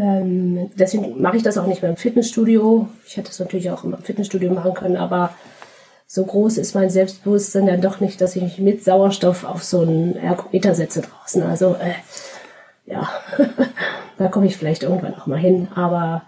Ähm, 0.00 0.70
deswegen 0.78 1.20
mache 1.20 1.36
ich 1.36 1.42
das 1.42 1.58
auch 1.58 1.66
nicht 1.66 1.82
mehr 1.82 1.90
im 1.90 1.96
Fitnessstudio. 1.96 2.88
Ich 3.06 3.16
hätte 3.16 3.30
es 3.30 3.40
natürlich 3.40 3.70
auch 3.70 3.84
im 3.84 3.96
Fitnessstudio 3.98 4.52
machen 4.52 4.74
können, 4.74 4.96
aber 4.96 5.30
so 6.06 6.24
groß 6.24 6.58
ist 6.58 6.74
mein 6.74 6.88
Selbstbewusstsein 6.88 7.66
dann 7.66 7.80
doch 7.80 8.00
nicht, 8.00 8.20
dass 8.20 8.36
ich 8.36 8.42
mich 8.42 8.58
mit 8.58 8.84
Sauerstoff 8.84 9.44
auf 9.44 9.64
so 9.64 9.80
einen 9.80 10.16
Ergometer 10.16 10.74
setze 10.74 11.02
draußen. 11.02 11.42
Also 11.42 11.74
äh, 11.74 11.94
ja, 12.86 13.08
da 14.18 14.28
komme 14.28 14.46
ich 14.46 14.56
vielleicht 14.56 14.84
irgendwann 14.84 15.14
auch 15.14 15.26
mal 15.26 15.38
hin. 15.38 15.68
Aber 15.74 16.22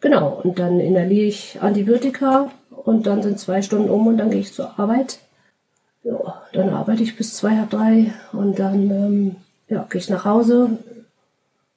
genau, 0.00 0.40
und 0.42 0.58
dann 0.58 0.80
inhaliere 0.80 1.26
ich 1.26 1.58
Antibiotika 1.60 2.50
und 2.70 3.06
dann 3.06 3.22
sind 3.22 3.40
zwei 3.40 3.60
Stunden 3.62 3.90
um 3.90 4.06
und 4.06 4.18
dann 4.18 4.30
gehe 4.30 4.40
ich 4.40 4.54
zur 4.54 4.78
Arbeit. 4.78 5.18
Ja, 6.04 6.42
dann 6.52 6.70
arbeite 6.70 7.02
ich 7.02 7.16
bis 7.16 7.34
zwei, 7.34 7.56
halb 7.56 7.70
drei 7.70 8.12
und 8.32 8.58
dann 8.58 8.90
ähm, 8.90 9.36
ja, 9.68 9.84
gehe 9.90 10.00
ich 10.00 10.08
nach 10.08 10.24
Hause, 10.24 10.78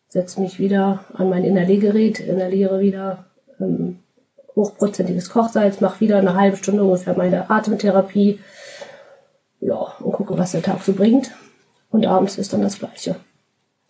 setze 0.09 0.41
mich 0.41 0.59
wieder 0.59 1.05
an 1.13 1.29
mein 1.29 1.43
Inhaliergerät, 1.43 2.19
inhaliere 2.19 2.79
wieder 2.79 3.25
ähm, 3.59 3.99
hochprozentiges 4.55 5.29
Kochsalz, 5.29 5.79
mache 5.79 6.01
wieder 6.01 6.17
eine 6.17 6.33
halbe 6.33 6.57
Stunde 6.57 6.83
ungefähr 6.83 7.15
meine 7.15 7.49
Atemtherapie. 7.49 8.39
Ja, 9.61 9.75
und 9.99 10.11
gucke, 10.11 10.37
was 10.37 10.51
der 10.51 10.63
Tag 10.63 10.81
so 10.81 10.93
bringt. 10.93 11.31
Und 11.91 12.05
abends 12.05 12.37
ist 12.37 12.53
dann 12.53 12.61
das 12.61 12.79
Gleiche. 12.79 13.15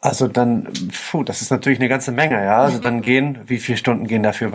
Also 0.01 0.27
dann, 0.27 0.71
puh, 1.11 1.23
das 1.23 1.41
ist 1.41 1.51
natürlich 1.51 1.79
eine 1.79 1.89
ganze 1.89 2.11
Menge, 2.11 2.43
ja. 2.43 2.61
Also 2.61 2.79
dann 2.79 3.01
gehen, 3.01 3.39
wie 3.45 3.57
viele 3.57 3.77
Stunden 3.77 4.07
gehen 4.07 4.23
dafür 4.23 4.51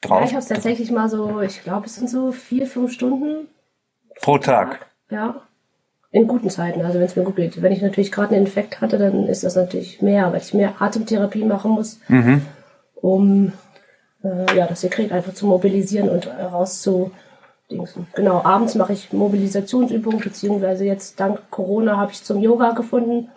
drauf? 0.00 0.20
Ja, 0.20 0.26
ich 0.26 0.32
habe 0.32 0.42
es 0.42 0.48
tatsächlich 0.48 0.90
mal 0.90 1.08
so, 1.08 1.40
ich 1.40 1.62
glaube, 1.62 1.86
es 1.86 1.96
sind 1.96 2.08
so 2.08 2.32
vier, 2.32 2.66
fünf 2.66 2.92
Stunden. 2.92 3.48
Pro 4.20 4.38
Tag. 4.38 4.86
Ja. 5.10 5.42
In 6.10 6.26
guten 6.26 6.48
Zeiten, 6.48 6.80
also 6.80 6.98
wenn 6.98 7.06
es 7.06 7.16
mir 7.16 7.24
gut 7.24 7.36
geht. 7.36 7.60
Wenn 7.60 7.72
ich 7.72 7.82
natürlich 7.82 8.10
gerade 8.10 8.34
einen 8.34 8.46
Infekt 8.46 8.80
hatte, 8.80 8.98
dann 8.98 9.26
ist 9.26 9.44
das 9.44 9.56
natürlich 9.56 10.00
mehr, 10.00 10.32
weil 10.32 10.40
ich 10.40 10.54
mehr 10.54 10.80
Atemtherapie 10.80 11.44
machen 11.44 11.72
muss, 11.72 12.00
mhm. 12.08 12.46
um 12.94 13.52
äh, 14.24 14.56
ja, 14.56 14.66
das 14.66 14.80
Sekret 14.80 15.12
einfach 15.12 15.34
zu 15.34 15.46
mobilisieren 15.46 16.08
und 16.08 16.26
rauszu. 16.26 17.10
Genau, 18.14 18.42
abends 18.44 18.74
mache 18.74 18.94
ich 18.94 19.12
Mobilisationsübungen, 19.12 20.20
beziehungsweise 20.20 20.86
jetzt 20.86 21.20
dank 21.20 21.50
Corona 21.50 21.98
habe 21.98 22.12
ich 22.12 22.24
zum 22.24 22.40
Yoga 22.40 22.72
gefunden. 22.72 23.30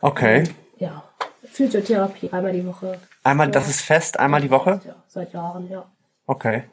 okay. 0.00 0.44
Ja, 0.80 1.02
Physiotherapie 1.44 2.30
einmal 2.30 2.52
die 2.52 2.64
Woche. 2.64 3.00
Einmal, 3.24 3.48
ja. 3.48 3.50
das 3.50 3.68
ist 3.68 3.80
fest, 3.80 4.20
einmal 4.20 4.40
die 4.40 4.50
Woche? 4.50 4.80
Ja, 4.86 4.94
seit 5.08 5.32
Jahren, 5.32 5.68
ja. 5.68 5.90
Okay. 6.24 6.64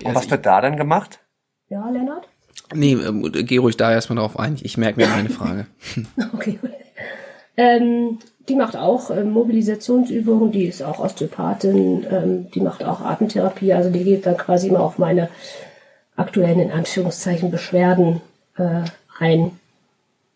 Und 0.00 0.08
also 0.08 0.18
was 0.18 0.30
wird 0.32 0.44
da 0.46 0.60
dann 0.60 0.76
gemacht? 0.76 1.20
Ja, 1.68 1.88
Lennart? 1.88 2.28
Nee, 2.74 2.94
äh, 2.94 3.42
geh 3.42 3.58
ruhig 3.58 3.76
da 3.76 3.92
erstmal 3.92 4.18
drauf 4.18 4.38
ein. 4.38 4.56
Ich 4.62 4.76
merke 4.76 5.00
mir 5.00 5.08
meine 5.08 5.30
Frage. 5.30 5.66
okay. 6.34 6.58
Ähm, 7.56 8.18
die 8.48 8.56
macht 8.56 8.76
auch 8.76 9.10
ähm, 9.10 9.30
Mobilisationsübungen, 9.30 10.52
die 10.52 10.64
ist 10.64 10.82
auch 10.82 10.98
Osteopathin, 10.98 12.06
ähm, 12.10 12.50
die 12.50 12.60
macht 12.60 12.82
auch 12.82 13.00
Atemtherapie, 13.00 13.72
also 13.72 13.90
die 13.90 14.04
geht 14.04 14.26
dann 14.26 14.36
quasi 14.36 14.68
immer 14.68 14.80
auf 14.80 14.98
meine 14.98 15.28
aktuellen, 16.16 16.60
in 16.60 16.72
Anführungszeichen, 16.72 17.50
Beschwerden 17.50 18.20
äh, 18.56 18.82
ein. 19.18 19.58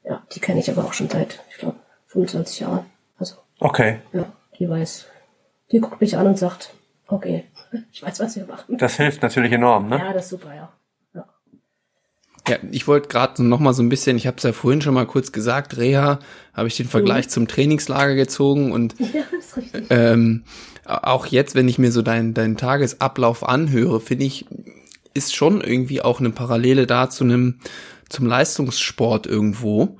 Ja, 0.04 0.22
die 0.32 0.40
kenne 0.40 0.60
ich 0.60 0.70
aber 0.70 0.84
auch 0.84 0.92
schon 0.92 1.08
seit, 1.08 1.42
ich 1.50 1.56
glaube, 1.56 1.76
25 2.08 2.60
Jahren. 2.60 2.86
Also, 3.18 3.36
okay. 3.58 3.98
Ja, 4.12 4.26
die 4.58 4.68
weiß, 4.68 5.06
die 5.72 5.80
guckt 5.80 6.00
mich 6.00 6.16
an 6.16 6.26
und 6.26 6.38
sagt, 6.38 6.74
okay, 7.08 7.44
ich 7.92 8.02
weiß, 8.02 8.20
was 8.20 8.36
wir 8.36 8.46
machen. 8.46 8.76
Das 8.78 8.96
hilft 8.96 9.22
natürlich 9.22 9.52
enorm, 9.52 9.88
ne? 9.88 9.98
Ja, 9.98 10.12
das 10.12 10.24
ist 10.24 10.30
super, 10.30 10.54
ja. 10.54 10.72
Ja, 12.48 12.58
ich 12.70 12.86
wollte 12.86 13.08
gerade 13.08 13.42
noch 13.42 13.58
mal 13.58 13.72
so 13.72 13.82
ein 13.82 13.88
bisschen, 13.88 14.16
ich 14.16 14.26
habe 14.26 14.36
es 14.36 14.42
ja 14.44 14.52
vorhin 14.52 14.80
schon 14.80 14.94
mal 14.94 15.06
kurz 15.06 15.32
gesagt, 15.32 15.76
Reha, 15.76 16.20
habe 16.54 16.68
ich 16.68 16.76
den 16.76 16.86
Vergleich 16.86 17.26
mhm. 17.26 17.30
zum 17.30 17.48
Trainingslager 17.48 18.14
gezogen 18.14 18.72
und 18.72 18.94
ja, 18.98 19.22
ist 19.36 19.56
richtig. 19.56 19.86
Ähm, 19.90 20.44
auch 20.84 21.26
jetzt, 21.26 21.54
wenn 21.56 21.68
ich 21.68 21.78
mir 21.78 21.90
so 21.90 22.02
deinen 22.02 22.34
deinen 22.34 22.56
Tagesablauf 22.56 23.48
anhöre, 23.48 24.00
finde 24.00 24.24
ich, 24.24 24.46
ist 25.14 25.34
schon 25.34 25.60
irgendwie 25.60 26.02
auch 26.02 26.20
eine 26.20 26.30
Parallele 26.30 26.86
da 26.86 27.10
zu 27.10 27.24
einem 27.24 27.58
zum 28.08 28.26
Leistungssport 28.26 29.26
irgendwo, 29.26 29.98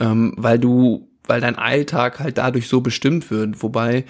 ähm, 0.00 0.34
weil 0.36 0.58
du, 0.58 1.08
weil 1.26 1.40
dein 1.40 1.56
Alltag 1.56 2.18
halt 2.18 2.38
dadurch 2.38 2.68
so 2.68 2.80
bestimmt 2.80 3.30
wird, 3.30 3.62
wobei 3.62 4.04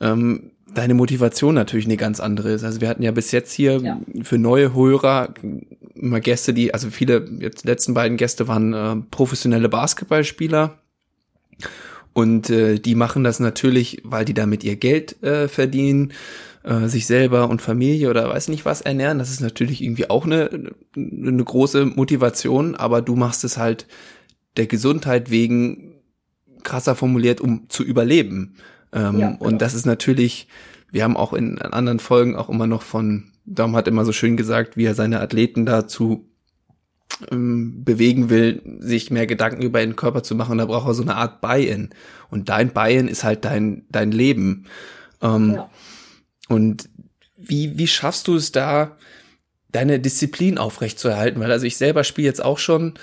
ähm, 0.00 0.52
deine 0.74 0.94
Motivation 0.94 1.54
natürlich 1.54 1.86
eine 1.86 1.96
ganz 1.96 2.20
andere 2.20 2.50
ist. 2.52 2.64
Also 2.64 2.80
wir 2.80 2.88
hatten 2.88 3.02
ja 3.02 3.12
bis 3.12 3.32
jetzt 3.32 3.52
hier 3.52 3.80
ja. 3.80 4.00
für 4.22 4.38
neue 4.38 4.74
Hörer 4.74 5.34
immer 5.94 6.20
Gäste, 6.20 6.52
die, 6.52 6.74
also 6.74 6.90
viele, 6.90 7.26
jetzt 7.40 7.64
die 7.64 7.68
letzten 7.68 7.94
beiden 7.94 8.16
Gäste 8.16 8.48
waren 8.48 8.72
äh, 8.74 8.96
professionelle 9.10 9.68
Basketballspieler. 9.68 10.78
Und 12.12 12.50
äh, 12.50 12.78
die 12.78 12.94
machen 12.94 13.24
das 13.24 13.40
natürlich, 13.40 14.00
weil 14.04 14.24
die 14.24 14.34
damit 14.34 14.62
ihr 14.62 14.76
Geld 14.76 15.22
äh, 15.22 15.48
verdienen, 15.48 16.12
äh, 16.62 16.86
sich 16.86 17.06
selber 17.06 17.48
und 17.48 17.60
Familie 17.60 18.08
oder 18.10 18.28
weiß 18.28 18.48
nicht 18.48 18.64
was 18.64 18.80
ernähren. 18.80 19.18
Das 19.18 19.30
ist 19.30 19.40
natürlich 19.40 19.82
irgendwie 19.82 20.08
auch 20.10 20.24
eine, 20.24 20.72
eine 20.96 21.44
große 21.44 21.86
Motivation, 21.86 22.74
aber 22.74 23.02
du 23.02 23.16
machst 23.16 23.44
es 23.44 23.56
halt 23.56 23.86
der 24.56 24.66
Gesundheit 24.66 25.30
wegen 25.30 25.94
krasser 26.62 26.94
formuliert, 26.94 27.40
um 27.40 27.68
zu 27.68 27.82
überleben. 27.82 28.56
Ähm, 28.94 29.18
ja, 29.18 29.30
genau. 29.32 29.44
Und 29.44 29.60
das 29.60 29.74
ist 29.74 29.84
natürlich, 29.84 30.48
wir 30.90 31.04
haben 31.04 31.16
auch 31.16 31.32
in 31.32 31.60
anderen 31.60 31.98
Folgen 31.98 32.36
auch 32.36 32.48
immer 32.48 32.66
noch 32.66 32.82
von, 32.82 33.32
Dom 33.44 33.76
hat 33.76 33.88
immer 33.88 34.04
so 34.04 34.12
schön 34.12 34.36
gesagt, 34.36 34.76
wie 34.76 34.84
er 34.84 34.94
seine 34.94 35.20
Athleten 35.20 35.66
dazu 35.66 36.30
ähm, 37.30 37.84
bewegen 37.84 38.30
will, 38.30 38.62
sich 38.78 39.10
mehr 39.10 39.26
Gedanken 39.26 39.62
über 39.62 39.80
ihren 39.80 39.96
Körper 39.96 40.22
zu 40.22 40.34
machen, 40.34 40.58
da 40.58 40.66
braucht 40.66 40.88
er 40.88 40.94
so 40.94 41.02
eine 41.02 41.16
Art 41.16 41.40
Buy-in. 41.40 41.90
Und 42.30 42.48
dein 42.48 42.72
Buy-in 42.72 43.08
ist 43.08 43.24
halt 43.24 43.44
dein, 43.44 43.84
dein 43.90 44.12
Leben. 44.12 44.66
Ähm, 45.20 45.54
ja. 45.54 45.70
Und 46.48 46.88
wie, 47.36 47.78
wie 47.78 47.86
schaffst 47.86 48.28
du 48.28 48.36
es 48.36 48.52
da, 48.52 48.96
deine 49.70 50.00
Disziplin 50.00 50.58
aufrechtzuerhalten? 50.58 51.40
Weil 51.40 51.52
also 51.52 51.66
ich 51.66 51.76
selber 51.76 52.04
spiele 52.04 52.28
jetzt 52.28 52.44
auch 52.44 52.58
schon 52.58 52.94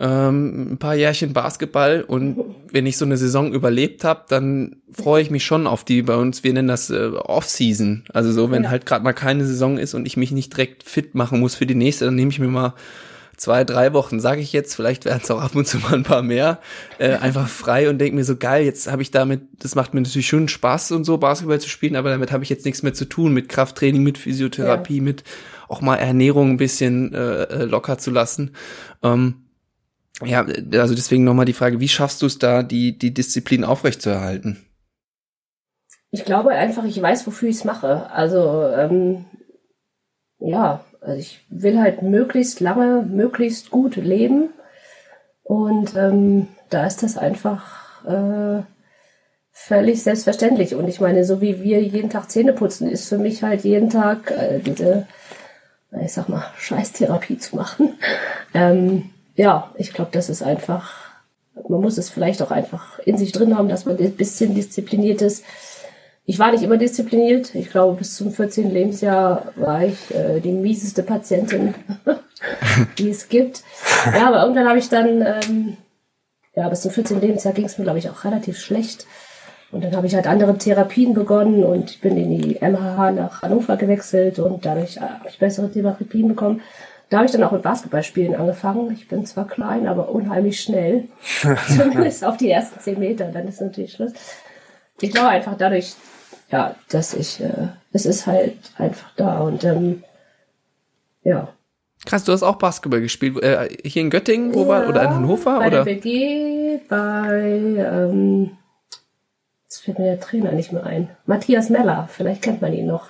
ähm, 0.00 0.72
ein 0.72 0.78
paar 0.78 0.94
Jährchen 0.94 1.34
Basketball 1.34 2.02
und 2.02 2.38
wenn 2.72 2.86
ich 2.86 2.96
so 2.96 3.04
eine 3.04 3.18
Saison 3.18 3.52
überlebt 3.52 4.02
habe, 4.02 4.24
dann 4.28 4.76
freue 4.90 5.22
ich 5.22 5.30
mich 5.30 5.44
schon 5.44 5.66
auf 5.66 5.84
die 5.84 6.00
bei 6.00 6.16
uns, 6.16 6.42
wir 6.42 6.54
nennen 6.54 6.68
das 6.68 6.88
äh, 6.88 7.10
Off-Season. 7.14 8.04
Also 8.12 8.32
so, 8.32 8.50
wenn 8.50 8.64
ja. 8.64 8.70
halt 8.70 8.86
gerade 8.86 9.04
mal 9.04 9.12
keine 9.12 9.44
Saison 9.44 9.76
ist 9.76 9.92
und 9.92 10.06
ich 10.06 10.16
mich 10.16 10.32
nicht 10.32 10.56
direkt 10.56 10.84
fit 10.84 11.14
machen 11.14 11.38
muss 11.38 11.54
für 11.54 11.66
die 11.66 11.74
nächste, 11.74 12.06
dann 12.06 12.14
nehme 12.14 12.30
ich 12.30 12.38
mir 12.38 12.48
mal 12.48 12.74
zwei, 13.36 13.64
drei 13.64 13.92
Wochen, 13.92 14.20
sage 14.20 14.40
ich 14.40 14.54
jetzt, 14.54 14.74
vielleicht 14.74 15.04
werden 15.04 15.20
es 15.22 15.30
auch 15.30 15.40
ab 15.40 15.54
und 15.54 15.68
zu 15.68 15.78
mal 15.78 15.94
ein 15.94 16.02
paar 16.02 16.22
mehr, 16.22 16.60
äh, 16.98 17.16
einfach 17.16 17.48
frei 17.48 17.90
und 17.90 17.98
denke 17.98 18.16
mir 18.16 18.24
so, 18.24 18.36
geil, 18.36 18.64
jetzt 18.64 18.90
habe 18.90 19.02
ich 19.02 19.10
damit, 19.10 19.42
das 19.58 19.74
macht 19.74 19.92
mir 19.92 20.00
natürlich 20.00 20.28
schon 20.28 20.48
Spaß 20.48 20.92
und 20.92 21.04
so, 21.04 21.18
Basketball 21.18 21.60
zu 21.60 21.68
spielen, 21.68 21.96
aber 21.96 22.08
damit 22.08 22.32
habe 22.32 22.42
ich 22.42 22.50
jetzt 22.50 22.64
nichts 22.64 22.82
mehr 22.82 22.94
zu 22.94 23.04
tun, 23.06 23.34
mit 23.34 23.50
Krafttraining, 23.50 24.02
mit 24.02 24.16
Physiotherapie, 24.16 24.96
ja. 24.96 25.02
mit 25.02 25.24
auch 25.68 25.82
mal 25.82 25.96
Ernährung 25.96 26.50
ein 26.50 26.56
bisschen 26.56 27.12
äh, 27.14 27.42
äh 27.44 27.64
locker 27.64 27.98
zu 27.98 28.10
lassen. 28.10 28.52
Ähm, 29.02 29.34
ja, 30.24 30.46
also 30.72 30.94
deswegen 30.94 31.24
nochmal 31.24 31.46
die 31.46 31.52
Frage, 31.52 31.80
wie 31.80 31.88
schaffst 31.88 32.22
du 32.22 32.26
es 32.26 32.38
da, 32.38 32.62
die, 32.62 32.96
die 32.96 33.14
Disziplin 33.14 33.64
aufrechtzuerhalten? 33.64 34.58
ich 36.10 36.24
glaube 36.24 36.50
einfach, 36.50 36.84
ich 36.84 37.00
weiß, 37.00 37.26
wofür 37.26 37.48
ich 37.48 37.56
es 37.56 37.64
mache. 37.64 38.10
Also 38.10 38.68
ähm, 38.76 39.26
ja, 40.38 40.84
also 41.00 41.18
ich 41.18 41.40
will 41.48 41.80
halt 41.80 42.02
möglichst 42.02 42.60
lange, 42.60 43.02
möglichst 43.02 43.70
gut 43.70 43.96
leben. 43.96 44.50
Und 45.42 45.96
ähm, 45.96 46.48
da 46.68 46.86
ist 46.86 47.02
das 47.02 47.16
einfach 47.16 48.04
äh, 48.04 48.62
völlig 49.52 50.02
selbstverständlich. 50.02 50.74
Und 50.74 50.88
ich 50.88 51.00
meine, 51.00 51.24
so 51.24 51.40
wie 51.40 51.62
wir 51.62 51.82
jeden 51.82 52.10
Tag 52.10 52.30
Zähne 52.30 52.52
putzen, 52.52 52.88
ist 52.90 53.08
für 53.08 53.18
mich 53.18 53.42
halt 53.42 53.62
jeden 53.62 53.90
Tag 53.90 54.30
äh, 54.32 54.58
diese, 54.60 55.06
ich 56.02 56.12
sag 56.12 56.28
mal, 56.28 56.44
Scheißtherapie 56.58 57.38
zu 57.38 57.56
machen. 57.56 57.94
Ähm, 58.52 59.10
ja, 59.40 59.70
ich 59.78 59.94
glaube, 59.94 60.10
das 60.12 60.28
ist 60.28 60.42
einfach, 60.42 60.92
man 61.66 61.80
muss 61.80 61.96
es 61.96 62.10
vielleicht 62.10 62.42
auch 62.42 62.50
einfach 62.50 62.98
in 62.98 63.16
sich 63.16 63.32
drin 63.32 63.56
haben, 63.56 63.70
dass 63.70 63.86
man 63.86 63.96
ein 63.96 64.12
bisschen 64.12 64.54
diszipliniert 64.54 65.22
ist. 65.22 65.46
Ich 66.26 66.38
war 66.38 66.52
nicht 66.52 66.62
immer 66.62 66.76
diszipliniert. 66.76 67.54
Ich 67.54 67.70
glaube, 67.70 67.96
bis 67.96 68.16
zum 68.16 68.32
14. 68.32 68.70
Lebensjahr 68.70 69.50
war 69.56 69.82
ich 69.82 70.14
äh, 70.14 70.40
die 70.40 70.52
mieseste 70.52 71.02
Patientin, 71.02 71.74
die 72.98 73.08
es 73.08 73.30
gibt. 73.30 73.62
Ja, 74.14 74.28
aber 74.28 74.42
irgendwann 74.42 74.68
habe 74.68 74.78
ich 74.78 74.90
dann, 74.90 75.22
ähm, 75.22 75.78
ja, 76.54 76.68
bis 76.68 76.82
zum 76.82 76.90
14. 76.90 77.18
Lebensjahr 77.18 77.54
ging 77.54 77.64
es 77.64 77.78
mir, 77.78 77.84
glaube 77.84 77.98
ich, 77.98 78.10
auch 78.10 78.24
relativ 78.24 78.58
schlecht. 78.58 79.06
Und 79.72 79.82
dann 79.82 79.96
habe 79.96 80.06
ich 80.06 80.14
halt 80.14 80.26
andere 80.26 80.58
Therapien 80.58 81.14
begonnen 81.14 81.64
und 81.64 81.92
ich 81.92 82.00
bin 82.02 82.18
in 82.18 82.42
die 82.42 82.58
MHH 82.60 83.12
nach 83.12 83.40
Hannover 83.40 83.78
gewechselt 83.78 84.38
und 84.38 84.66
dadurch 84.66 84.98
äh, 84.98 85.00
habe 85.00 85.28
ich 85.30 85.38
bessere 85.38 85.72
Therapien 85.72 86.28
bekommen. 86.28 86.60
Da 87.10 87.18
habe 87.18 87.26
ich 87.26 87.32
dann 87.32 87.42
auch 87.42 87.50
mit 87.50 87.62
Basketballspielen 87.62 88.36
angefangen. 88.36 88.92
Ich 88.92 89.08
bin 89.08 89.26
zwar 89.26 89.46
klein, 89.46 89.88
aber 89.88 90.10
unheimlich 90.10 90.60
schnell. 90.60 91.08
Zumindest 91.66 92.24
auf 92.24 92.36
die 92.36 92.48
ersten 92.48 92.78
zehn 92.78 93.00
Meter, 93.00 93.26
dann 93.26 93.48
ist 93.48 93.60
natürlich 93.60 93.92
Schluss. 93.94 94.12
Ich 95.00 95.10
glaube 95.10 95.28
einfach 95.30 95.56
dadurch, 95.58 95.94
ja, 96.50 96.76
dass 96.88 97.14
ich, 97.14 97.40
äh, 97.40 97.68
es 97.92 98.06
ist 98.06 98.28
halt 98.28 98.56
einfach 98.78 99.10
da 99.16 99.40
und 99.40 99.64
ähm, 99.64 100.04
ja. 101.24 101.48
Krass, 102.06 102.24
du 102.24 102.32
hast 102.32 102.44
auch 102.44 102.56
Basketball 102.56 103.00
gespielt. 103.00 103.42
Äh, 103.42 103.68
hier 103.84 104.02
in 104.02 104.10
Göttingen, 104.10 104.54
wo 104.54 104.62
ja, 104.62 104.68
war, 104.68 104.88
oder 104.88 105.02
in 105.02 105.10
Hannover? 105.10 105.58
Bei 105.58 105.66
oder? 105.66 105.84
der 105.84 105.94
BG, 105.94 106.80
bei, 106.88 107.50
ähm, 107.76 108.56
jetzt 109.64 109.82
fällt 109.82 109.98
mir 109.98 110.04
der 110.04 110.20
Trainer 110.20 110.52
nicht 110.52 110.72
mehr 110.72 110.86
ein. 110.86 111.10
Matthias 111.26 111.70
Meller, 111.70 112.08
vielleicht 112.10 112.42
kennt 112.42 112.62
man 112.62 112.72
ihn 112.72 112.86
noch. 112.86 113.08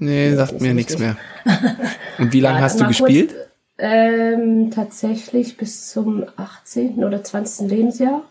Nee, 0.00 0.34
sagt 0.34 0.60
mir 0.60 0.74
nichts 0.74 0.98
mehr. 0.98 1.16
Und 2.18 2.32
wie 2.32 2.40
lange 2.40 2.58
ja, 2.58 2.64
hast 2.64 2.80
du 2.80 2.86
gespielt? 2.86 3.34
Kurz, 3.34 3.50
ähm, 3.78 4.70
tatsächlich 4.70 5.56
bis 5.56 5.90
zum 5.90 6.24
18. 6.36 7.04
oder 7.04 7.22
20. 7.22 7.70
Lebensjahr. 7.70 8.22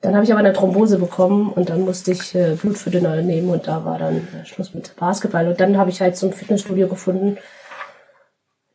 Dann 0.00 0.14
habe 0.14 0.24
ich 0.24 0.32
aber 0.32 0.40
eine 0.40 0.52
Thrombose 0.52 0.98
bekommen 0.98 1.50
und 1.52 1.70
dann 1.70 1.82
musste 1.82 2.10
ich 2.10 2.34
äh, 2.34 2.56
Blutverdünner 2.60 3.22
nehmen 3.22 3.50
und 3.50 3.68
da 3.68 3.84
war 3.84 4.00
dann 4.00 4.16
äh, 4.16 4.44
Schluss 4.44 4.74
mit 4.74 4.96
Basketball. 4.96 5.46
Und 5.46 5.60
dann 5.60 5.76
habe 5.76 5.90
ich 5.90 6.00
halt 6.00 6.16
so 6.16 6.26
ein 6.26 6.32
Fitnessstudio 6.32 6.88
gefunden. 6.88 7.38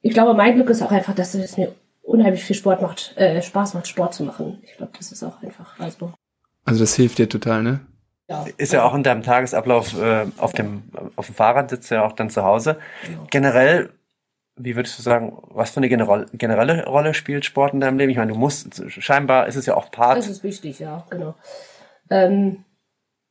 Ich 0.01 0.13
glaube, 0.13 0.33
mein 0.33 0.55
Glück 0.55 0.69
ist 0.69 0.81
auch 0.81 0.91
einfach, 0.91 1.13
dass 1.13 1.35
es 1.35 1.57
mir 1.57 1.75
unheimlich 2.03 2.45
viel 2.45 2.55
Sport 2.55 2.81
macht, 2.81 3.17
äh, 3.17 3.41
Spaß 3.41 3.73
macht, 3.73 3.87
Sport 3.87 4.13
zu 4.13 4.23
machen. 4.23 4.59
Ich 4.63 4.77
glaube, 4.77 4.93
das 4.97 5.11
ist 5.11 5.23
auch 5.23 5.43
einfach. 5.43 5.77
Also, 5.77 6.13
also 6.63 6.79
das 6.79 6.95
hilft 6.95 7.17
dir 7.17 7.27
total, 7.27 7.63
ne? 7.63 7.81
Ja. 8.29 8.45
Ist 8.57 8.73
ja 8.73 8.83
auch 8.83 8.93
in 8.93 9.03
deinem 9.03 9.23
Tagesablauf 9.23 9.97
äh, 9.97 10.25
auf 10.37 10.51
dem 10.51 10.83
auf 11.15 11.27
dem 11.27 11.35
Fahrrad 11.35 11.69
sitzt 11.69 11.89
ja 11.91 12.05
auch 12.05 12.11
dann 12.11 12.29
zu 12.29 12.43
Hause. 12.43 12.77
Ja. 13.03 13.25
Generell 13.29 13.89
wie 14.57 14.75
würdest 14.75 14.97
du 14.97 15.03
sagen, 15.03 15.37
was 15.49 15.71
für 15.71 15.77
eine 15.77 15.87
generelle 15.87 16.85
Rolle 16.85 17.13
spielt 17.13 17.45
Sport 17.45 17.73
in 17.73 17.79
deinem 17.79 17.97
Leben? 17.97 18.09
Ich 18.09 18.17
meine, 18.17 18.33
du 18.33 18.37
musst, 18.39 18.83
scheinbar 18.91 19.47
ist 19.47 19.55
es 19.55 19.67
ja 19.67 19.75
auch 19.75 19.91
Part. 19.91 20.17
Das 20.17 20.27
ist 20.27 20.43
wichtig, 20.43 20.79
ja, 20.79 21.05
genau. 21.09 21.35
Ähm, 22.09 22.63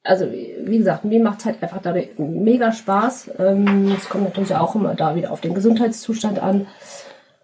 also, 0.04 0.30
wie 0.30 0.78
gesagt, 0.78 1.04
mir 1.04 1.20
macht 1.20 1.40
es 1.40 1.46
halt 1.46 1.62
einfach 1.62 1.82
dadurch 1.82 2.10
mega 2.16 2.70
Spaß. 2.70 3.32
Ähm, 3.40 3.92
es 3.96 4.08
kommt 4.08 4.24
natürlich 4.24 4.54
auch 4.54 4.76
immer 4.76 4.94
da 4.94 5.16
wieder 5.16 5.32
auf 5.32 5.40
den 5.40 5.54
Gesundheitszustand 5.54 6.38
an. 6.38 6.68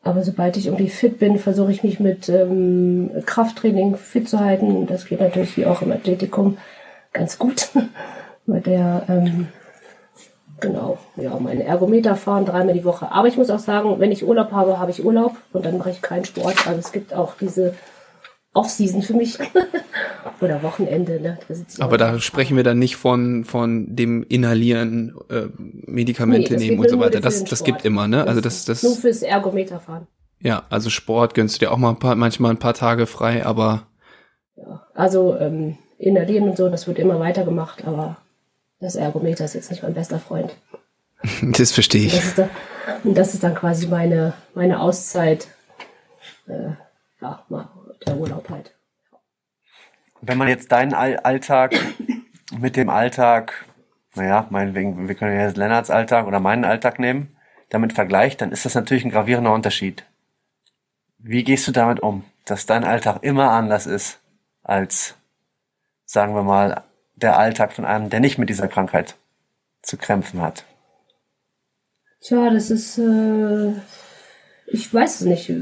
Aber 0.04 0.22
sobald 0.22 0.56
ich 0.56 0.66
irgendwie 0.66 0.88
fit 0.88 1.18
bin, 1.18 1.38
versuche 1.38 1.72
ich 1.72 1.82
mich 1.82 2.00
mit 2.00 2.28
ähm, 2.28 3.10
Krafttraining 3.26 3.96
fit 3.96 4.28
zu 4.28 4.38
halten. 4.38 4.86
Das 4.86 5.06
geht 5.06 5.20
natürlich 5.20 5.56
wie 5.56 5.66
auch 5.66 5.82
im 5.82 5.92
Athletikum 5.92 6.58
ganz 7.12 7.38
gut. 7.38 7.70
Mit 8.46 8.66
der 8.66 9.04
ähm, 9.08 9.48
Genau, 10.62 10.96
ja, 11.16 11.36
meine 11.40 11.64
Ergometer 11.64 12.14
fahren 12.14 12.44
dreimal 12.44 12.72
die 12.72 12.84
Woche. 12.84 13.10
Aber 13.10 13.26
ich 13.26 13.36
muss 13.36 13.50
auch 13.50 13.58
sagen, 13.58 13.98
wenn 13.98 14.12
ich 14.12 14.24
Urlaub 14.24 14.52
habe, 14.52 14.78
habe 14.78 14.92
ich 14.92 15.04
Urlaub 15.04 15.36
und 15.52 15.66
dann 15.66 15.76
mache 15.76 15.90
ich 15.90 16.00
keinen 16.00 16.24
Sport. 16.24 16.68
Also 16.68 16.78
es 16.78 16.92
gibt 16.92 17.12
auch 17.12 17.34
diese 17.40 17.74
Off-Season 18.54 19.02
für 19.02 19.14
mich. 19.14 19.38
Oder 20.40 20.62
Wochenende, 20.62 21.20
ne? 21.20 21.38
Da 21.48 21.84
Aber 21.84 21.98
da 21.98 22.20
sprechen 22.20 22.56
wir 22.56 22.62
dann 22.62 22.78
nicht 22.78 22.94
von, 22.94 23.44
von 23.44 23.96
dem 23.96 24.22
Inhalieren, 24.22 25.16
äh, 25.30 25.46
Medikamente 25.56 26.54
nee, 26.54 26.68
nehmen 26.68 26.78
und 26.78 26.88
so 26.88 27.00
weiter. 27.00 27.20
Das, 27.20 27.42
das 27.42 27.64
gibt 27.64 27.84
immer, 27.84 28.06
ne? 28.06 28.24
Also 28.26 28.40
das, 28.40 28.64
das. 28.64 28.84
Nur 28.84 28.94
fürs 28.94 29.22
Ergometer 29.22 29.80
fahren. 29.80 30.06
Ja, 30.40 30.62
also 30.70 30.90
Sport 30.90 31.34
gönnst 31.34 31.56
du 31.56 31.58
dir 31.60 31.72
auch 31.72 31.76
mal 31.76 31.90
ein 31.90 31.98
paar, 31.98 32.14
manchmal 32.14 32.52
ein 32.52 32.58
paar 32.58 32.74
Tage 32.74 33.06
frei, 33.06 33.44
aber. 33.44 33.88
Ja, 34.56 34.86
also 34.94 35.36
ähm, 35.36 35.78
Inhalieren 36.02 36.48
und 36.48 36.56
so, 36.56 36.68
das 36.68 36.86
wird 36.86 36.98
immer 36.98 37.20
weitergemacht, 37.20 37.86
aber 37.86 38.16
das 38.80 38.96
Ergometer 38.96 39.44
ist 39.44 39.54
jetzt 39.54 39.70
nicht 39.70 39.82
mein 39.82 39.94
bester 39.94 40.18
Freund. 40.18 40.54
Das 41.40 41.70
verstehe 41.70 42.06
ich. 42.06 42.16
Das 42.16 42.24
ist, 42.24 42.38
dann, 42.38 42.50
das 43.04 43.34
ist 43.34 43.44
dann 43.44 43.54
quasi 43.54 43.86
meine, 43.86 44.32
meine 44.54 44.80
Auszeit. 44.80 45.46
Äh, 46.48 46.70
ja, 47.20 47.44
der 48.04 48.16
Urlaub 48.16 48.50
halt. 48.50 48.74
Wenn 50.20 50.36
man 50.36 50.48
jetzt 50.48 50.72
deinen 50.72 50.94
Alltag 50.94 51.74
mit 52.58 52.74
dem 52.74 52.90
Alltag, 52.90 53.64
naja, 54.16 54.48
meinetwegen, 54.50 55.06
wir 55.06 55.14
können 55.14 55.36
ja 55.36 55.46
jetzt 55.46 55.56
Lennarts 55.56 55.90
Alltag 55.90 56.26
oder 56.26 56.40
meinen 56.40 56.64
Alltag 56.64 56.98
nehmen, 56.98 57.36
damit 57.68 57.92
vergleicht, 57.92 58.40
dann 58.40 58.50
ist 58.50 58.64
das 58.64 58.74
natürlich 58.74 59.04
ein 59.04 59.12
gravierender 59.12 59.54
Unterschied. 59.54 60.04
Wie 61.18 61.44
gehst 61.44 61.68
du 61.68 61.72
damit 61.72 62.00
um, 62.00 62.24
dass 62.44 62.66
dein 62.66 62.82
Alltag 62.82 63.22
immer 63.22 63.52
anders 63.52 63.86
ist 63.86 64.20
als, 64.64 65.14
sagen 66.12 66.34
wir 66.34 66.42
mal, 66.42 66.82
der 67.16 67.38
Alltag 67.38 67.72
von 67.72 67.86
einem, 67.86 68.10
der 68.10 68.20
nicht 68.20 68.36
mit 68.36 68.50
dieser 68.50 68.68
Krankheit 68.68 69.14
zu 69.80 69.96
kämpfen 69.96 70.42
hat? 70.42 70.64
Tja, 72.20 72.50
das 72.50 72.70
ist, 72.70 72.98
äh, 72.98 73.72
ich 74.66 74.92
weiß 74.92 75.22
es 75.22 75.26
nicht. 75.26 75.52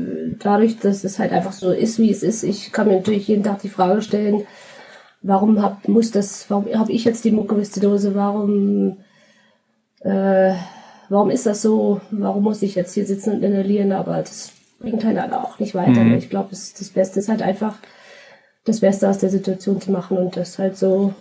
Dadurch, 0.43 0.81
dass 0.81 1.05
es 1.05 1.21
halt 1.21 1.33
einfach 1.33 1.53
so 1.53 1.71
ist, 1.71 2.01
wie 2.01 2.11
es 2.11 2.25
ist, 2.25 2.43
ich 2.43 2.73
kann 2.73 2.89
mir 2.89 2.97
natürlich 2.97 3.29
jeden 3.29 3.45
Tag 3.45 3.61
die 3.63 3.69
Frage 3.69 4.03
stellen, 4.03 4.45
warum 5.23 5.63
hab, 5.63 5.87
muss 5.87 6.11
das, 6.11 6.51
warum 6.51 6.67
habe 6.75 6.91
ich 6.91 7.05
jetzt 7.05 7.25
die 7.25 7.31
Mukoviszidose, 7.31 8.17
warum, 8.17 8.97
äh, 10.01 10.55
warum 11.09 11.31
ist 11.31 11.47
das 11.47 11.63
so, 11.63 12.01
warum 12.11 12.43
muss 12.43 12.63
ich 12.63 12.75
jetzt 12.75 12.95
hier 12.95 13.07
sitzen 13.07 13.35
und 13.35 13.45
inhalieren, 13.45 13.93
aber 13.93 14.17
das 14.17 14.51
bringt 14.81 15.05
halt 15.05 15.19
auch 15.33 15.61
nicht 15.61 15.77
weiter. 15.77 16.03
Mhm. 16.03 16.15
Ich 16.15 16.29
glaube, 16.29 16.49
das, 16.51 16.75
das 16.75 16.89
Beste 16.89 17.21
ist 17.21 17.29
halt 17.29 17.43
einfach, 17.43 17.79
das 18.71 18.81
Beste 18.81 19.09
aus 19.09 19.19
der 19.19 19.31
Situation 19.31 19.81
zu 19.81 19.91
machen 19.91 20.17
und 20.17 20.37
das 20.37 20.59
halt 20.59 20.77
so 20.77 21.15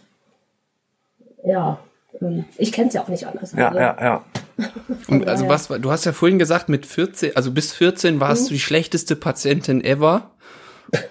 ja, 1.45 1.79
ähm, 2.21 2.45
ich 2.57 2.71
kenne 2.71 2.89
es 2.89 2.93
ja 2.93 3.01
auch 3.01 3.07
nicht 3.07 3.25
anders. 3.25 3.53
Ja, 3.53 3.67
also. 3.69 3.79
ja, 3.79 3.97
ja. 4.01 4.23
Und 5.07 5.27
also 5.27 5.47
was, 5.47 5.67
du 5.67 5.91
hast 5.91 6.05
ja 6.05 6.11
vorhin 6.11 6.37
gesagt, 6.37 6.67
mit 6.67 6.85
14, 6.85 7.35
also 7.35 7.51
bis 7.51 7.71
14 7.71 8.19
warst 8.19 8.43
mhm. 8.43 8.47
du 8.47 8.53
die 8.55 8.59
schlechteste 8.59 9.15
Patientin 9.15 9.83
ever. 9.83 10.31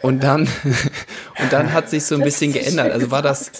Und 0.02 0.22
dann, 0.22 0.42
und 1.40 1.52
dann 1.52 1.72
hat 1.72 1.88
sich 1.88 2.04
so 2.04 2.16
ein 2.16 2.20
bisschen 2.20 2.52
geändert. 2.52 2.92
Also 2.92 3.10
war 3.10 3.22
das, 3.22 3.52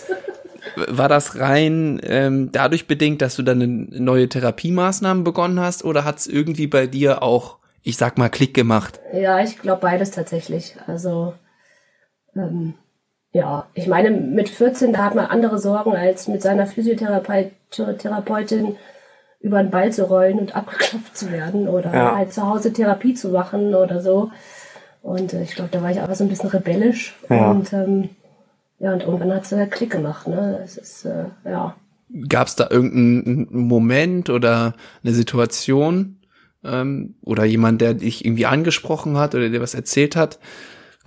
war 0.76 1.08
das 1.08 1.38
rein 1.38 2.00
ähm, 2.02 2.50
dadurch 2.52 2.86
bedingt, 2.86 3.22
dass 3.22 3.36
du 3.36 3.42
dann 3.42 3.62
eine 3.62 4.02
neue 4.02 4.28
Therapiemaßnahmen 4.28 5.24
begonnen 5.24 5.60
hast 5.60 5.84
oder 5.84 6.04
hat 6.04 6.18
es 6.18 6.26
irgendwie 6.26 6.66
bei 6.66 6.86
dir 6.86 7.22
auch, 7.22 7.58
ich 7.82 7.96
sag 7.96 8.18
mal, 8.18 8.28
Klick 8.28 8.52
gemacht? 8.52 9.00
Ja, 9.14 9.40
ich 9.40 9.58
glaube 9.58 9.80
beides 9.80 10.10
tatsächlich. 10.10 10.74
Also 10.86 11.34
ähm, 12.38 12.74
ja, 13.32 13.66
ich 13.74 13.86
meine, 13.86 14.10
mit 14.10 14.48
14, 14.48 14.92
da 14.92 15.04
hat 15.04 15.14
man 15.14 15.26
andere 15.26 15.58
Sorgen, 15.58 15.94
als 15.94 16.28
mit 16.28 16.42
seiner 16.42 16.66
Physiotherapeutin 16.66 18.76
über 19.40 19.62
den 19.62 19.70
Ball 19.70 19.92
zu 19.92 20.04
rollen 20.04 20.38
und 20.38 20.56
abgeklopft 20.56 21.16
zu 21.16 21.30
werden 21.30 21.68
oder 21.68 21.94
ja. 21.94 22.16
halt 22.16 22.32
zu 22.32 22.46
Hause 22.46 22.72
Therapie 22.72 23.14
zu 23.14 23.30
machen 23.30 23.74
oder 23.74 24.00
so. 24.00 24.30
Und 25.02 25.32
äh, 25.32 25.42
ich 25.42 25.54
glaube, 25.54 25.70
da 25.72 25.82
war 25.82 25.90
ich 25.90 26.00
aber 26.00 26.14
so 26.14 26.24
ein 26.24 26.30
bisschen 26.30 26.50
rebellisch. 26.50 27.16
Ja. 27.28 27.50
Und 27.50 27.72
ähm, 27.72 28.10
ja, 28.80 28.92
und 28.92 29.02
irgendwann 29.02 29.32
hat 29.32 29.44
es 29.44 29.52
halt 29.52 29.72
Klick 29.72 29.90
gemacht, 29.90 30.28
ne? 30.28 30.60
Es 30.64 30.76
ist, 30.76 31.04
äh, 31.04 31.26
ja. 31.44 31.76
Gab 32.28 32.46
es 32.46 32.56
da 32.56 32.68
irgendeinen 32.70 33.48
Moment 33.50 34.30
oder 34.30 34.74
eine 35.02 35.12
Situation 35.12 36.18
ähm, 36.64 37.16
oder 37.22 37.44
jemand, 37.44 37.80
der 37.80 37.94
dich 37.94 38.24
irgendwie 38.24 38.46
angesprochen 38.46 39.18
hat 39.18 39.34
oder 39.34 39.50
dir 39.50 39.60
was 39.60 39.74
erzählt 39.74 40.16
hat, 40.16 40.38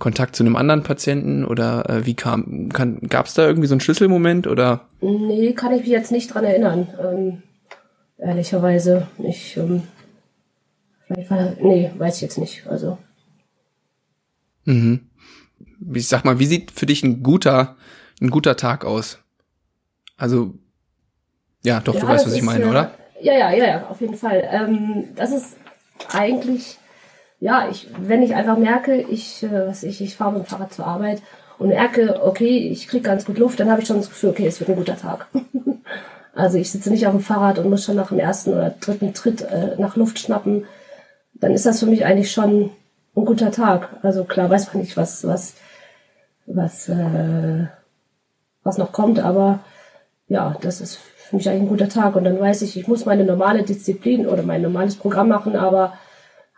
Kontakt 0.02 0.34
zu 0.34 0.42
einem 0.42 0.56
anderen 0.56 0.82
Patienten 0.82 1.44
oder 1.44 1.88
äh, 1.88 2.06
wie 2.06 2.14
kam, 2.14 2.70
gab 2.70 3.26
es 3.26 3.34
da 3.34 3.46
irgendwie 3.46 3.68
so 3.68 3.74
einen 3.74 3.80
Schlüsselmoment 3.80 4.48
oder? 4.48 4.88
Nee, 5.00 5.52
kann 5.52 5.72
ich 5.72 5.82
mich 5.82 5.90
jetzt 5.90 6.10
nicht 6.10 6.34
dran 6.34 6.42
erinnern. 6.42 6.88
Ähm, 7.00 7.42
ehrlicherweise. 8.18 9.06
Ich, 9.18 9.56
ähm, 9.56 9.84
vielleicht 11.06 11.30
war, 11.30 11.52
nee, 11.60 11.92
weiß 11.96 12.16
ich 12.16 12.22
jetzt 12.22 12.38
nicht. 12.38 12.66
Also. 12.66 12.98
Mhm. 14.64 15.02
Ich 15.94 16.08
sag 16.08 16.24
mal, 16.24 16.40
wie 16.40 16.46
sieht 16.46 16.72
für 16.72 16.86
dich 16.86 17.04
ein 17.04 17.22
guter, 17.22 17.76
ein 18.20 18.30
guter 18.30 18.56
Tag 18.56 18.84
aus? 18.84 19.20
Also, 20.16 20.54
Ja, 21.62 21.78
doch, 21.78 21.94
ja, 21.94 22.00
du 22.00 22.08
weißt, 22.08 22.26
was 22.26 22.34
ich 22.34 22.42
meine, 22.42 22.64
äh, 22.64 22.68
oder? 22.68 22.94
Ja, 23.20 23.34
ja, 23.34 23.52
ja, 23.52 23.66
ja, 23.66 23.86
auf 23.86 24.00
jeden 24.00 24.16
Fall. 24.16 24.42
Ähm, 24.50 25.10
das 25.14 25.30
ist 25.30 25.56
eigentlich, 26.12 26.80
ja, 27.42 27.68
ich, 27.68 27.88
wenn 27.98 28.22
ich 28.22 28.36
einfach 28.36 28.56
merke, 28.56 28.94
ich, 28.94 29.42
äh, 29.42 29.66
was 29.66 29.82
ich, 29.82 30.00
ich 30.00 30.16
fahre 30.16 30.30
mit 30.32 30.44
dem 30.44 30.46
Fahrrad 30.46 30.72
zur 30.72 30.86
Arbeit 30.86 31.22
und 31.58 31.70
merke, 31.70 32.20
okay, 32.22 32.68
ich 32.68 32.86
kriege 32.86 33.02
ganz 33.02 33.24
gut 33.24 33.36
Luft, 33.36 33.58
dann 33.58 33.68
habe 33.68 33.82
ich 33.82 33.88
schon 33.88 33.96
das 33.96 34.10
Gefühl, 34.10 34.30
okay, 34.30 34.46
es 34.46 34.60
wird 34.60 34.70
ein 34.70 34.76
guter 34.76 34.96
Tag. 34.96 35.26
also 36.36 36.56
ich 36.56 36.70
sitze 36.70 36.90
nicht 36.90 37.04
auf 37.04 37.12
dem 37.12 37.20
Fahrrad 37.20 37.58
und 37.58 37.68
muss 37.68 37.82
schon 37.84 37.96
nach 37.96 38.10
dem 38.10 38.20
ersten 38.20 38.52
oder 38.52 38.70
dritten 38.70 39.12
Tritt 39.12 39.42
äh, 39.42 39.74
nach 39.76 39.96
Luft 39.96 40.20
schnappen. 40.20 40.66
Dann 41.34 41.50
ist 41.50 41.66
das 41.66 41.80
für 41.80 41.86
mich 41.86 42.04
eigentlich 42.04 42.30
schon 42.30 42.70
ein 43.16 43.24
guter 43.24 43.50
Tag. 43.50 43.88
Also 44.02 44.22
klar 44.22 44.48
weiß 44.48 44.72
man 44.72 44.80
nicht, 44.80 44.96
was, 44.96 45.26
was, 45.26 45.54
was, 46.46 46.88
äh, 46.88 47.66
was 48.62 48.78
noch 48.78 48.92
kommt, 48.92 49.18
aber 49.18 49.58
ja, 50.28 50.56
das 50.60 50.80
ist 50.80 50.94
für 50.94 51.34
mich 51.34 51.48
eigentlich 51.48 51.62
ein 51.62 51.68
guter 51.70 51.88
Tag. 51.88 52.14
Und 52.14 52.22
dann 52.22 52.38
weiß 52.38 52.62
ich, 52.62 52.76
ich 52.76 52.86
muss 52.86 53.04
meine 53.04 53.24
normale 53.24 53.64
Disziplin 53.64 54.28
oder 54.28 54.44
mein 54.44 54.62
normales 54.62 54.94
Programm 54.94 55.26
machen, 55.26 55.56
aber 55.56 55.94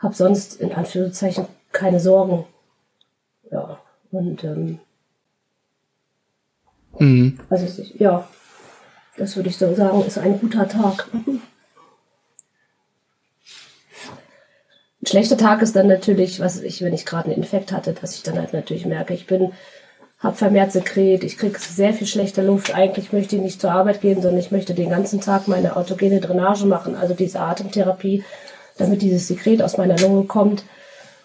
habe 0.04 0.14
sonst 0.14 0.60
in 0.60 0.72
Anführungszeichen 0.72 1.46
keine 1.72 1.98
Sorgen. 1.98 2.44
Ja, 3.50 3.80
und 4.12 4.44
ähm, 4.44 4.78
mhm. 6.98 7.40
also 7.50 7.82
ja, 7.98 8.28
das 9.16 9.34
würde 9.36 9.48
ich 9.48 9.56
so 9.56 9.74
sagen, 9.74 10.04
ist 10.04 10.18
ein 10.18 10.38
guter 10.38 10.68
Tag. 10.68 11.08
Ein 15.02 15.06
schlechter 15.06 15.36
Tag 15.36 15.62
ist 15.62 15.76
dann 15.76 15.86
natürlich, 15.86 16.40
was 16.40 16.60
ich, 16.60 16.82
wenn 16.82 16.94
ich 16.94 17.04
gerade 17.04 17.26
einen 17.26 17.42
Infekt 17.42 17.72
hatte, 17.72 17.92
dass 17.92 18.14
ich 18.14 18.22
dann 18.22 18.38
halt 18.38 18.52
natürlich 18.52 18.86
merke, 18.86 19.12
ich 19.12 19.26
bin, 19.26 19.52
habe 20.18 20.36
vermehrt 20.36 20.72
Sekret, 20.72 21.24
ich 21.24 21.36
kriege 21.36 21.58
sehr 21.58 21.92
viel 21.92 22.06
schlechte 22.06 22.42
Luft. 22.42 22.74
Eigentlich 22.74 23.12
möchte 23.12 23.36
ich 23.36 23.42
nicht 23.42 23.60
zur 23.60 23.72
Arbeit 23.72 24.00
gehen, 24.00 24.22
sondern 24.22 24.40
ich 24.40 24.50
möchte 24.50 24.74
den 24.74 24.88
ganzen 24.88 25.20
Tag 25.20 25.46
meine 25.46 25.76
autogene 25.76 26.20
Drainage 26.20 26.64
machen, 26.64 26.94
also 26.94 27.12
diese 27.12 27.40
Atemtherapie, 27.40 28.24
damit 28.76 29.02
dieses 29.02 29.28
Sekret 29.28 29.62
aus 29.62 29.76
meiner 29.76 29.98
Lunge 29.98 30.24
kommt 30.24 30.64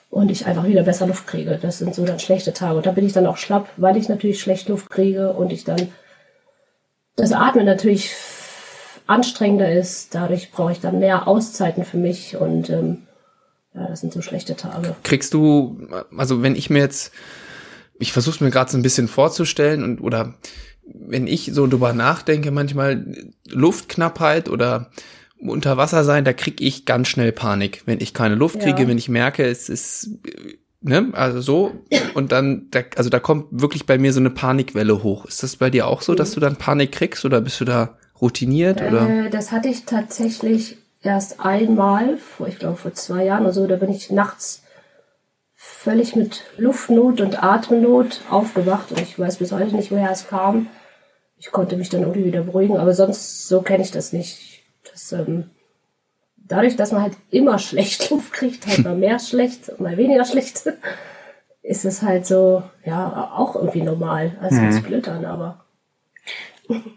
und 0.09 0.31
ich 0.31 0.45
einfach 0.45 0.65
wieder 0.65 0.83
besser 0.83 1.07
Luft 1.07 1.27
kriege. 1.27 1.59
Das 1.61 1.79
sind 1.79 1.93
so 1.93 2.05
dann 2.05 2.19
schlechte 2.19 2.53
Tage. 2.53 2.77
Und 2.77 2.85
da 2.85 2.91
bin 2.91 3.05
ich 3.05 3.13
dann 3.13 3.27
auch 3.27 3.37
schlapp, 3.37 3.69
weil 3.77 3.97
ich 3.97 4.09
natürlich 4.09 4.41
schlecht 4.41 4.69
Luft 4.69 4.89
kriege 4.89 5.33
und 5.33 5.51
ich 5.51 5.63
dann 5.63 5.89
das 7.15 7.31
Atmen 7.31 7.65
natürlich 7.65 8.11
anstrengender 9.07 9.71
ist. 9.71 10.15
Dadurch 10.15 10.51
brauche 10.51 10.71
ich 10.71 10.79
dann 10.79 10.99
mehr 10.99 11.27
Auszeiten 11.27 11.83
für 11.83 11.97
mich 11.97 12.37
und 12.37 12.69
ähm, 12.69 13.07
ja, 13.73 13.87
das 13.87 14.01
sind 14.01 14.13
so 14.13 14.21
schlechte 14.21 14.55
Tage. 14.55 14.95
Kriegst 15.03 15.33
du, 15.33 15.87
also 16.15 16.41
wenn 16.41 16.55
ich 16.55 16.69
mir 16.69 16.79
jetzt, 16.79 17.11
ich 17.99 18.13
versuche 18.13 18.35
es 18.35 18.41
mir 18.41 18.51
gerade 18.51 18.71
so 18.71 18.77
ein 18.77 18.83
bisschen 18.83 19.07
vorzustellen 19.07 19.83
und 19.83 20.01
oder 20.01 20.33
wenn 20.91 21.27
ich 21.27 21.51
so 21.53 21.67
drüber 21.67 21.93
nachdenke, 21.93 22.51
manchmal 22.51 23.05
Luftknappheit 23.47 24.49
oder 24.49 24.89
unter 25.39 25.77
Wasser 25.77 26.03
sein, 26.03 26.25
da 26.25 26.33
krieg 26.33 26.61
ich 26.61 26.85
ganz 26.85 27.07
schnell 27.07 27.31
Panik, 27.31 27.83
wenn 27.85 28.01
ich 28.01 28.13
keine 28.13 28.35
Luft 28.35 28.59
kriege, 28.59 28.83
ja. 28.83 28.87
wenn 28.87 28.97
ich 28.97 29.09
merke, 29.09 29.45
es 29.45 29.69
ist 29.69 30.19
ne, 30.81 31.09
also 31.13 31.41
so 31.41 31.71
und 32.13 32.31
dann 32.31 32.67
da, 32.71 32.81
also 32.95 33.09
da 33.09 33.19
kommt 33.19 33.47
wirklich 33.51 33.85
bei 33.85 33.97
mir 33.97 34.13
so 34.13 34.19
eine 34.19 34.29
Panikwelle 34.29 35.03
hoch. 35.03 35.25
Ist 35.25 35.43
das 35.43 35.55
bei 35.55 35.69
dir 35.69 35.87
auch 35.87 36.01
so, 36.01 36.15
dass 36.15 36.31
du 36.31 36.39
dann 36.39 36.55
Panik 36.57 36.91
kriegst 36.91 37.25
oder 37.25 37.41
bist 37.41 37.59
du 37.61 37.65
da 37.65 37.97
routiniert 38.21 38.81
oder? 38.81 39.09
Äh, 39.09 39.29
das 39.29 39.51
hatte 39.51 39.69
ich 39.69 39.85
tatsächlich 39.85 40.77
erst 41.01 41.39
einmal, 41.39 42.17
vor, 42.17 42.47
ich 42.47 42.59
glaube 42.59 42.77
vor 42.77 42.93
zwei 42.93 43.25
Jahren 43.25 43.43
oder 43.43 43.53
so, 43.53 43.67
da 43.67 43.77
bin 43.77 43.89
ich 43.89 44.11
nachts 44.11 44.63
völlig 45.55 46.15
mit 46.15 46.43
Luftnot 46.57 47.21
und 47.21 47.43
Atemnot 47.43 48.21
aufgewacht 48.29 48.91
und 48.91 49.01
ich 49.01 49.17
weiß 49.17 49.37
bis 49.37 49.51
heute 49.51 49.75
nicht, 49.75 49.91
woher 49.91 50.11
es 50.11 50.27
kam. 50.27 50.67
Ich 51.37 51.51
konnte 51.51 51.77
mich 51.77 51.89
dann 51.89 52.01
irgendwie 52.01 52.25
wieder 52.25 52.43
beruhigen, 52.43 52.77
aber 52.77 52.93
sonst 52.93 53.47
so 53.47 53.61
kenne 53.61 53.83
ich 53.83 53.91
das 53.91 54.11
nicht. 54.11 54.59
Ähm, 55.14 55.49
dadurch, 56.38 56.76
dass 56.76 56.91
man 56.91 57.03
halt 57.03 57.18
immer 57.30 57.60
schlecht 57.60 58.10
Luft 58.10 58.34
kriegt, 58.34 58.68
halt 58.68 58.84
mal 58.84 58.95
mehr 58.95 59.20
schlecht, 59.20 59.80
mal 59.80 59.97
weniger 59.97 60.26
schlecht, 60.26 60.64
ist 61.62 61.86
es 61.86 62.01
halt 62.01 62.26
so, 62.26 62.64
ja, 62.86 63.32
auch 63.36 63.55
irgendwie 63.55 63.82
normal. 63.82 64.38
Also 64.41 64.62
mhm. 64.62 64.68
es 64.68 64.82
blöd 64.82 65.07
an, 65.07 65.26
aber. 65.26 65.66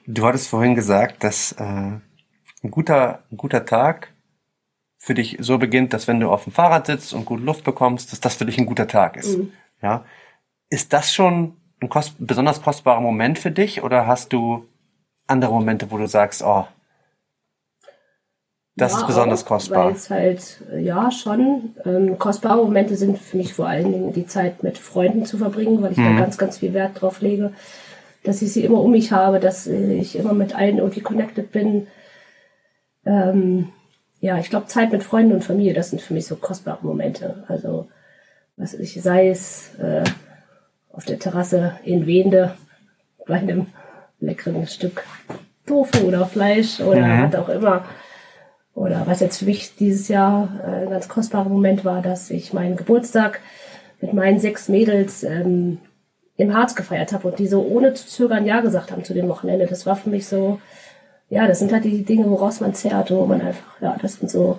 Du 0.06 0.26
hattest 0.26 0.48
vorhin 0.48 0.74
gesagt, 0.74 1.24
dass 1.24 1.52
äh, 1.52 1.62
ein 1.62 2.70
guter, 2.70 3.22
ein 3.30 3.36
guter 3.36 3.64
Tag 3.64 4.12
für 4.98 5.14
dich 5.14 5.38
so 5.40 5.58
beginnt, 5.58 5.92
dass 5.92 6.06
wenn 6.06 6.20
du 6.20 6.30
auf 6.30 6.44
dem 6.44 6.52
Fahrrad 6.52 6.86
sitzt 6.86 7.12
und 7.12 7.24
gut 7.24 7.40
Luft 7.40 7.64
bekommst, 7.64 8.12
dass 8.12 8.20
das 8.20 8.36
für 8.36 8.46
dich 8.46 8.58
ein 8.58 8.66
guter 8.66 8.86
Tag 8.86 9.16
ist. 9.16 9.38
Mhm. 9.38 9.52
Ja. 9.82 10.04
Ist 10.68 10.92
das 10.92 11.12
schon 11.12 11.56
ein 11.80 11.88
kost 11.88 12.14
besonders 12.18 12.62
kostbarer 12.62 13.00
Moment 13.00 13.38
für 13.38 13.50
dich 13.50 13.82
oder 13.82 14.06
hast 14.06 14.32
du 14.32 14.64
andere 15.26 15.52
Momente, 15.52 15.90
wo 15.90 15.98
du 15.98 16.06
sagst, 16.06 16.42
oh, 16.42 16.66
das 18.76 18.92
ja, 18.92 18.98
ist 18.98 19.06
besonders 19.06 19.44
auch, 19.44 19.48
kostbar? 19.48 19.86
Weil 19.86 19.92
es 19.92 20.10
halt, 20.10 20.62
ja, 20.78 21.10
schon. 21.10 21.74
Ähm, 21.84 22.18
kostbare 22.18 22.64
Momente 22.64 22.96
sind 22.96 23.18
für 23.18 23.36
mich 23.36 23.52
vor 23.52 23.68
allen 23.68 23.92
Dingen 23.92 24.12
die 24.12 24.26
Zeit 24.26 24.62
mit 24.62 24.78
Freunden 24.78 25.26
zu 25.26 25.38
verbringen, 25.38 25.82
weil 25.82 25.92
ich 25.92 25.98
mhm. 25.98 26.16
da 26.16 26.22
ganz, 26.22 26.38
ganz 26.38 26.58
viel 26.58 26.72
Wert 26.72 27.00
drauf 27.00 27.20
lege, 27.20 27.52
dass 28.24 28.40
ich 28.40 28.52
sie 28.52 28.64
immer 28.64 28.80
um 28.80 28.92
mich 28.92 29.12
habe, 29.12 29.40
dass 29.40 29.66
ich 29.66 30.16
immer 30.16 30.32
mit 30.32 30.54
allen 30.54 30.78
irgendwie 30.78 31.00
connected 31.00 31.52
bin, 31.52 31.86
ähm, 33.04 33.68
ja, 34.20 34.38
ich 34.38 34.50
glaube, 34.50 34.66
Zeit 34.66 34.92
mit 34.92 35.02
Freunden 35.02 35.32
und 35.32 35.44
Familie, 35.44 35.74
das 35.74 35.90
sind 35.90 36.00
für 36.00 36.14
mich 36.14 36.26
so 36.26 36.36
kostbare 36.36 36.86
Momente. 36.86 37.44
Also, 37.48 37.88
was 38.56 38.74
ich 38.74 39.02
sei 39.02 39.28
es 39.28 39.74
äh, 39.80 40.04
auf 40.92 41.04
der 41.04 41.18
Terrasse 41.18 41.72
in 41.84 42.06
Wende 42.06 42.54
bei 43.26 43.34
einem 43.34 43.66
leckeren 44.20 44.66
Stück 44.66 45.04
Tofu 45.66 46.06
oder 46.06 46.26
Fleisch 46.26 46.80
oder 46.80 47.00
mhm. 47.00 47.22
was 47.24 47.34
auch 47.34 47.48
immer. 47.48 47.84
Oder 48.74 49.06
was 49.06 49.20
jetzt 49.20 49.38
für 49.38 49.44
mich 49.44 49.76
dieses 49.76 50.08
Jahr 50.08 50.48
äh, 50.64 50.84
ein 50.84 50.90
ganz 50.90 51.08
kostbarer 51.08 51.48
Moment 51.48 51.84
war, 51.84 52.02
dass 52.02 52.30
ich 52.30 52.52
meinen 52.52 52.76
Geburtstag 52.76 53.40
mit 54.00 54.14
meinen 54.14 54.38
sechs 54.38 54.68
Mädels 54.68 55.22
ähm, 55.22 55.78
im 56.36 56.54
Harz 56.54 56.74
gefeiert 56.74 57.12
habe 57.12 57.28
und 57.28 57.38
die 57.38 57.46
so 57.46 57.62
ohne 57.62 57.94
zu 57.94 58.06
zögern 58.06 58.46
Ja 58.46 58.60
gesagt 58.60 58.90
haben 58.90 59.04
zu 59.04 59.14
dem 59.14 59.28
Wochenende. 59.28 59.66
Das 59.66 59.86
war 59.86 59.96
für 59.96 60.10
mich 60.10 60.26
so, 60.26 60.60
ja, 61.28 61.46
das 61.46 61.58
sind 61.58 61.72
halt 61.72 61.84
die 61.84 62.04
Dinge, 62.04 62.28
woraus 62.30 62.60
man 62.60 62.74
zehrt, 62.74 63.10
wo 63.10 63.26
man 63.26 63.40
einfach, 63.42 63.80
ja, 63.80 63.96
das 64.00 64.14
sind 64.14 64.30
so, 64.30 64.58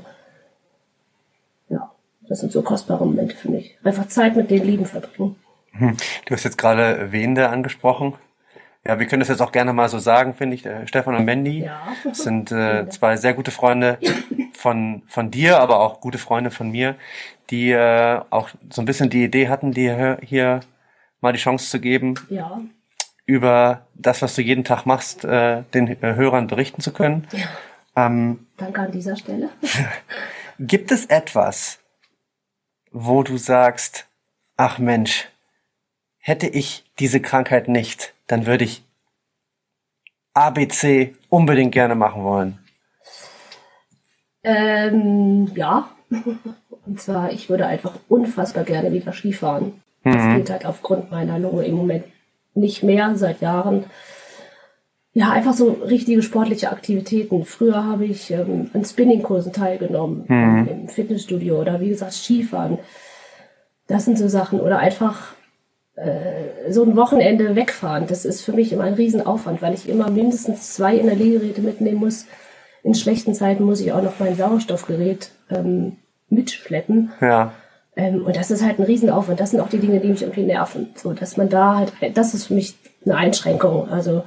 ja, 1.70 1.92
das 2.28 2.40
sind 2.40 2.52
so 2.52 2.62
kostbare 2.62 3.06
Momente 3.06 3.36
für 3.36 3.50
mich. 3.50 3.78
Einfach 3.84 4.08
Zeit 4.08 4.36
mit 4.36 4.52
den 4.52 4.64
Lieben 4.64 4.86
verbringen. 4.86 5.36
Hm. 5.72 5.98
Du 6.26 6.34
hast 6.34 6.44
jetzt 6.44 6.58
gerade 6.58 7.12
Wende 7.12 7.50
angesprochen. 7.50 8.14
Ja, 8.86 9.00
wir 9.00 9.08
können 9.08 9.22
das 9.22 9.30
jetzt 9.30 9.42
auch 9.42 9.52
gerne 9.52 9.72
mal 9.72 9.88
so 9.88 10.00
sagen, 10.00 10.34
finde 10.34 10.56
ich. 10.56 10.66
Äh, 10.66 10.88
Stefan 10.88 11.16
und 11.16 11.26
Mandy 11.26 11.64
ja. 11.64 11.82
sind 12.12 12.52
äh, 12.52 12.90
zwei 12.90 13.16
sehr 13.18 13.34
gute 13.34 13.52
Freunde 13.52 13.98
von, 14.54 15.04
von 15.08 15.32
dir, 15.32 15.60
aber 15.60 15.80
auch 15.80 16.02
gute 16.02 16.18
Freunde 16.18 16.52
von 16.52 16.70
mir, 16.70 16.96
die 17.50 17.72
äh, 17.72 18.20
auch 18.30 18.50
so 18.70 18.82
ein 18.82 18.86
bisschen 18.86 19.10
die 19.10 19.24
Idee 19.24 19.48
hatten, 19.48 19.72
dir 19.72 20.18
hier 20.22 20.60
mal 21.22 21.32
die 21.32 21.40
Chance 21.40 21.70
zu 21.70 21.80
geben, 21.80 22.16
ja 22.30 22.60
über 23.26 23.88
das, 23.94 24.22
was 24.22 24.36
du 24.36 24.42
jeden 24.42 24.64
Tag 24.64 24.86
machst, 24.86 25.24
äh, 25.24 25.64
den 25.74 25.88
äh, 25.88 26.16
Hörern 26.16 26.48
berichten 26.48 26.82
zu 26.82 26.92
können. 26.92 27.28
Ja. 27.32 28.08
Ähm, 28.08 28.48
Danke 28.58 28.82
an 28.82 28.92
dieser 28.92 29.16
Stelle. 29.16 29.50
gibt 30.60 30.92
es 30.92 31.06
etwas, 31.06 31.80
wo 32.92 33.24
du 33.24 33.38
sagst, 33.38 34.08
ach 34.58 34.78
Mensch, 34.78 35.30
hätte 36.18 36.48
ich 36.48 36.86
diese 37.00 37.22
Krankheit 37.22 37.68
nicht, 37.68 38.14
dann 38.34 38.48
würde 38.48 38.64
ich 38.64 38.84
ABC 40.34 41.14
unbedingt 41.30 41.72
gerne 41.72 41.94
machen 41.94 42.24
wollen? 42.24 42.58
Ähm, 44.44 45.52
ja. 45.56 45.90
Und 46.86 47.00
zwar, 47.00 47.32
ich 47.32 47.50
würde 47.50 47.68
einfach 47.68 47.94
unfassbar 48.10 48.64
gerne 48.64 48.92
wieder 48.92 49.14
Skifahren. 49.14 49.82
Mhm. 50.04 50.12
Das 50.12 50.36
geht 50.36 50.50
halt 50.50 50.66
aufgrund 50.66 51.12
meiner 51.12 51.38
Lunge 51.38 51.64
im 51.66 51.76
Moment 51.76 52.06
nicht 52.56 52.82
mehr 52.82 53.16
seit 53.16 53.42
Jahren. 53.42 53.86
Ja, 55.14 55.32
einfach 55.32 55.54
so 55.54 55.72
richtige 55.72 56.24
sportliche 56.24 56.72
Aktivitäten. 56.72 57.46
Früher 57.46 57.86
habe 57.86 58.06
ich 58.06 58.32
ähm, 58.32 58.72
an 58.74 58.84
Spinningkursen 58.84 59.54
teilgenommen, 59.54 60.26
mhm. 60.28 60.68
im 60.68 60.90
Fitnessstudio 60.90 61.62
oder 61.62 61.80
wie 61.80 61.90
gesagt 61.90 62.14
Skifahren. 62.14 62.80
Das 63.86 64.06
sind 64.06 64.18
so 64.18 64.28
Sachen. 64.28 64.60
Oder 64.60 64.80
einfach 64.80 65.36
so 66.70 66.84
ein 66.84 66.96
Wochenende 66.96 67.56
wegfahren. 67.56 68.08
Das 68.08 68.26
ist 68.26 68.42
für 68.42 68.54
mich 68.54 68.74
immer 68.74 68.84
ein 68.84 68.96
Riesenaufwand, 68.96 69.62
weil 69.62 69.76
ich 69.76 69.88
immer 69.88 70.10
mindestens 70.10 70.74
zwei 70.74 70.98
Energiegeräte 70.98 71.62
mitnehmen 71.62 72.00
muss. 72.00 72.26
In 72.82 72.96
schlechten 72.96 73.36
Zeiten 73.36 73.64
muss 73.64 73.80
ich 73.80 73.92
auch 73.92 74.02
noch 74.02 74.20
mein 74.20 74.36
Sauerstoffgerät 74.36 75.30
ähm, 75.52 75.98
mitschleppen. 76.30 77.12
Ja. 77.22 77.54
Ähm, 77.96 78.26
und 78.26 78.36
das 78.36 78.50
ist 78.50 78.64
halt 78.64 78.80
ein 78.80 78.86
Riesenaufwand. 78.86 79.40
Das 79.40 79.52
sind 79.52 79.60
auch 79.60 79.70
die 79.70 79.78
Dinge, 79.78 80.00
die 80.00 80.10
mich 80.10 80.24
irgendwie 80.24 80.44
nerven. 80.44 80.90
So, 80.96 81.14
dass 81.14 81.38
man 81.38 81.50
da 81.50 81.78
halt, 81.78 82.18
das 82.18 82.34
ist 82.34 82.48
für 82.48 82.56
mich 82.56 82.76
eine 83.06 83.16
Einschränkung. 83.16 83.88
Also 83.90 84.24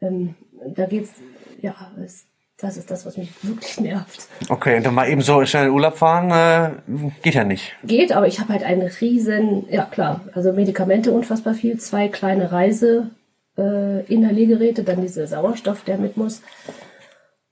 ähm, 0.00 0.34
da 0.66 0.86
geht's, 0.86 1.12
ja, 1.60 1.74
es, 2.02 2.26
das 2.60 2.76
ist 2.76 2.90
das, 2.90 3.06
was 3.06 3.16
mich 3.16 3.30
wirklich 3.42 3.80
nervt. 3.80 4.28
Okay, 4.48 4.76
und 4.76 4.86
dann 4.86 4.94
mal 4.94 5.08
eben 5.08 5.22
so 5.22 5.44
schnell 5.44 5.70
Urlaub 5.70 5.96
fahren, 5.96 6.30
äh, 6.30 7.10
geht 7.22 7.34
ja 7.34 7.44
nicht. 7.44 7.72
Geht, 7.84 8.12
aber 8.12 8.26
ich 8.26 8.40
habe 8.40 8.52
halt 8.52 8.64
einen 8.64 8.88
riesen, 9.00 9.66
ja 9.70 9.84
klar, 9.84 10.20
also 10.34 10.52
Medikamente 10.52 11.12
unfassbar 11.12 11.54
viel, 11.54 11.78
zwei 11.78 12.08
kleine 12.08 12.52
Reise, 12.52 13.10
äh, 13.56 14.04
Inhaliergeräte, 14.06 14.84
dann 14.84 15.00
dieser 15.00 15.26
Sauerstoff, 15.26 15.84
der 15.84 15.98
mit 15.98 16.16
muss. 16.16 16.42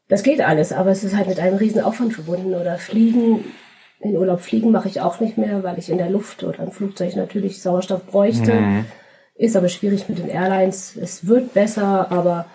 Das 0.09 0.22
geht 0.22 0.40
alles, 0.40 0.72
aber 0.72 0.90
es 0.90 1.04
ist 1.04 1.16
halt 1.16 1.28
mit 1.28 1.38
einem 1.38 1.56
riesen 1.56 1.82
Aufwand 1.82 2.14
verbunden. 2.14 2.54
Oder 2.54 2.78
fliegen, 2.78 3.44
in 4.00 4.16
Urlaub 4.16 4.40
fliegen 4.40 4.70
mache 4.70 4.88
ich 4.88 5.00
auch 5.00 5.20
nicht 5.20 5.36
mehr, 5.36 5.62
weil 5.62 5.78
ich 5.78 5.90
in 5.90 5.98
der 5.98 6.11
Luft 6.11 6.44
oder 6.44 6.61
im 6.61 6.72
Flugzeug 6.72 7.14
natürlich 7.16 7.62
Sauerstoff 7.62 8.06
bräuchte. 8.06 8.54
Mhm. 8.54 8.84
Ist 9.34 9.56
aber 9.56 9.68
schwierig 9.68 10.09
mit 10.09 10.18
den 10.18 10.30
Airlines. 10.30 10.96
Es 10.96 11.26
wird 11.26 11.52
besser, 11.52 12.11
aber 12.11 12.46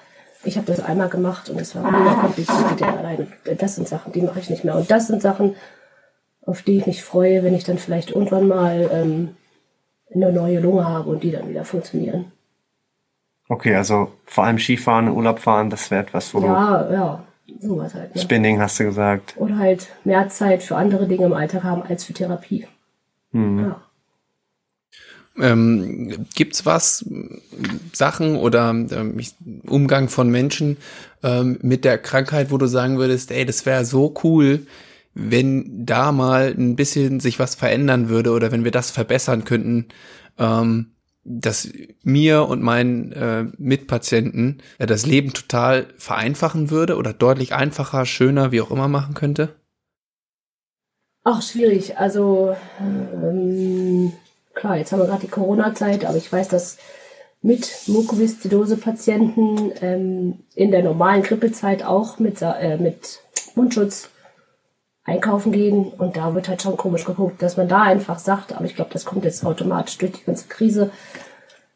ich 0.43 0.57
habe 0.57 0.67
das 0.67 0.79
einmal 0.79 1.09
gemacht 1.09 1.49
und 1.49 1.59
es 1.59 1.75
war 1.75 1.89
mega 1.89 2.13
kompliziert 2.15 2.71
mit 2.71 2.79
den 2.79 2.87
Airlines. 2.87 3.27
Das 3.57 3.75
sind 3.75 3.87
Sachen, 3.87 4.11
die 4.11 4.21
mache 4.21 4.39
ich 4.39 4.49
nicht 4.49 4.63
mehr. 4.63 4.75
Und 4.75 4.89
das 4.91 5.07
sind 5.07 5.21
Sachen, 5.21 5.55
auf 6.45 6.61
die 6.61 6.77
ich 6.77 6.85
mich 6.85 7.03
freue, 7.03 7.43
wenn 7.43 7.55
ich 7.55 7.63
dann 7.63 7.77
vielleicht 7.77 8.11
irgendwann 8.11 8.47
mal 8.47 8.89
ähm, 8.91 9.35
eine 10.13 10.31
neue 10.31 10.59
Lunge 10.59 10.87
habe 10.87 11.09
und 11.09 11.23
die 11.23 11.31
dann 11.31 11.49
wieder 11.49 11.65
funktionieren. 11.65 12.31
Okay, 13.49 13.75
also 13.75 14.11
vor 14.25 14.45
allem 14.45 14.57
Skifahren, 14.57 15.09
Urlaub 15.09 15.39
fahren, 15.39 15.69
das 15.69 15.91
wäre 15.91 16.03
etwas, 16.03 16.33
wo 16.33 16.41
ja, 16.41 16.83
du. 16.83 16.93
Ja, 16.93 17.23
sowas 17.59 17.93
halt. 17.93 18.15
Ne? 18.15 18.21
Spinning 18.21 18.59
hast 18.59 18.79
du 18.79 18.85
gesagt. 18.85 19.35
Oder 19.37 19.57
halt 19.57 19.89
mehr 20.03 20.29
Zeit 20.29 20.63
für 20.63 20.75
andere 20.75 21.07
Dinge 21.07 21.25
im 21.25 21.33
Alltag 21.33 21.63
haben 21.63 21.83
als 21.83 22.03
für 22.03 22.13
Therapie. 22.13 22.67
Mhm. 23.31 23.59
Ja. 23.59 23.81
Ähm, 25.39 26.27
gibt's 26.35 26.65
was, 26.65 27.05
Sachen 27.91 28.35
oder 28.35 28.69
ähm, 28.69 29.19
Umgang 29.65 30.07
von 30.07 30.29
Menschen 30.29 30.77
ähm, 31.23 31.57
mit 31.61 31.85
der 31.85 31.97
Krankheit, 31.97 32.51
wo 32.51 32.57
du 32.57 32.67
sagen 32.67 32.99
würdest, 32.99 33.31
ey, 33.31 33.43
das 33.43 33.65
wäre 33.65 33.83
so 33.83 34.13
cool, 34.23 34.67
wenn 35.15 35.85
da 35.85 36.11
mal 36.11 36.53
ein 36.57 36.75
bisschen 36.75 37.19
sich 37.19 37.39
was 37.39 37.55
verändern 37.55 38.09
würde 38.09 38.31
oder 38.31 38.51
wenn 38.51 38.63
wir 38.63 38.71
das 38.71 38.91
verbessern 38.91 39.43
könnten, 39.43 39.87
ähm, 40.37 40.91
dass 41.23 41.69
mir 42.03 42.47
und 42.47 42.61
meinen 42.61 43.11
äh, 43.13 43.45
Mitpatienten 43.57 44.61
äh, 44.77 44.85
das 44.85 45.05
Leben 45.05 45.33
total 45.33 45.87
vereinfachen 45.97 46.69
würde 46.69 46.97
oder 46.97 47.13
deutlich 47.13 47.53
einfacher, 47.53 48.05
schöner, 48.05 48.51
wie 48.51 48.61
auch 48.61 48.71
immer 48.71 48.87
machen 48.87 49.13
könnte? 49.13 49.55
Ach, 51.23 51.41
schwierig. 51.41 51.97
Also 51.97 52.55
ähm, 52.79 54.11
klar, 54.53 54.77
jetzt 54.77 54.91
haben 54.91 54.99
wir 54.99 55.07
gerade 55.07 55.21
die 55.21 55.27
Corona-Zeit, 55.27 56.05
aber 56.05 56.17
ich 56.17 56.31
weiß, 56.31 56.47
dass 56.47 56.77
mit 57.41 57.69
Mukoviszidose-Patienten 57.87 59.73
ähm, 59.81 60.39
in 60.55 60.71
der 60.71 60.83
normalen 60.83 61.23
Grippezeit 61.23 61.83
auch 61.83 62.17
mit, 62.19 62.41
äh, 62.41 62.77
mit 62.77 63.19
Mundschutz 63.55 64.09
einkaufen 65.03 65.51
gehen 65.51 65.87
und 65.87 66.15
da 66.15 66.33
wird 66.33 66.47
halt 66.47 66.61
schon 66.61 66.77
komisch 66.77 67.03
geguckt, 67.03 67.41
dass 67.41 67.57
man 67.57 67.67
da 67.67 67.81
einfach 67.81 68.19
sagt, 68.19 68.55
aber 68.55 68.65
ich 68.65 68.75
glaube, 68.75 68.91
das 68.93 69.03
kommt 69.03 69.25
jetzt 69.25 69.45
automatisch 69.45 69.97
durch 69.97 70.13
die 70.13 70.23
ganze 70.23 70.47
Krise, 70.47 70.91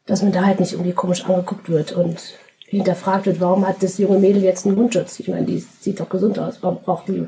dass 0.06 0.24
man 0.24 0.32
da 0.32 0.46
halt 0.46 0.62
nicht 0.62 0.72
irgendwie 0.72 0.94
komisch 0.94 1.26
angeguckt 1.26 1.70
wird 1.70 1.92
und 1.92 2.18
hinterfragt 2.66 3.26
wird, 3.26 3.42
warum 3.42 3.68
hat 3.68 3.84
das 3.84 3.98
junge 3.98 4.20
Mädel 4.20 4.44
jetzt 4.44 4.66
einen 4.66 4.76
Mundschutz? 4.76 5.20
Ich 5.20 5.28
meine, 5.28 5.46
die 5.46 5.60
sieht 5.60 6.00
doch 6.00 6.10
gesund 6.10 6.40
aus, 6.40 6.60
warum 6.62 6.82
braucht 6.82 7.10
die, 7.10 7.28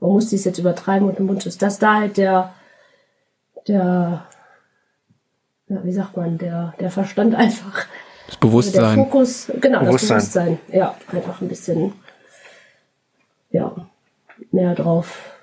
warum 0.00 0.16
muss 0.16 0.28
die 0.28 0.36
es 0.36 0.44
jetzt 0.44 0.58
übertreiben 0.58 1.08
und 1.08 1.18
einen 1.18 1.26
Mundschutz? 1.26 1.56
Dass 1.58 1.78
da 1.78 1.94
halt 2.00 2.16
der, 2.16 2.52
der, 3.68 4.26
ja, 5.68 5.84
wie 5.84 5.92
sagt 5.92 6.16
man, 6.16 6.38
der, 6.38 6.74
der 6.80 6.90
Verstand 6.90 7.34
einfach. 7.34 7.86
Das 8.26 8.36
Bewusstsein. 8.36 8.84
Also 8.84 8.96
der 8.96 9.04
Fokus, 9.04 9.52
genau, 9.60 9.80
Bewusstsein. 9.80 10.16
das 10.16 10.32
Bewusstsein. 10.32 10.58
Ja, 10.72 10.96
einfach 11.12 11.40
ein 11.40 11.48
bisschen, 11.48 11.92
ja, 13.50 13.88
mehr 14.50 14.74
drauf 14.74 15.36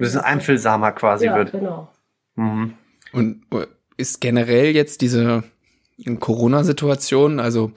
ein 0.00 0.04
bisschen 0.04 0.20
einfühlsamer 0.20 0.92
quasi 0.92 1.26
ja, 1.26 1.36
wird. 1.36 1.52
Genau. 1.52 1.88
Mhm. 2.34 2.74
Und 3.12 3.42
ist 3.96 4.20
generell 4.20 4.74
jetzt 4.74 5.02
diese 5.02 5.44
Corona-Situation, 6.18 7.38
also 7.38 7.72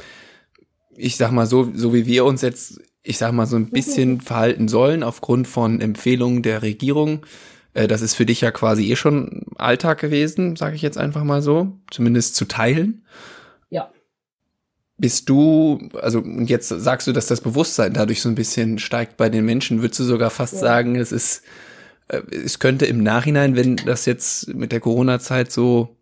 ich 0.95 1.17
sag 1.17 1.31
mal 1.31 1.45
so, 1.45 1.69
so 1.73 1.93
wie 1.93 2.05
wir 2.05 2.23
uns 2.23 2.41
jetzt, 2.41 2.81
ich 3.01 3.17
sag 3.17 3.33
mal 3.33 3.45
so 3.45 3.57
ein 3.57 3.69
bisschen 3.69 4.13
mhm. 4.13 4.19
verhalten 4.21 4.67
sollen 4.69 5.03
aufgrund 5.03 5.49
von 5.49 5.81
Empfehlungen 5.81 6.43
der 6.43 6.61
Regierung, 6.61 7.25
äh, 7.73 7.87
das 7.87 8.01
ist 8.01 8.15
für 8.15 8.25
dich 8.25 8.41
ja 8.41 8.51
quasi 8.51 8.91
eh 8.91 8.95
schon 8.95 9.45
Alltag 9.55 9.99
gewesen, 9.99 10.55
sage 10.55 10.75
ich 10.75 10.81
jetzt 10.81 10.97
einfach 10.97 11.23
mal 11.23 11.41
so, 11.41 11.79
zumindest 11.91 12.35
zu 12.35 12.45
teilen. 12.45 13.05
Ja. 13.69 13.91
Bist 14.97 15.29
du, 15.29 15.89
also 16.01 16.19
und 16.19 16.49
jetzt 16.49 16.69
sagst 16.69 17.07
du, 17.07 17.11
dass 17.11 17.27
das 17.27 17.41
Bewusstsein 17.41 17.93
dadurch 17.93 18.21
so 18.21 18.29
ein 18.29 18.35
bisschen 18.35 18.79
steigt 18.79 19.17
bei 19.17 19.29
den 19.29 19.45
Menschen, 19.45 19.81
würdest 19.81 19.99
du 19.99 20.03
sogar 20.03 20.29
fast 20.29 20.53
ja. 20.53 20.59
sagen, 20.59 20.95
es 20.95 21.11
ist 21.11 21.43
äh, 22.07 22.21
es 22.31 22.59
könnte 22.59 22.85
im 22.85 23.01
Nachhinein, 23.03 23.55
wenn 23.55 23.75
das 23.77 24.05
jetzt 24.05 24.53
mit 24.53 24.71
der 24.71 24.79
Corona-Zeit 24.79 25.51
so, 25.51 25.95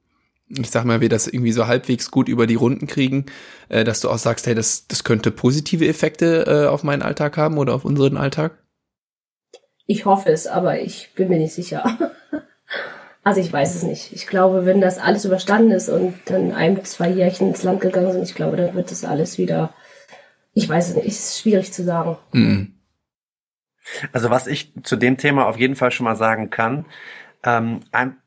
ich 0.50 0.70
sag 0.70 0.86
mal, 0.86 1.02
wir 1.02 1.10
das 1.10 1.28
irgendwie 1.28 1.54
so 1.54 1.68
halbwegs 1.68 2.12
gut 2.12 2.28
über 2.28 2.48
die 2.48 2.56
Runden 2.56 2.88
kriegen, 2.88 3.26
äh, 3.70 3.84
dass 3.84 4.02
du 4.02 4.10
auch 4.10 4.18
sagst, 4.18 4.48
hey, 4.48 4.56
das, 4.56 4.88
das 4.88 5.04
könnte 5.04 5.32
positive 5.32 5.88
Effekte 5.88 6.70
auf 6.70 6.84
meinen 6.84 7.02
Alltag 7.02 7.38
haben 7.38 7.58
oder 7.58 7.74
auf 7.74 7.86
unseren 7.86 8.18
Alltag? 8.18 8.61
Ich 9.92 10.06
hoffe 10.06 10.32
es, 10.32 10.48
aber 10.48 10.80
ich 10.80 11.12
bin 11.16 11.28
mir 11.28 11.38
nicht 11.38 11.54
sicher. 11.54 11.84
Also 13.24 13.40
ich 13.40 13.54
weiß 13.54 13.76
es 13.76 13.84
nicht. 13.84 14.14
Ich 14.14 14.26
glaube, 14.26 14.66
wenn 14.66 14.82
das 14.82 14.98
alles 14.98 15.26
überstanden 15.26 15.70
ist 15.70 15.90
und 15.90 16.16
dann 16.26 16.54
ein, 16.54 16.84
zwei 16.86 17.08
Jährchen 17.08 17.50
ins 17.50 17.62
Land 17.62 17.80
gegangen 17.80 18.12
sind, 18.12 18.24
ich 18.24 18.34
glaube, 18.34 18.58
dann 18.58 18.74
wird 18.74 18.90
das 18.90 19.06
alles 19.06 19.38
wieder. 19.38 19.76
Ich 20.56 20.68
weiß 20.68 20.90
es 20.90 20.96
nicht. 20.96 21.06
Ist 21.06 21.40
schwierig 21.40 21.72
zu 21.72 21.84
sagen. 21.84 22.18
Mhm. 22.32 22.74
Also 24.12 24.32
was 24.32 24.48
ich 24.48 24.74
zu 24.82 24.96
dem 24.96 25.18
Thema 25.18 25.46
auf 25.46 25.60
jeden 25.60 25.76
Fall 25.76 25.92
schon 25.92 26.06
mal 26.06 26.16
sagen 26.16 26.50
kann, 26.50 26.88
ähm, 27.44 27.82
ein, 27.92 28.18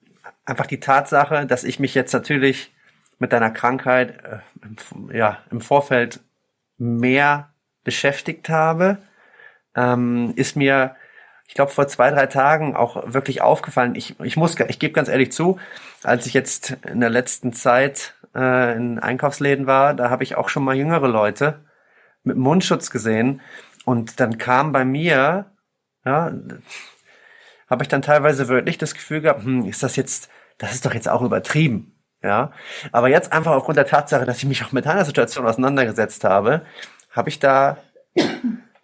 einfach 0.44 0.66
die 0.66 0.78
Tatsache, 0.78 1.44
dass 1.44 1.64
ich 1.64 1.80
mich 1.80 1.96
jetzt 1.96 2.12
natürlich 2.12 2.72
mit 3.18 3.32
deiner 3.32 3.50
Krankheit 3.50 4.22
äh, 4.24 4.38
im, 4.62 5.10
ja, 5.12 5.38
im 5.50 5.60
Vorfeld 5.60 6.20
mehr 6.78 7.52
beschäftigt 7.82 8.48
habe, 8.48 8.98
ähm, 9.74 10.34
ist 10.36 10.54
mir, 10.54 10.94
ich 11.47 11.55
glaube, 11.55 11.70
vor 11.70 11.86
zwei, 11.88 12.11
drei 12.11 12.26
Tagen 12.26 12.74
auch 12.74 13.12
wirklich 13.12 13.42
aufgefallen. 13.42 13.95
Ich, 13.95 14.18
ich 14.20 14.36
muss, 14.36 14.59
ich 14.59 14.78
gebe 14.78 14.95
ganz 14.95 15.09
ehrlich 15.09 15.32
zu, 15.32 15.59
als 16.03 16.26
ich 16.26 16.34
jetzt 16.34 16.76
in 16.86 17.01
der 17.01 17.11
letzten 17.11 17.53
Zeit 17.53 18.14
äh, 18.34 18.76
in 18.76 18.99
Einkaufsläden 18.99 19.66
war, 19.66 19.95
da 19.95 20.11
habe 20.11 20.24
ich 20.24 20.36
auch 20.36 20.49
schon 20.49 20.64
mal 20.64 20.76
jüngere 20.76 21.09
Leute 21.09 21.61
mit 22.22 22.36
Mundschutz 22.36 22.90
gesehen. 22.90 23.40
Und 23.84 24.20
dann 24.20 24.38
kam 24.38 24.72
bei 24.72 24.84
mir 24.84 25.47
ja, 26.05 26.32
habe 27.68 27.82
ich 27.82 27.88
dann 27.88 28.03
teilweise 28.03 28.49
wörtlich 28.49 28.78
das 28.78 28.95
Gefühl 28.95 29.22
gehabt, 29.22 29.45
hm, 29.45 29.64
ist 29.66 29.82
das 29.82 29.97
jetzt, 29.97 30.28
das 30.59 30.74
ist 30.74 30.84
doch 30.84 30.95
jetzt 30.95 31.09
auch 31.09 31.22
übertrieben. 31.22 31.90
Ja, 32.22 32.53
aber 32.90 33.09
jetzt 33.09 33.32
einfach 33.32 33.53
aufgrund 33.53 33.76
der 33.76 33.86
Tatsache, 33.86 34.24
dass 34.24 34.38
ich 34.38 34.47
mich 34.47 34.64
auch 34.64 34.72
mit 34.72 34.86
einer 34.86 35.05
Situation 35.05 35.47
auseinandergesetzt 35.47 36.24
habe, 36.24 36.64
habe 37.11 37.28
ich 37.28 37.38
da 37.38 37.76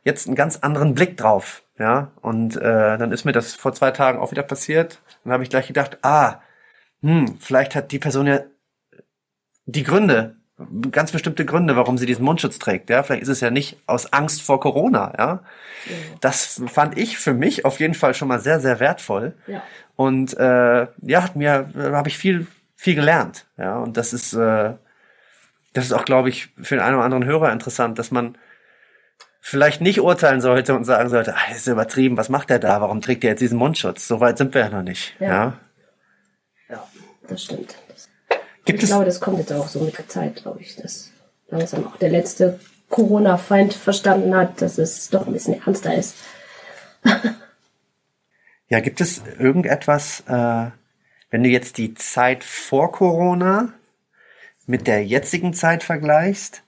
jetzt 0.04 0.26
einen 0.26 0.36
ganz 0.36 0.58
anderen 0.58 0.94
Blick 0.94 1.16
drauf. 1.16 1.62
Ja, 1.80 2.12
und 2.20 2.56
äh, 2.58 2.98
dann 2.98 3.10
ist 3.10 3.24
mir 3.24 3.32
das 3.32 3.54
vor 3.54 3.72
zwei 3.72 3.90
Tagen 3.90 4.18
auch 4.18 4.32
wieder 4.32 4.42
passiert. 4.42 5.00
Dann 5.24 5.32
habe 5.32 5.42
ich 5.42 5.48
gleich 5.48 5.66
gedacht, 5.66 5.96
ah, 6.02 6.42
hm, 7.00 7.38
vielleicht 7.40 7.74
hat 7.74 7.90
die 7.90 7.98
Person 7.98 8.26
ja 8.26 8.40
die 9.64 9.82
Gründe, 9.82 10.36
ganz 10.90 11.10
bestimmte 11.10 11.46
Gründe, 11.46 11.76
warum 11.76 11.96
sie 11.96 12.04
diesen 12.04 12.22
Mundschutz 12.22 12.58
trägt. 12.58 12.90
Ja, 12.90 13.02
vielleicht 13.02 13.22
ist 13.22 13.30
es 13.30 13.40
ja 13.40 13.50
nicht 13.50 13.78
aus 13.86 14.12
Angst 14.12 14.42
vor 14.42 14.60
Corona. 14.60 15.14
Ja, 15.16 15.42
das 16.20 16.60
fand 16.66 16.98
ich 16.98 17.16
für 17.16 17.32
mich 17.32 17.64
auf 17.64 17.80
jeden 17.80 17.94
Fall 17.94 18.12
schon 18.12 18.28
mal 18.28 18.40
sehr, 18.40 18.60
sehr 18.60 18.78
wertvoll. 18.78 19.32
Ja. 19.46 19.62
Und 19.96 20.36
äh, 20.36 20.86
ja, 21.00 21.22
hat 21.22 21.36
mir 21.36 21.70
äh, 21.74 21.92
habe 21.92 22.10
ich 22.10 22.18
viel, 22.18 22.46
viel 22.76 22.94
gelernt. 22.94 23.46
Ja, 23.56 23.78
und 23.78 23.96
das 23.96 24.12
ist 24.12 24.34
äh, 24.34 24.74
das 25.72 25.86
ist 25.86 25.92
auch, 25.92 26.04
glaube 26.04 26.28
ich, 26.28 26.50
für 26.60 26.74
den 26.74 26.84
einen 26.84 26.96
oder 26.96 27.04
anderen 27.04 27.24
Hörer 27.24 27.50
interessant, 27.52 27.98
dass 27.98 28.10
man 28.10 28.36
vielleicht 29.40 29.80
nicht 29.80 30.00
urteilen 30.00 30.40
sollte 30.40 30.74
und 30.74 30.84
sagen 30.84 31.08
sollte, 31.08 31.34
ah, 31.34 31.52
ist 31.54 31.66
übertrieben, 31.66 32.16
was 32.16 32.28
macht 32.28 32.50
der 32.50 32.58
da? 32.58 32.80
Warum 32.80 33.00
trägt 33.00 33.24
er 33.24 33.30
jetzt 33.30 33.40
diesen 33.40 33.58
Mundschutz? 33.58 34.06
So 34.06 34.20
weit 34.20 34.38
sind 34.38 34.54
wir 34.54 34.62
ja 34.62 34.68
noch 34.68 34.82
nicht. 34.82 35.14
Ja, 35.18 35.28
ja, 35.28 35.58
ja 36.68 36.88
das 37.28 37.44
stimmt. 37.44 37.74
Gibt 38.64 38.82
ich 38.82 38.88
glaube, 38.88 39.06
das 39.06 39.20
kommt 39.20 39.38
jetzt 39.38 39.52
auch 39.52 39.68
so 39.68 39.80
mit 39.80 39.96
der 39.96 40.06
Zeit, 40.06 40.36
glaube 40.36 40.60
ich, 40.60 40.76
dass 40.76 41.10
langsam 41.48 41.86
auch 41.86 41.96
der 41.96 42.10
letzte 42.10 42.60
Corona-Feind 42.88 43.72
verstanden 43.72 44.34
hat, 44.36 44.60
dass 44.60 44.78
es 44.78 45.08
doch 45.08 45.26
ein 45.26 45.32
bisschen 45.32 45.60
ernster 45.64 45.94
ist. 45.94 46.16
ja, 48.68 48.80
gibt 48.80 49.00
es 49.00 49.22
irgendetwas, 49.38 50.22
äh, 50.26 50.70
wenn 51.30 51.42
du 51.42 51.48
jetzt 51.48 51.78
die 51.78 51.94
Zeit 51.94 52.44
vor 52.44 52.92
Corona 52.92 53.72
mit 54.66 54.86
der 54.86 55.04
jetzigen 55.04 55.54
Zeit 55.54 55.82
vergleichst, 55.82 56.62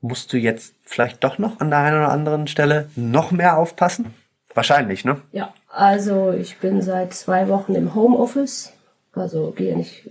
musst 0.00 0.32
du 0.32 0.36
jetzt 0.36 0.74
vielleicht 0.92 1.24
doch 1.24 1.38
noch 1.38 1.60
an 1.60 1.70
der 1.70 1.80
einen 1.80 1.96
oder 1.96 2.10
anderen 2.10 2.46
Stelle 2.46 2.88
noch 2.96 3.30
mehr 3.30 3.58
aufpassen? 3.58 4.14
Wahrscheinlich, 4.54 5.04
ne? 5.04 5.20
Ja, 5.32 5.52
also 5.70 6.32
ich 6.32 6.58
bin 6.58 6.82
seit 6.82 7.14
zwei 7.14 7.48
Wochen 7.48 7.74
im 7.74 7.94
Homeoffice, 7.94 8.72
also 9.14 9.52
gehe 9.52 9.76
nicht 9.76 10.10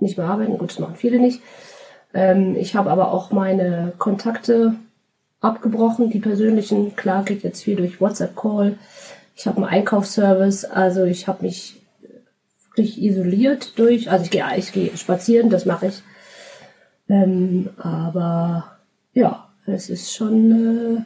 nicht 0.00 0.18
mehr 0.18 0.26
arbeiten. 0.26 0.58
Gut, 0.58 0.70
das 0.70 0.78
machen 0.78 0.96
viele 0.96 1.18
nicht. 1.18 1.40
Ähm, 2.12 2.56
ich 2.56 2.76
habe 2.76 2.90
aber 2.90 3.12
auch 3.12 3.30
meine 3.30 3.92
Kontakte 3.98 4.74
abgebrochen, 5.40 6.10
die 6.10 6.18
persönlichen. 6.18 6.96
Klar 6.96 7.24
geht 7.24 7.42
jetzt 7.42 7.62
viel 7.62 7.76
durch 7.76 8.00
WhatsApp-Call. 8.00 8.78
Ich 9.34 9.46
habe 9.46 9.58
einen 9.58 9.66
Einkaufsservice, 9.66 10.64
also 10.64 11.04
ich 11.04 11.28
habe 11.28 11.44
mich 11.44 11.82
wirklich 12.68 13.02
isoliert 13.02 13.78
durch. 13.78 14.10
Also 14.10 14.24
ich 14.24 14.30
gehe 14.30 14.44
ich 14.56 14.72
gehe 14.72 14.96
spazieren, 14.96 15.50
das 15.50 15.66
mache 15.66 15.86
ich. 15.86 16.02
Ähm, 17.08 17.70
aber 17.78 18.76
ja, 19.12 19.45
es 19.66 19.90
ist 19.90 20.14
schon 20.14 20.96
äh, 20.98 21.02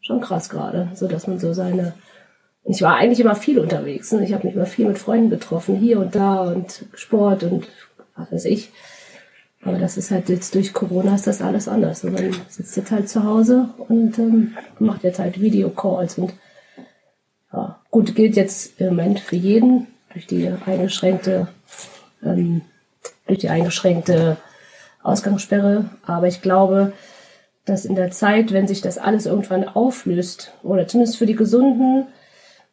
schon 0.00 0.20
krass 0.20 0.48
gerade, 0.48 0.90
so 0.94 1.08
dass 1.08 1.26
man 1.26 1.38
so 1.38 1.52
seine 1.52 1.94
ich 2.64 2.80
war 2.82 2.96
eigentlich 2.96 3.20
immer 3.20 3.34
viel 3.34 3.58
unterwegs. 3.58 4.12
Ne? 4.12 4.24
Ich 4.24 4.32
habe 4.32 4.46
mich 4.46 4.54
immer 4.54 4.66
viel 4.66 4.86
mit 4.86 4.98
Freunden 4.98 5.30
getroffen, 5.30 5.76
hier 5.76 5.98
und 5.98 6.14
da 6.14 6.42
und 6.42 6.84
Sport 6.94 7.42
und 7.42 7.66
was 8.16 8.30
weiß 8.30 8.44
ich. 8.44 8.70
Aber 9.64 9.78
das 9.78 9.96
ist 9.96 10.10
halt 10.10 10.28
jetzt 10.28 10.54
durch 10.54 10.72
Corona 10.72 11.14
ist 11.14 11.26
das 11.26 11.40
alles 11.40 11.68
anders. 11.68 12.04
Und 12.04 12.14
man 12.14 12.32
sitzt 12.48 12.76
jetzt 12.76 12.90
halt 12.90 13.08
zu 13.08 13.24
Hause 13.24 13.68
und 13.88 14.18
ähm, 14.18 14.56
macht 14.78 15.04
jetzt 15.04 15.18
halt 15.18 15.40
Videocalls 15.40 16.18
und 16.18 16.34
ja, 17.52 17.80
gut, 17.90 18.14
gilt 18.14 18.36
jetzt 18.36 18.80
im 18.80 18.88
Moment 18.88 19.20
für 19.20 19.36
jeden 19.36 19.86
durch 20.12 20.26
die 20.26 20.48
eingeschränkte, 20.66 21.48
ähm, 22.24 22.62
durch 23.26 23.38
die 23.38 23.50
eingeschränkte 23.50 24.36
Ausgangssperre. 25.02 25.90
Aber 26.06 26.26
ich 26.26 26.42
glaube, 26.42 26.92
dass 27.64 27.84
in 27.84 27.94
der 27.94 28.10
Zeit, 28.10 28.52
wenn 28.52 28.66
sich 28.66 28.80
das 28.80 28.98
alles 28.98 29.26
irgendwann 29.26 29.68
auflöst, 29.68 30.52
oder 30.62 30.88
zumindest 30.88 31.18
für 31.18 31.26
die 31.26 31.36
Gesunden, 31.36 32.06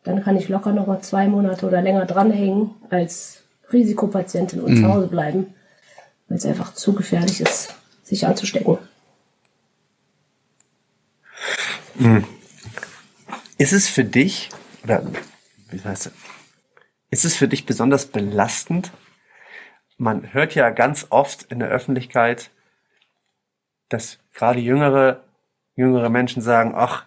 dann 0.03 0.23
kann 0.23 0.37
ich 0.37 0.49
locker 0.49 0.71
noch 0.71 0.87
mal 0.87 1.01
zwei 1.01 1.27
Monate 1.27 1.67
oder 1.67 1.81
länger 1.81 2.05
dranhängen 2.05 2.71
als 2.89 3.43
Risikopatientin 3.71 4.61
und 4.61 4.73
mhm. 4.73 4.81
zu 4.81 4.87
Hause 4.87 5.07
bleiben, 5.07 5.53
weil 6.27 6.37
es 6.37 6.45
einfach 6.45 6.73
zu 6.73 6.93
gefährlich 6.93 7.41
ist, 7.41 7.75
sich 8.03 8.25
anzustecken. 8.25 8.77
Mhm. 11.95 12.25
Ist 13.57 13.73
es 13.73 13.89
für 13.89 14.05
dich, 14.05 14.49
oder 14.83 15.03
wie 15.69 15.81
heißt 15.81 16.07
es, 16.07 16.13
ist 17.11 17.25
es 17.25 17.35
für 17.35 17.47
dich 17.47 17.65
besonders 17.65 18.05
belastend? 18.05 18.91
Man 19.97 20.33
hört 20.33 20.55
ja 20.55 20.69
ganz 20.69 21.07
oft 21.09 21.43
in 21.43 21.59
der 21.59 21.67
Öffentlichkeit, 21.67 22.51
dass 23.89 24.19
gerade 24.39 24.61
jüngere, 24.61 25.19
jüngere 25.75 26.09
Menschen 26.09 26.41
sagen, 26.41 26.73
ach, 26.73 27.05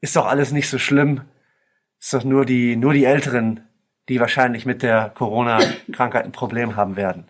ist 0.00 0.16
doch 0.16 0.26
alles 0.26 0.52
nicht 0.52 0.68
so 0.68 0.78
schlimm. 0.78 1.22
Ist 1.98 2.12
doch 2.12 2.24
nur 2.24 2.44
die, 2.44 2.76
nur 2.76 2.92
die 2.92 3.06
Älteren, 3.06 3.66
die 4.08 4.20
wahrscheinlich 4.20 4.66
mit 4.66 4.82
der 4.82 5.10
Corona-Krankheit 5.14 6.26
ein 6.26 6.32
Problem 6.32 6.76
haben 6.76 6.96
werden. 6.96 7.26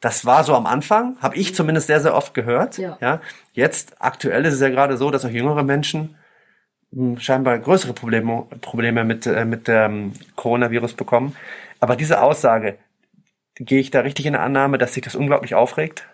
Das 0.00 0.24
war 0.24 0.44
so 0.44 0.54
am 0.54 0.66
Anfang, 0.66 1.16
habe 1.20 1.36
ich 1.36 1.56
zumindest 1.56 1.88
sehr, 1.88 2.00
sehr 2.00 2.14
oft 2.14 2.34
gehört. 2.34 2.78
Ja. 2.78 2.98
ja. 3.00 3.20
Jetzt, 3.52 3.96
aktuell 4.00 4.44
ist 4.44 4.54
es 4.54 4.60
ja 4.60 4.68
gerade 4.68 4.96
so, 4.96 5.10
dass 5.10 5.24
auch 5.24 5.30
jüngere 5.30 5.64
Menschen 5.64 6.14
hm, 6.92 7.18
scheinbar 7.18 7.58
größere 7.58 7.94
Probleme, 7.94 8.46
Probleme 8.60 9.02
mit, 9.02 9.26
äh, 9.26 9.44
mit 9.44 9.66
dem 9.66 10.12
Coronavirus 10.36 10.94
bekommen. 10.94 11.34
Aber 11.80 11.96
diese 11.96 12.22
Aussage, 12.22 12.78
gehe 13.56 13.80
ich 13.80 13.90
da 13.90 14.00
richtig 14.00 14.26
in 14.26 14.34
der 14.34 14.42
Annahme, 14.42 14.78
dass 14.78 14.94
sich 14.94 15.02
das 15.02 15.16
unglaublich 15.16 15.56
aufregt? 15.56 16.06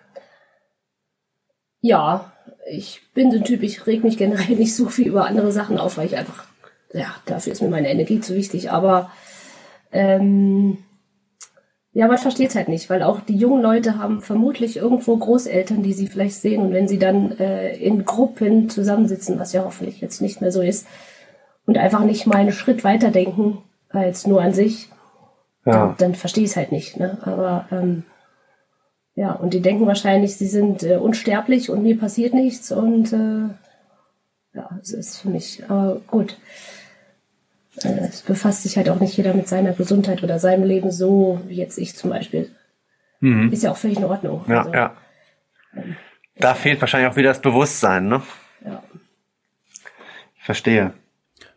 Ja, 1.84 2.32
ich 2.70 3.02
bin 3.12 3.30
so 3.30 3.36
ein 3.36 3.44
Typ, 3.44 3.62
ich 3.62 3.86
reg 3.86 4.04
mich 4.04 4.16
generell 4.16 4.56
nicht 4.56 4.74
so 4.74 4.88
viel 4.88 5.08
über 5.08 5.26
andere 5.26 5.52
Sachen 5.52 5.78
auf, 5.78 5.98
weil 5.98 6.06
ich 6.06 6.16
einfach 6.16 6.46
ja, 6.94 7.06
dafür 7.26 7.52
ist 7.52 7.60
mir 7.60 7.68
meine 7.68 7.90
Energie 7.90 8.20
zu 8.20 8.34
wichtig. 8.34 8.70
Aber 8.70 9.10
ähm, 9.92 10.78
ja, 11.92 12.06
man 12.06 12.18
versteht 12.18 12.50
es 12.50 12.56
halt 12.56 12.68
nicht, 12.68 12.88
weil 12.88 13.02
auch 13.02 13.20
die 13.20 13.36
jungen 13.36 13.62
Leute 13.62 13.98
haben 13.98 14.22
vermutlich 14.22 14.76
irgendwo 14.76 15.16
Großeltern, 15.16 15.82
die 15.82 15.92
sie 15.92 16.06
vielleicht 16.06 16.36
sehen. 16.36 16.62
Und 16.62 16.72
wenn 16.72 16.88
sie 16.88 16.98
dann 16.98 17.36
äh, 17.38 17.76
in 17.76 18.04
Gruppen 18.04 18.70
zusammensitzen, 18.70 19.38
was 19.38 19.52
ja 19.52 19.64
hoffentlich 19.64 20.00
jetzt 20.00 20.22
nicht 20.22 20.40
mehr 20.40 20.52
so 20.52 20.62
ist, 20.62 20.86
und 21.66 21.78
einfach 21.78 22.04
nicht 22.04 22.26
mal 22.26 22.36
einen 22.36 22.52
Schritt 22.52 22.84
weiter 22.84 23.10
denken 23.10 23.58
als 23.88 24.26
nur 24.26 24.42
an 24.42 24.52
sich, 24.52 24.90
ja. 25.64 25.72
dann, 25.72 25.94
dann 25.98 26.14
verstehe 26.14 26.44
ich 26.44 26.50
es 26.50 26.56
halt 26.56 26.72
nicht. 26.72 26.98
Ne? 26.98 27.18
Aber 27.22 27.66
ähm, 27.72 28.04
ja, 29.16 29.32
und 29.32 29.54
die 29.54 29.60
denken 29.60 29.86
wahrscheinlich, 29.86 30.36
sie 30.36 30.48
sind 30.48 30.82
äh, 30.82 30.96
unsterblich 30.96 31.70
und 31.70 31.82
mir 31.82 31.98
passiert 31.98 32.34
nichts. 32.34 32.72
Und 32.72 33.12
äh, 33.12 33.48
ja, 34.54 34.78
es 34.82 34.92
ist 34.92 35.18
für 35.18 35.28
mich, 35.28 35.62
aber 35.68 36.00
gut. 36.08 36.36
Äh, 37.82 38.08
es 38.08 38.22
befasst 38.22 38.64
sich 38.64 38.76
halt 38.76 38.88
auch 38.88 39.00
nicht 39.00 39.16
jeder 39.16 39.34
mit 39.34 39.48
seiner 39.48 39.72
Gesundheit 39.72 40.22
oder 40.22 40.38
seinem 40.38 40.64
Leben 40.64 40.90
so, 40.90 41.40
wie 41.46 41.56
jetzt 41.56 41.78
ich 41.78 41.94
zum 41.94 42.10
Beispiel. 42.10 42.50
Mhm. 43.20 43.52
Ist 43.52 43.62
ja 43.62 43.70
auch 43.70 43.76
völlig 43.76 43.98
in 43.98 44.04
Ordnung. 44.04 44.44
Ja, 44.48 44.58
also, 44.60 44.72
ja. 44.72 44.96
Ähm, 45.76 45.96
da 46.36 46.54
fehlt 46.54 46.80
wahrscheinlich 46.80 47.10
auch 47.10 47.16
wieder 47.16 47.28
das 47.28 47.40
Bewusstsein, 47.40 48.08
ne? 48.08 48.22
Ja. 48.64 48.82
Ich 50.36 50.44
verstehe. 50.44 50.92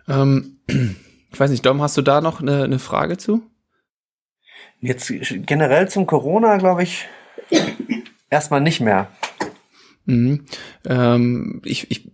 Ähm, 0.08 0.60
ich 0.68 1.40
weiß 1.40 1.50
nicht, 1.50 1.66
Dom, 1.66 1.82
hast 1.82 1.98
du 1.98 2.04
da 2.04 2.22
noch 2.22 2.40
eine, 2.40 2.64
eine 2.64 2.80
Frage 2.80 3.18
zu? 3.18 3.42
Jetzt 4.80 5.12
generell 5.48 5.90
zum 5.90 6.06
Corona, 6.06 6.58
glaube 6.58 6.84
ich, 6.84 7.08
erstmal 8.30 8.62
nicht 8.62 8.82
mehr. 8.82 9.10
Mhm. 10.06 10.46
Ähm, 10.86 11.62
ich, 11.66 11.92
ich 11.92 12.12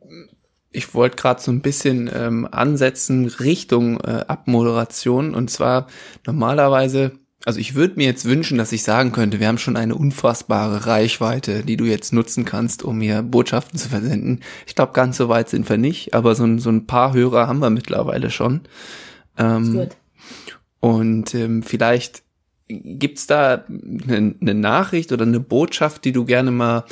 ich 0.74 0.94
wollte 0.94 1.16
gerade 1.16 1.42
so 1.42 1.52
ein 1.52 1.62
bisschen 1.62 2.10
ähm, 2.14 2.48
ansetzen 2.52 3.28
Richtung 3.28 4.00
äh, 4.02 4.26
Abmoderation. 4.28 5.36
Und 5.36 5.50
zwar 5.50 5.88
normalerweise, 6.26 7.12
also 7.46 7.60
ich 7.60 7.76
würde 7.76 7.96
mir 7.96 8.08
jetzt 8.08 8.26
wünschen, 8.26 8.58
dass 8.58 8.72
ich 8.72 8.84
sagen 8.84 9.12
könnte, 9.12 9.40
wir 9.40 9.48
haben 9.48 9.60
schon 9.60 9.78
eine 9.78 9.96
unfassbare 9.96 10.88
Reichweite, 10.88 11.64
die 11.64 11.78
du 11.78 11.86
jetzt 11.86 12.12
nutzen 12.12 12.44
kannst, 12.44 12.84
um 12.84 12.98
mir 12.98 13.22
Botschaften 13.22 13.78
zu 13.78 13.88
versenden. 13.88 14.42
Ich 14.66 14.76
glaube, 14.76 14.94
ganz 14.94 15.18
so 15.18 15.30
weit 15.30 15.48
sind 15.48 15.70
wir 15.70 15.78
nicht, 15.78 16.14
aber 16.14 16.36
so, 16.36 16.58
so 16.58 16.72
ein 16.72 16.88
paar 16.88 17.14
Hörer 17.14 17.48
haben 17.48 17.60
wir 17.60 17.70
mittlerweile 17.70 18.32
schon. 18.32 18.62
Ähm, 19.38 19.88
und 20.80 21.34
ähm, 21.36 21.64
vielleicht 21.64 22.24
gibt's 22.68 23.28
da 23.28 23.66
eine, 23.68 24.36
eine 24.40 24.54
Nachricht 24.54 25.12
oder 25.12 25.26
eine 25.26 25.40
Botschaft, 25.40 26.06
die 26.06 26.12
du 26.12 26.26
gerne 26.26 26.52
mal 26.52 26.86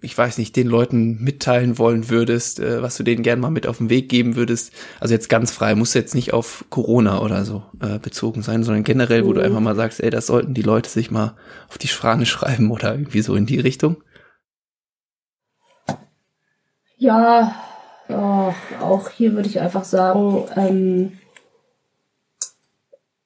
ich 0.00 0.16
weiß 0.16 0.38
nicht, 0.38 0.54
den 0.56 0.68
Leuten 0.68 1.22
mitteilen 1.22 1.78
wollen 1.78 2.08
würdest, 2.08 2.60
äh, 2.60 2.82
was 2.82 2.96
du 2.96 3.02
denen 3.02 3.22
gerne 3.22 3.42
mal 3.42 3.50
mit 3.50 3.66
auf 3.66 3.78
den 3.78 3.90
Weg 3.90 4.08
geben 4.08 4.36
würdest. 4.36 4.72
Also 5.00 5.14
jetzt 5.14 5.28
ganz 5.28 5.50
frei, 5.50 5.74
muss 5.74 5.94
jetzt 5.94 6.14
nicht 6.14 6.32
auf 6.32 6.64
Corona 6.70 7.20
oder 7.20 7.44
so 7.44 7.64
äh, 7.80 7.98
bezogen 7.98 8.42
sein, 8.42 8.62
sondern 8.62 8.84
generell, 8.84 9.24
wo 9.24 9.30
mhm. 9.30 9.34
du 9.34 9.42
einfach 9.42 9.60
mal 9.60 9.74
sagst, 9.74 10.00
ey, 10.00 10.10
das 10.10 10.26
sollten 10.26 10.54
die 10.54 10.62
Leute 10.62 10.88
sich 10.88 11.10
mal 11.10 11.34
auf 11.68 11.78
die 11.78 11.88
Fahne 11.88 12.26
schreiben 12.26 12.70
oder 12.70 12.92
irgendwie 12.92 13.22
so 13.22 13.34
in 13.34 13.46
die 13.46 13.60
Richtung. 13.60 13.96
Ja, 16.96 17.54
oh, 18.08 18.52
auch 18.80 19.10
hier 19.10 19.32
würde 19.34 19.48
ich 19.48 19.60
einfach 19.60 19.84
sagen, 19.84 20.44
ähm, 20.56 21.12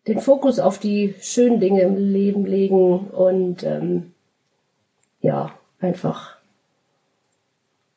den 0.06 0.20
Fokus 0.20 0.58
auf 0.58 0.78
die 0.78 1.14
schönen 1.20 1.60
Dinge 1.60 1.82
im 1.82 1.96
Leben 1.96 2.44
legen 2.44 3.08
und 3.08 3.62
ähm, 3.62 4.12
ja, 5.20 5.52
einfach 5.80 6.36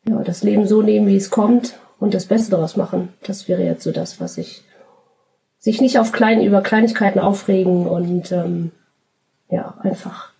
ja, 0.07 0.21
das 0.23 0.43
Leben 0.43 0.67
so 0.67 0.81
nehmen, 0.81 1.07
wie 1.07 1.15
es 1.15 1.31
kommt 1.31 1.79
und 1.99 2.13
das 2.13 2.27
Beste 2.27 2.51
daraus 2.51 2.75
machen. 2.75 3.09
Das 3.23 3.47
wäre 3.47 3.63
jetzt 3.63 3.83
so 3.83 3.91
das, 3.91 4.19
was 4.19 4.37
ich 4.37 4.63
sich 5.57 5.81
nicht 5.81 5.97
auf 5.97 6.11
klein 6.11 6.43
über 6.43 6.61
Kleinigkeiten 6.61 7.19
aufregen 7.19 7.87
und 7.87 8.31
ähm, 8.31 8.71
ja 9.49 9.75
einfach 9.81 10.31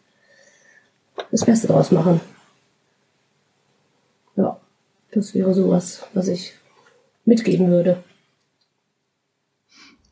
das 1.32 1.46
Beste 1.46 1.68
daraus 1.68 1.92
machen. 1.92 2.22
Ja, 4.36 4.60
das 5.12 5.34
wäre 5.34 5.56
sowas, 5.56 6.06
was 6.14 6.28
ich 6.28 6.54
mitgeben 7.26 7.70
würde. 7.70 8.04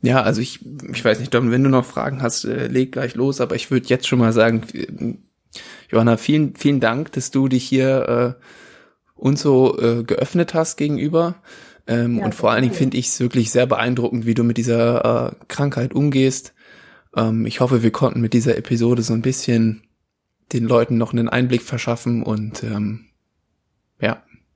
Ja, 0.04 0.22
also 0.22 0.41
ich, 0.41 0.60
ich 0.91 1.04
weiß 1.04 1.20
nicht, 1.20 1.34
Dom, 1.34 1.49
wenn 1.49 1.64
du 1.64 1.70
noch 1.70 1.86
Fragen 1.86 2.22
hast, 2.22 2.43
äh, 2.43 2.68
leg 2.68 2.91
gleich 2.91 3.16
los, 3.16 3.39
aber 3.39 3.56
ich 3.56 3.72
würde 3.72 3.88
jetzt 3.88 4.06
schon 4.06 4.20
mal 4.20 4.34
sagen, 4.34 5.18
Johanna, 5.89 6.18
vielen, 6.18 6.58
vielen 6.58 6.82
Dank, 6.82 7.14
dass 7.14 7.32
du 7.32 7.47
dich 7.47 7.64
hier 7.64 8.36
äh, 8.38 8.43
uns 9.16 9.41
so 9.41 9.80
äh, 9.80 10.04
geöffnet 10.04 10.54
hast 10.54 10.76
gegenüber. 10.76 11.36
Ähm, 11.88 12.18
ja, 12.18 12.26
und 12.26 12.36
vor 12.36 12.51
allen 12.51 12.64
Dingen 12.64 12.74
finde 12.74 12.97
ich 12.97 13.08
es 13.08 13.20
wirklich 13.22 13.49
sehr 13.49 13.66
beeindruckend, 13.66 14.26
wie 14.26 14.34
du 14.34 14.43
mit 14.43 14.58
dieser 14.58 15.32
äh, 15.32 15.45
Krankheit 15.47 15.93
umgehst. 15.93 16.54
Ähm, 17.16 17.45
ich 17.45 17.62
hoffe, 17.62 17.82
wir 17.82 17.91
konnten 17.91 18.20
mit 18.20 18.34
dieser 18.34 18.58
Episode 18.58 19.04
so 19.04 19.14
ein 19.14 19.22
bisschen 19.22 19.84
den 20.51 20.66
Leuten 20.66 20.97
noch 20.97 21.14
einen 21.14 21.30
Einblick 21.30 21.62
verschaffen 21.62 22.24
und 22.24 22.62
ähm, 22.64 23.06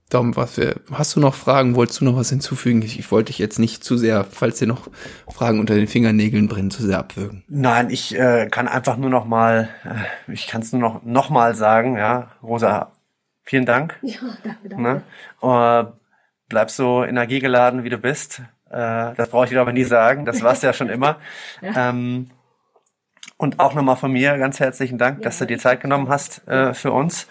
darum, 0.10 0.36
was 0.36 0.58
wir, 0.58 0.76
hast 0.91 1.16
du 1.16 1.20
noch 1.20 1.36
Fragen? 1.36 1.76
Wolltest 1.76 2.01
du 2.01 2.05
noch 2.05 2.16
was 2.16 2.30
hinzufügen? 2.30 2.82
Ich, 2.82 2.99
ich 2.99 3.12
wollte 3.12 3.28
dich 3.28 3.39
jetzt 3.39 3.60
nicht 3.60 3.84
zu 3.84 3.97
sehr, 3.97 4.24
falls 4.24 4.60
dir 4.60 4.68
noch 4.68 4.88
Fragen 5.30 5.60
unter 5.60 5.76
den 5.76 5.88
Fingernägeln 5.88 6.47
brennen, 6.47 6.72
zu 6.72 6.84
sehr 6.84 6.99
abwürgen. 6.99 7.43
Nein, 7.47 7.89
ich 7.89 8.18
äh, 8.18 8.47
kann 8.49 8.68
einfach 8.68 8.97
nur 8.97 9.10
noch 9.10 9.26
mal, 9.26 9.70
äh, 9.84 10.32
ich 10.32 10.47
kann 10.47 10.62
es 10.62 10.72
nur 10.72 10.82
noch 10.82 11.03
noch 11.03 11.30
mal 11.30 11.55
sagen, 11.55 11.97
ja, 11.97 12.32
Rosa, 12.41 12.91
Vielen 13.47 13.66
Dank. 13.66 13.97
Ja, 14.01 14.20
danke, 14.43 14.68
danke. 14.68 14.84
Ne? 14.84 15.03
Uh, 15.41 15.93
bleib 16.49 16.70
so 16.70 17.05
energiegeladen, 17.05 17.86
wie 17.86 17.89
du 17.89 17.97
bist. 17.97 18.41
Uh, 18.70 19.14
das 19.16 19.30
brauche 19.30 19.45
ich 19.45 19.51
dir 19.51 19.62
aber 19.62 19.72
nie 19.72 19.86
sagen. 19.86 20.26
Das 20.26 20.43
war's 20.43 20.62
ja 20.64 20.74
schon 20.74 20.89
immer. 20.89 21.18
ja. 21.62 21.89
Ähm, 21.89 22.30
und 23.38 23.62
auch 23.62 23.74
nochmal 23.74 23.95
von 23.95 24.12
mir 24.12 24.38
ganz 24.38 24.60
herzlichen 24.60 24.97
Dank, 24.97 25.20
ja, 25.20 25.24
dass 25.24 25.38
du 25.38 25.45
dir 25.45 25.60
Zeit 25.60 25.80
genommen 25.80 26.10
hast 26.10 26.45
äh, 26.49 26.74
für 26.74 26.91
uns. 26.91 27.28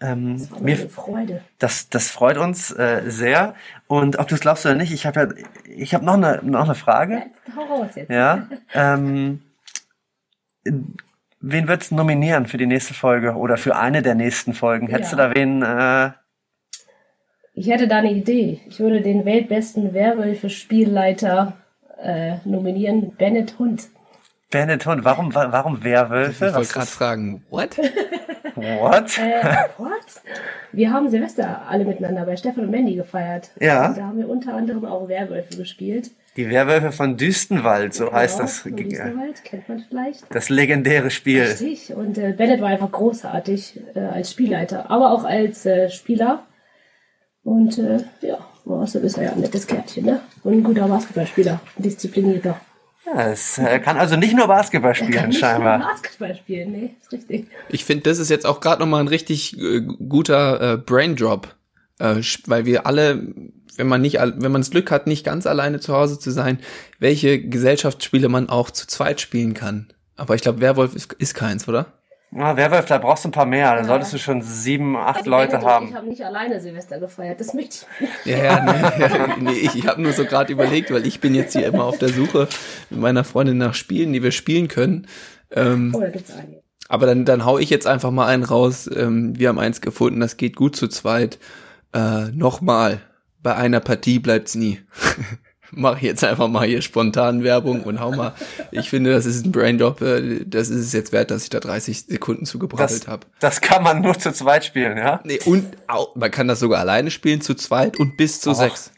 Ähm, 0.00 0.38
das 0.38 0.60
mir, 0.60 0.76
Freude. 0.76 1.42
Das, 1.58 1.88
das 1.88 2.10
freut 2.10 2.38
uns 2.38 2.70
äh, 2.70 3.02
sehr. 3.06 3.54
Und 3.86 4.18
ob 4.18 4.28
du 4.28 4.34
es 4.34 4.40
glaubst 4.40 4.64
oder 4.64 4.74
nicht, 4.74 4.92
ich 4.92 5.06
habe 5.06 5.20
ja, 5.20 5.28
ich 5.64 5.94
habe 5.94 6.04
noch 6.04 6.14
eine, 6.14 6.40
noch 6.42 6.64
eine 6.64 6.74
Frage. 6.74 7.14
Ja, 7.46 7.56
hau 7.56 7.74
raus 7.74 7.90
jetzt. 7.94 8.10
Ja. 8.10 8.48
Ähm, 8.74 9.40
Wen 11.40 11.68
würdest 11.68 11.92
du 11.92 11.94
nominieren 11.94 12.46
für 12.46 12.58
die 12.58 12.66
nächste 12.66 12.94
Folge 12.94 13.34
oder 13.34 13.56
für 13.56 13.76
eine 13.76 14.02
der 14.02 14.16
nächsten 14.16 14.54
Folgen? 14.54 14.88
Hättest 14.88 15.12
ja. 15.12 15.28
du 15.28 15.34
da 15.34 15.34
wen? 15.36 15.62
Äh 15.62 16.10
Ich 17.54 17.68
hätte 17.68 17.86
da 17.86 17.98
eine 17.98 18.12
Idee. 18.12 18.60
Ich 18.68 18.80
würde 18.80 19.02
den 19.02 19.24
weltbesten 19.24 19.94
Werwölfe-Spielleiter 19.94 21.56
äh, 22.02 22.38
nominieren, 22.44 23.12
Bennett 23.16 23.58
Hund. 23.58 23.88
Bennett 24.50 24.86
Hund, 24.86 25.04
warum, 25.04 25.34
warum 25.34 25.84
Werwölfe? 25.84 26.46
Ich 26.46 26.54
wollte 26.54 26.72
gerade 26.72 26.86
fragen, 26.86 27.44
what? 27.50 27.76
What? 28.56 29.18
Äh, 29.18 29.44
what? 29.76 29.90
Wir 30.72 30.90
haben 30.92 31.08
Silvester 31.10 31.62
alle 31.68 31.84
miteinander 31.84 32.24
bei 32.24 32.36
Stefan 32.36 32.64
und 32.64 32.70
Mandy 32.70 32.94
gefeiert. 32.96 33.50
Ja. 33.60 33.88
Und 33.88 33.98
da 33.98 34.02
haben 34.04 34.18
wir 34.18 34.28
unter 34.28 34.54
anderem 34.54 34.84
auch 34.84 35.06
Werwölfe 35.08 35.56
gespielt. 35.56 36.10
Die 36.36 36.48
Werwölfe 36.50 36.92
von 36.92 37.16
Düstenwald, 37.16 37.94
so 37.94 38.12
heißt 38.12 38.36
Genau, 38.38 38.46
das. 38.46 38.58
von 38.60 38.76
Düsterwald, 38.76 39.44
kennt 39.44 39.68
man 39.68 39.84
vielleicht. 39.88 40.24
Das 40.34 40.48
legendäre 40.48 41.10
Spiel. 41.10 41.42
Richtig. 41.42 41.94
Und 41.94 42.16
äh, 42.18 42.32
Bennett 42.32 42.60
war 42.60 42.68
einfach 42.68 42.90
großartig 42.90 43.80
äh, 43.94 44.00
als 44.00 44.32
Spielleiter, 44.32 44.90
aber 44.90 45.12
auch 45.12 45.24
als 45.24 45.66
äh, 45.66 45.90
Spieler. 45.90 46.46
Und 47.44 47.78
äh, 47.78 47.98
ja, 48.22 48.38
außerdem 48.66 49.06
ist 49.06 49.18
er 49.18 49.24
ja 49.24 49.32
ein 49.32 49.40
nettes 49.40 49.66
Kärtchen, 49.66 50.04
ne? 50.06 50.20
Und 50.42 50.52
ein 50.54 50.62
guter 50.64 50.88
Basketballspieler, 50.88 51.60
disziplinierter. 51.76 52.60
Ja, 53.06 53.30
es 53.30 53.58
äh, 53.58 53.78
kann 53.80 53.96
also 53.96 54.16
nicht 54.16 54.34
nur 54.36 54.46
Basketball 54.48 54.94
spielen, 54.94 55.12
Kann 55.12 55.28
nicht 55.30 55.40
nur 55.40 55.48
scheinbar. 55.48 55.78
Basketball 55.78 56.34
spielen, 56.36 56.72
nee, 56.72 56.94
ist 57.00 57.12
richtig. 57.12 57.46
Ich 57.70 57.84
finde, 57.84 58.02
das 58.04 58.18
ist 58.18 58.28
jetzt 58.28 58.44
auch 58.46 58.60
gerade 58.60 58.80
nochmal 58.82 59.00
ein 59.00 59.08
richtig 59.08 59.58
äh, 59.58 59.80
guter 59.80 60.74
äh, 60.74 60.76
Braindrop, 60.76 61.54
äh, 62.00 62.16
weil 62.46 62.66
wir 62.66 62.86
alle, 62.86 63.34
wenn 63.76 63.86
man 63.86 64.00
nicht, 64.02 64.20
al- 64.20 64.34
wenn 64.42 64.52
man 64.52 64.60
das 64.60 64.70
Glück 64.70 64.90
hat, 64.90 65.06
nicht 65.06 65.24
ganz 65.24 65.46
alleine 65.46 65.80
zu 65.80 65.94
Hause 65.94 66.18
zu 66.18 66.30
sein, 66.30 66.58
welche 66.98 67.40
Gesellschaftsspiele 67.40 68.28
man 68.28 68.48
auch 68.50 68.70
zu 68.70 68.86
zweit 68.86 69.20
spielen 69.20 69.54
kann. 69.54 69.92
Aber 70.16 70.34
ich 70.34 70.42
glaube, 70.42 70.60
Werwolf 70.60 70.94
ist, 70.94 71.12
ist 71.14 71.34
keins, 71.34 71.66
oder? 71.68 71.97
Ja, 72.30 72.56
Werwolf, 72.56 72.84
da 72.84 72.98
brauchst 72.98 73.24
du 73.24 73.28
ein 73.28 73.32
paar 73.32 73.46
mehr. 73.46 73.74
Da 73.74 73.84
solltest 73.84 74.12
du 74.12 74.18
schon 74.18 74.42
sieben, 74.42 74.96
acht 74.96 75.18
Also 75.18 75.30
Leute 75.30 75.60
haben. 75.62 75.88
Ich 75.88 75.94
habe 75.94 76.06
nicht 76.08 76.22
alleine 76.24 76.60
Silvester 76.60 77.00
gefeiert, 77.00 77.40
das 77.40 77.54
möchte 77.54 77.86
ich 78.00 78.00
nicht. 78.00 78.26
Ja, 78.26 78.36
ja, 78.44 78.60
nee, 78.64 79.02
ja, 79.02 79.36
nee 79.40 79.52
ich, 79.52 79.74
ich 79.74 79.86
habe 79.86 80.02
nur 80.02 80.12
so 80.12 80.24
gerade 80.26 80.52
überlegt, 80.52 80.90
weil 80.92 81.06
ich 81.06 81.20
bin 81.20 81.34
jetzt 81.34 81.54
hier 81.56 81.66
immer 81.66 81.84
auf 81.84 81.96
der 81.98 82.10
Suche 82.10 82.46
mit 82.90 83.00
meiner 83.00 83.24
Freundin 83.24 83.56
nach 83.56 83.72
Spielen, 83.74 84.12
die 84.12 84.22
wir 84.22 84.32
spielen 84.32 84.68
können. 84.68 85.06
Ähm, 85.50 85.94
Oh, 85.96 86.00
da 86.00 86.10
gibt's 86.10 86.30
einige. 86.30 86.60
aber 86.90 87.06
dann, 87.06 87.24
dann 87.24 87.46
hau 87.46 87.58
ich 87.58 87.70
jetzt 87.70 87.86
einfach 87.86 88.10
mal 88.10 88.26
einen 88.26 88.44
raus. 88.44 88.90
Ähm, 88.94 89.38
wir 89.38 89.48
haben 89.48 89.58
eins 89.58 89.80
gefunden, 89.80 90.20
das 90.20 90.36
geht 90.36 90.54
gut 90.54 90.76
zu 90.76 90.88
zweit. 90.88 91.38
Äh, 91.94 92.26
Nochmal, 92.32 93.00
bei 93.42 93.54
einer 93.56 93.80
Partie 93.80 94.18
bleibt's 94.18 94.54
nie. 94.54 94.80
Mach 95.70 96.00
jetzt 96.00 96.24
einfach 96.24 96.48
mal 96.48 96.66
hier 96.66 96.82
spontan 96.82 97.44
Werbung 97.44 97.82
und 97.82 98.00
hau 98.00 98.12
mal. 98.12 98.32
Ich 98.70 98.88
finde, 98.90 99.10
das 99.12 99.26
ist 99.26 99.44
ein 99.44 99.52
Braindrop. 99.52 100.00
Äh, 100.00 100.44
das 100.46 100.70
ist 100.70 100.86
es 100.86 100.92
jetzt 100.92 101.12
wert, 101.12 101.30
dass 101.30 101.44
ich 101.44 101.50
da 101.50 101.60
30 101.60 102.06
Sekunden 102.06 102.46
zugebrabbelt 102.46 103.06
habe. 103.06 103.26
das 103.40 103.60
kann 103.60 103.82
man 103.82 104.00
nur 104.00 104.18
zu 104.18 104.32
zweit 104.32 104.64
spielen, 104.64 104.96
ja? 104.96 105.20
Nee, 105.24 105.40
und 105.44 105.66
au, 105.86 106.08
man 106.14 106.30
kann 106.30 106.48
das 106.48 106.60
sogar 106.60 106.80
alleine 106.80 107.10
spielen, 107.10 107.40
zu 107.40 107.54
zweit 107.54 107.98
und 107.98 108.16
bis 108.16 108.40
zu 108.40 108.50
Ach. 108.50 108.56
sechs. 108.56 108.92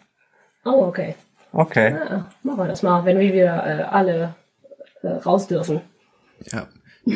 Oh, 0.65 0.85
okay. 0.85 1.15
Okay. 1.53 1.93
Ja, 1.95 2.31
machen 2.43 2.59
wir 2.59 2.69
das 2.69 2.83
mal, 2.83 3.05
wenn 3.05 3.19
wir 3.19 3.33
wieder 3.33 3.67
äh, 3.67 3.83
alle 3.83 4.35
äh, 5.03 5.09
raus 5.09 5.49
dürfen. 5.49 5.81
Ja, 6.53 6.69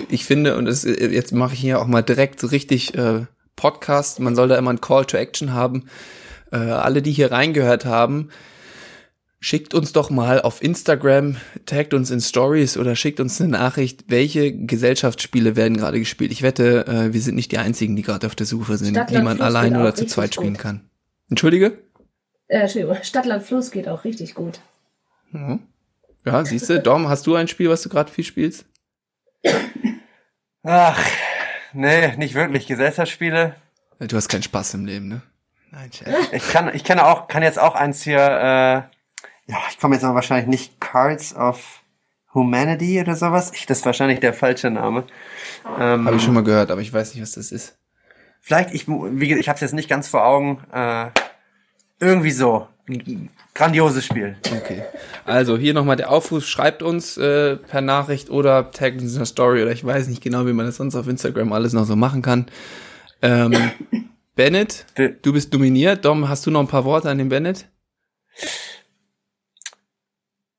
ich 0.09 0.25
finde, 0.25 0.57
und 0.57 0.65
das, 0.65 0.85
jetzt 0.85 1.33
mache 1.33 1.55
ich 1.55 1.61
hier 1.61 1.81
auch 1.81 1.87
mal 1.87 2.03
direkt 2.03 2.41
so 2.41 2.49
richtig 2.49 2.97
äh, 2.97 3.27
Podcast, 3.57 4.19
man 4.21 4.35
soll 4.35 4.49
da 4.49 4.57
immer 4.57 4.73
ein 4.73 4.81
Call 4.81 5.05
to 5.05 5.17
Action 5.17 5.53
haben. 5.53 5.87
Äh, 6.53 6.57
alle, 6.57 7.03
die 7.03 7.13
hier 7.13 7.31
reingehört 7.31 7.85
haben, 7.85 8.31
schickt 9.45 9.75
uns 9.75 9.93
doch 9.93 10.09
mal 10.09 10.41
auf 10.41 10.63
Instagram, 10.63 11.37
taggt 11.67 11.93
uns 11.93 12.11
in 12.11 12.23
Stories 12.23 12.79
oder 12.79 12.97
schickt 12.97 13.21
uns 13.21 13.39
eine 13.43 13.51
Nachricht, 13.51 14.05
welche 14.09 14.55
Gesellschaftsspiele 14.57 15.55
werden 15.55 15.77
gerade 15.77 15.99
gespielt. 15.99 16.33
Ich 16.33 16.41
wette, 16.41 16.87
äh, 16.87 17.13
wir 17.13 17.21
sind 17.21 17.35
nicht 17.35 17.53
die 17.53 17.59
Einzigen, 17.59 17.95
die 17.95 18.01
gerade 18.01 18.27
auf 18.27 18.35
der 18.35 18.47
Suche 18.47 18.79
sind, 18.79 18.95
Stadtland 18.95 19.11
die 19.21 19.23
man 19.23 19.37
Fluss 19.37 19.47
allein 19.47 19.77
oder 19.77 19.95
zu 19.95 20.07
zweit 20.07 20.35
spielen 20.35 20.55
gut. 20.55 20.63
kann. 20.63 20.89
Entschuldige? 21.29 21.77
Äh, 22.47 22.61
Entschuldigung, 22.61 22.97
Stadtland 23.03 23.43
Fluss 23.43 23.71
geht 23.71 23.87
auch 23.87 24.05
richtig 24.05 24.35
gut. 24.35 24.61
Ja, 25.35 25.59
ja 26.25 26.45
siehst 26.47 26.71
du, 26.71 26.81
Dom, 26.81 27.11
hast 27.11 27.27
du 27.27 27.35
ein 27.35 27.47
Spiel, 27.47 27.69
was 27.69 27.83
du 27.83 27.91
gerade 27.91 28.11
viel 28.11 28.25
spielst? 28.25 28.65
Ach, 30.63 30.99
nee, 31.75 32.17
nicht 32.17 32.35
wirklich. 32.35 32.67
Gesellschaftsspiele. 32.67 33.57
Du 33.99 34.17
hast 34.17 34.29
keinen 34.31 34.43
Spaß 34.43 34.73
im 34.73 34.87
Leben, 34.87 35.09
ne? 35.09 35.23
Nein, 35.71 35.93
Chef. 35.93 36.33
Ich 36.33 36.49
kann, 36.49 36.75
ich 36.75 36.83
kann 36.83 36.99
auch, 36.99 37.29
kann 37.29 37.43
jetzt 37.43 37.59
auch 37.59 37.75
eins 37.75 38.03
hier, 38.03 38.89
äh, 38.89 38.94
ja, 39.47 39.57
ich 39.71 39.79
komme 39.79 39.95
jetzt 39.95 40.05
aber 40.05 40.15
wahrscheinlich 40.15 40.47
nicht 40.47 40.81
Cards 40.81 41.35
of 41.35 41.83
Humanity 42.33 43.01
oder 43.01 43.15
sowas. 43.15 43.53
Ich, 43.55 43.67
das 43.67 43.79
ist 43.79 43.87
wahrscheinlich 43.87 44.21
der 44.21 44.35
falsche 44.35 44.71
Name. 44.71 45.05
Ähm, 45.79 46.07
Habe 46.07 46.17
ich 46.17 46.23
schon 46.23 46.35
mal 46.35 46.43
gehört, 46.43 46.71
aber 46.71 46.81
ich 46.81 46.93
weiß 46.93 47.15
nicht, 47.15 47.23
was 47.23 47.33
das 47.33 47.53
ist. 47.53 47.79
Vielleicht, 48.41 48.75
ich, 48.75 48.89
wie 48.89 49.29
gesagt, 49.29 49.41
ich 49.41 49.49
habe 49.49 49.55
es 49.55 49.61
jetzt 49.61 49.75
nicht 49.75 49.89
ganz 49.89 50.09
vor 50.09 50.25
Augen. 50.25 50.63
Äh, 50.73 51.11
irgendwie 52.01 52.31
so. 52.31 52.67
Ein 52.87 53.31
Grandioses 53.55 54.05
Spiel. 54.05 54.37
Okay. 54.45 54.83
Also 55.25 55.57
hier 55.57 55.73
nochmal 55.73 55.97
der 55.97 56.11
Aufruf, 56.11 56.45
schreibt 56.45 56.83
uns 56.83 57.17
äh, 57.17 57.57
per 57.57 57.81
Nachricht 57.81 58.29
oder 58.29 58.71
taggt 58.73 59.01
uns 59.01 59.13
in 59.13 59.19
der 59.19 59.27
Story 59.27 59.63
oder 59.63 59.73
ich 59.73 59.85
weiß 59.85 60.09
nicht 60.09 60.23
genau, 60.23 60.47
wie 60.47 60.53
man 60.53 60.67
das 60.67 60.77
sonst 60.77 60.95
auf 60.95 61.09
Instagram 61.09 61.53
alles 61.55 61.73
noch 61.73 61.85
so 61.85 61.97
machen 61.97 62.21
kann. 62.21 62.47
Ähm, 63.23 63.55
Bennett, 64.35 64.85
du 64.97 65.33
bist 65.33 65.53
nominiert. 65.53 66.05
Dom, 66.05 66.29
hast 66.29 66.45
du 66.45 66.51
noch 66.51 66.61
ein 66.61 66.67
paar 66.67 66.85
Worte 66.85 67.09
an 67.09 67.19
den 67.19 67.29
Bennett? 67.29 67.67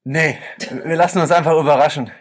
Nee, 0.08 0.38
wir 0.84 0.94
lassen 0.94 1.18
uns 1.20 1.32
einfach 1.32 1.58
überraschen. 1.58 2.12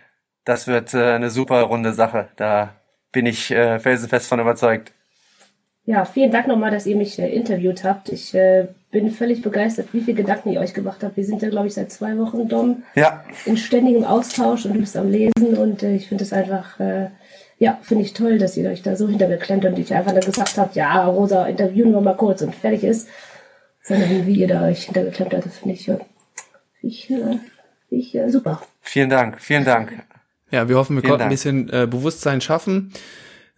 Das 0.43 0.65
wird 0.65 0.95
äh, 0.95 1.13
eine 1.13 1.29
super 1.29 1.61
runde 1.61 1.93
Sache. 1.93 2.29
Da 2.35 2.73
bin 3.11 3.27
ich 3.27 3.51
äh, 3.51 3.77
felsenfest 3.77 4.27
von 4.27 4.39
überzeugt. 4.39 4.91
Ja, 5.83 6.03
vielen 6.03 6.31
Dank 6.31 6.47
nochmal, 6.47 6.71
dass 6.71 6.87
ihr 6.87 6.95
mich 6.95 7.19
äh, 7.19 7.29
interviewt 7.29 7.83
habt. 7.83 8.09
Ich 8.09 8.33
äh, 8.33 8.69
bin 8.89 9.11
völlig 9.11 9.43
begeistert, 9.43 9.89
wie 9.91 10.01
viele 10.01 10.17
Gedanken 10.17 10.49
ihr 10.51 10.61
euch 10.61 10.73
gemacht 10.73 11.03
habt. 11.03 11.15
Wir 11.15 11.25
sind 11.25 11.43
ja, 11.43 11.49
glaube 11.49 11.67
ich, 11.67 11.75
seit 11.75 11.91
zwei 11.91 12.17
Wochen, 12.17 12.47
Dom, 12.47 12.81
Ja, 12.95 13.23
in 13.45 13.55
ständigem 13.55 14.03
Austausch 14.03 14.65
und 14.65 14.73
du 14.73 14.79
bist 14.79 14.97
am 14.97 15.11
Lesen 15.11 15.55
und 15.55 15.83
äh, 15.83 15.93
ich 15.93 16.07
finde 16.07 16.23
es 16.23 16.33
einfach, 16.33 16.79
äh, 16.79 17.09
ja, 17.59 17.77
finde 17.83 18.03
ich 18.03 18.13
toll, 18.13 18.39
dass 18.39 18.57
ihr 18.57 18.67
euch 18.67 18.81
da 18.81 18.95
so 18.95 19.07
hintergeklemmt 19.07 19.63
und 19.63 19.77
ich 19.77 19.93
einfach 19.93 20.13
dann 20.13 20.21
gesagt 20.21 20.57
habt, 20.57 20.75
ja, 20.75 21.05
Rosa, 21.05 21.45
interviewen 21.45 21.91
wir 21.91 22.01
mal 22.01 22.17
kurz 22.17 22.41
und 22.41 22.55
fertig 22.55 22.83
ist. 22.83 23.07
Sondern 23.83 24.25
wie 24.25 24.37
ihr 24.39 24.47
da 24.47 24.63
euch 24.63 24.85
hintergeklemmt 24.85 25.35
habt, 25.35 25.45
das 25.45 25.59
finde 25.59 25.75
ich, 25.75 25.91
ich, 26.81 27.11
äh, 27.11 27.37
ich 27.95 28.15
äh, 28.15 28.29
super. 28.29 28.61
vielen 28.81 29.09
Dank, 29.09 29.41
vielen 29.41 29.65
Dank. 29.65 29.91
Ja, 30.51 30.69
wir 30.69 30.75
hoffen, 30.77 30.95
wir 30.95 31.01
Vielen 31.01 31.09
konnten 31.11 31.23
ein 31.23 31.29
Dank. 31.29 31.31
bisschen 31.31 31.69
äh, 31.69 31.87
Bewusstsein 31.87 32.39
schaffen. 32.39 32.93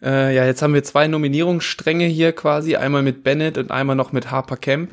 Äh, 0.02 0.34
ja, 0.36 0.46
jetzt 0.46 0.62
haben 0.62 0.74
wir 0.74 0.84
zwei 0.84 1.08
Nominierungsstränge 1.08 2.06
hier 2.06 2.32
quasi, 2.32 2.76
einmal 2.76 3.04
mit 3.04 3.24
Bennett 3.24 3.58
und 3.58 3.72
einmal 3.72 3.96
noch 3.96 4.12
mit 4.12 4.32
Harper 4.32 4.58
Camp. 4.58 4.92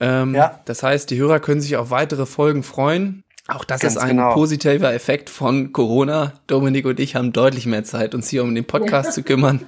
Ähm, 0.00 0.34
Ja. 0.34 0.60
Das 0.64 0.82
heißt, 0.82 1.10
die 1.10 1.18
Hörer 1.18 1.40
können 1.40 1.60
sich 1.60 1.76
auf 1.76 1.90
weitere 1.90 2.26
Folgen 2.26 2.62
freuen. 2.62 3.22
Auch 3.48 3.64
das 3.64 3.80
Ganz 3.80 3.94
ist 3.94 4.00
ein 4.00 4.10
genau. 4.16 4.34
positiver 4.34 4.92
Effekt 4.92 5.28
von 5.30 5.72
Corona. 5.72 6.32
Dominik 6.46 6.86
und 6.86 7.00
ich 7.00 7.16
haben 7.16 7.32
deutlich 7.32 7.66
mehr 7.66 7.84
Zeit, 7.84 8.14
uns 8.14 8.28
hier 8.28 8.42
um 8.42 8.54
den 8.54 8.64
Podcast 8.64 9.12
zu 9.12 9.22
kümmern. 9.22 9.60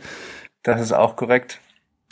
Das 0.63 0.81
ist 0.81 0.93
auch 0.93 1.17
korrekt. 1.17 1.59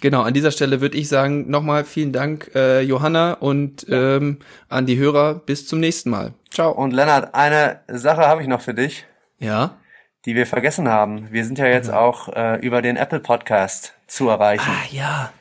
Genau, 0.01 0.23
an 0.23 0.33
dieser 0.35 0.51
Stelle 0.51 0.81
würde 0.81 0.97
ich 0.97 1.09
sagen, 1.09 1.51
nochmal 1.51 1.85
vielen 1.85 2.13
Dank, 2.13 2.51
äh, 2.55 2.81
Johanna, 2.81 3.35
und 3.35 3.87
ähm, 3.91 4.39
an 4.69 4.87
die 4.87 4.97
Hörer. 4.97 5.35
Bis 5.35 5.67
zum 5.67 5.79
nächsten 5.79 6.11
Mal. 6.11 6.33
Ciao. 6.53 6.73
Und 6.73 6.93
Lennart, 6.93 7.35
eine 7.35 7.81
Sache 7.89 8.23
habe 8.27 8.43
ich 8.43 8.49
noch 8.49 8.61
für 8.61 8.75
dich, 8.75 9.05
Ja. 9.39 9.77
die 10.25 10.35
wir 10.35 10.47
vergessen 10.47 10.89
haben. 10.89 11.31
Wir 11.31 11.45
sind 11.45 11.59
ja 11.59 11.67
jetzt 11.67 11.91
auch 11.93 12.29
äh, 12.29 12.57
über 12.61 12.83
den 12.83 12.97
Apple 12.97 13.21
Podcast 13.21 13.95
zu 14.07 14.29
erreichen. 14.29 14.69
Ah, 14.71 14.87
ja. 14.91 15.33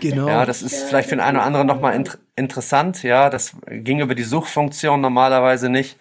Genau. 0.00 0.28
Ja, 0.28 0.46
das 0.46 0.62
ist 0.62 0.84
vielleicht 0.84 1.08
für 1.08 1.16
den 1.16 1.20
einen 1.20 1.36
oder 1.36 1.46
anderen 1.46 1.66
nochmal 1.66 1.94
int 1.94 2.18
interessant. 2.36 3.02
Ja, 3.02 3.28
das 3.28 3.56
ging 3.68 4.00
über 4.00 4.14
die 4.14 4.22
Suchfunktion 4.22 5.00
normalerweise 5.00 5.68
nicht. 5.68 5.98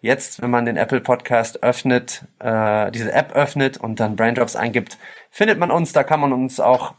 Jetzt, 0.00 0.40
wenn 0.42 0.50
man 0.50 0.64
den 0.66 0.76
Apple 0.76 1.00
Podcast 1.00 1.62
öffnet, 1.62 2.24
äh, 2.38 2.90
diese 2.92 3.12
App 3.12 3.32
öffnet 3.32 3.76
und 3.78 4.00
dann 4.00 4.16
Braindrops 4.16 4.54
eingibt, 4.56 4.98
findet 5.30 5.58
man 5.58 5.70
uns. 5.70 5.92
Da 5.92 6.04
kann 6.04 6.20
man 6.20 6.32
uns 6.32 6.60
auch, 6.60 6.94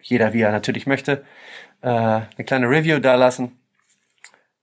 jeder 0.00 0.32
wie 0.32 0.42
er 0.42 0.52
natürlich 0.52 0.86
möchte, 0.86 1.24
äh, 1.80 1.88
eine 1.88 2.44
kleine 2.46 2.68
Review 2.68 2.98
da 3.00 3.14
lassen. 3.16 3.58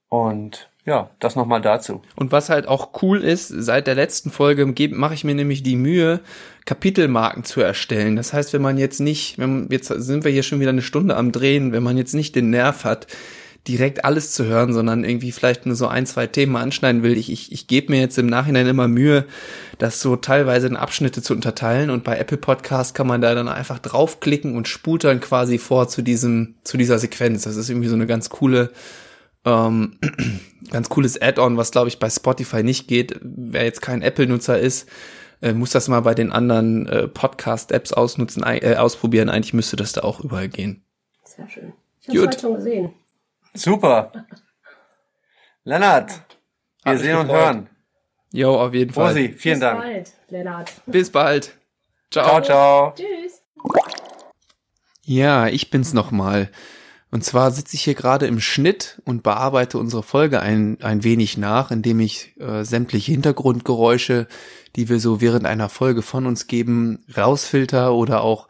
Und 0.08 0.69
ja, 0.90 1.08
das 1.20 1.36
nochmal 1.36 1.60
dazu. 1.60 2.02
Und 2.16 2.32
was 2.32 2.50
halt 2.50 2.66
auch 2.66 3.00
cool 3.00 3.22
ist, 3.22 3.46
seit 3.46 3.86
der 3.86 3.94
letzten 3.94 4.32
Folge 4.32 4.66
mache 4.90 5.14
ich 5.14 5.22
mir 5.22 5.36
nämlich 5.36 5.62
die 5.62 5.76
Mühe, 5.76 6.18
Kapitelmarken 6.64 7.44
zu 7.44 7.60
erstellen. 7.60 8.16
Das 8.16 8.32
heißt, 8.32 8.52
wenn 8.52 8.60
man 8.60 8.76
jetzt 8.76 8.98
nicht, 8.98 9.38
wenn, 9.38 9.68
jetzt 9.70 9.86
sind 9.86 10.24
wir 10.24 10.32
hier 10.32 10.42
schon 10.42 10.58
wieder 10.58 10.70
eine 10.70 10.82
Stunde 10.82 11.16
am 11.16 11.30
Drehen, 11.30 11.70
wenn 11.70 11.84
man 11.84 11.96
jetzt 11.96 12.12
nicht 12.12 12.34
den 12.34 12.50
Nerv 12.50 12.82
hat, 12.82 13.06
direkt 13.68 14.04
alles 14.04 14.32
zu 14.32 14.46
hören, 14.46 14.72
sondern 14.72 15.04
irgendwie 15.04 15.30
vielleicht 15.30 15.64
nur 15.64 15.76
so 15.76 15.86
ein, 15.86 16.06
zwei 16.06 16.26
Themen 16.26 16.56
anschneiden 16.56 17.04
will. 17.04 17.16
Ich, 17.16 17.30
ich, 17.30 17.52
ich 17.52 17.68
gebe 17.68 17.92
mir 17.92 18.00
jetzt 18.00 18.18
im 18.18 18.26
Nachhinein 18.26 18.66
immer 18.66 18.88
Mühe, 18.88 19.26
das 19.78 20.00
so 20.00 20.16
teilweise 20.16 20.66
in 20.66 20.76
Abschnitte 20.76 21.22
zu 21.22 21.34
unterteilen 21.34 21.90
und 21.90 22.02
bei 22.02 22.18
Apple 22.18 22.38
Podcast 22.38 22.96
kann 22.96 23.06
man 23.06 23.20
da 23.20 23.32
dann 23.36 23.48
einfach 23.48 23.78
draufklicken 23.78 24.56
und 24.56 24.66
spult 24.66 25.04
dann 25.04 25.20
quasi 25.20 25.58
vor 25.58 25.86
zu 25.86 26.02
diesem, 26.02 26.56
zu 26.64 26.78
dieser 26.78 26.98
Sequenz. 26.98 27.44
Das 27.44 27.54
ist 27.54 27.70
irgendwie 27.70 27.88
so 27.88 27.94
eine 27.94 28.08
ganz 28.08 28.28
coole, 28.28 28.72
ähm, 29.44 29.98
ganz 30.70 30.88
cooles 30.88 31.20
Add-on, 31.20 31.56
was 31.56 31.70
glaube 31.70 31.88
ich 31.88 31.98
bei 31.98 32.10
Spotify 32.10 32.62
nicht 32.62 32.88
geht. 32.88 33.18
Wer 33.22 33.64
jetzt 33.64 33.82
kein 33.82 34.02
Apple-Nutzer 34.02 34.58
ist, 34.58 34.88
äh, 35.42 35.52
muss 35.52 35.70
das 35.70 35.88
mal 35.88 36.00
bei 36.00 36.14
den 36.14 36.32
anderen 36.32 36.86
äh, 36.86 37.08
Podcast-Apps 37.08 37.92
ausnutzen, 37.92 38.42
äh, 38.44 38.76
ausprobieren. 38.76 39.28
Eigentlich 39.28 39.54
müsste 39.54 39.76
das 39.76 39.92
da 39.92 40.02
auch 40.02 40.20
überall 40.20 40.48
gehen. 40.48 40.84
Sehr 41.24 41.48
schön. 41.48 41.72
Ich 42.02 42.08
habe 42.08 42.20
heute 42.26 42.40
schon 42.40 42.54
gesehen. 42.56 42.94
Super. 43.54 44.12
Lennart, 45.64 46.22
wir 46.84 46.98
sehen 46.98 47.16
und 47.16 47.28
hören. 47.28 47.68
Jo, 48.32 48.60
auf 48.60 48.72
jeden 48.74 48.92
Fall. 48.92 49.08
Rosi, 49.08 49.28
vielen 49.36 49.54
Bis 49.54 49.60
Dank. 49.60 49.80
bald, 49.80 50.12
Lennart. 50.28 50.72
Bis 50.86 51.10
bald. 51.10 51.56
Ciao, 52.10 52.40
ciao. 52.40 52.94
Tschüss. 52.94 53.42
Ja, 55.04 55.48
ich 55.48 55.70
bin's 55.70 55.92
nochmal. 55.92 56.50
Und 57.10 57.24
zwar 57.24 57.50
sitze 57.50 57.74
ich 57.74 57.82
hier 57.82 57.94
gerade 57.94 58.26
im 58.26 58.40
Schnitt 58.40 59.02
und 59.04 59.24
bearbeite 59.24 59.78
unsere 59.78 60.02
Folge 60.02 60.40
ein, 60.40 60.78
ein 60.80 61.02
wenig 61.02 61.36
nach, 61.36 61.72
indem 61.72 61.98
ich 61.98 62.38
äh, 62.38 62.64
sämtliche 62.64 63.10
Hintergrundgeräusche, 63.10 64.28
die 64.76 64.88
wir 64.88 65.00
so 65.00 65.20
während 65.20 65.44
einer 65.44 65.68
Folge 65.68 66.02
von 66.02 66.26
uns 66.26 66.46
geben, 66.46 67.04
rausfilter 67.16 67.94
oder 67.94 68.22
auch 68.22 68.46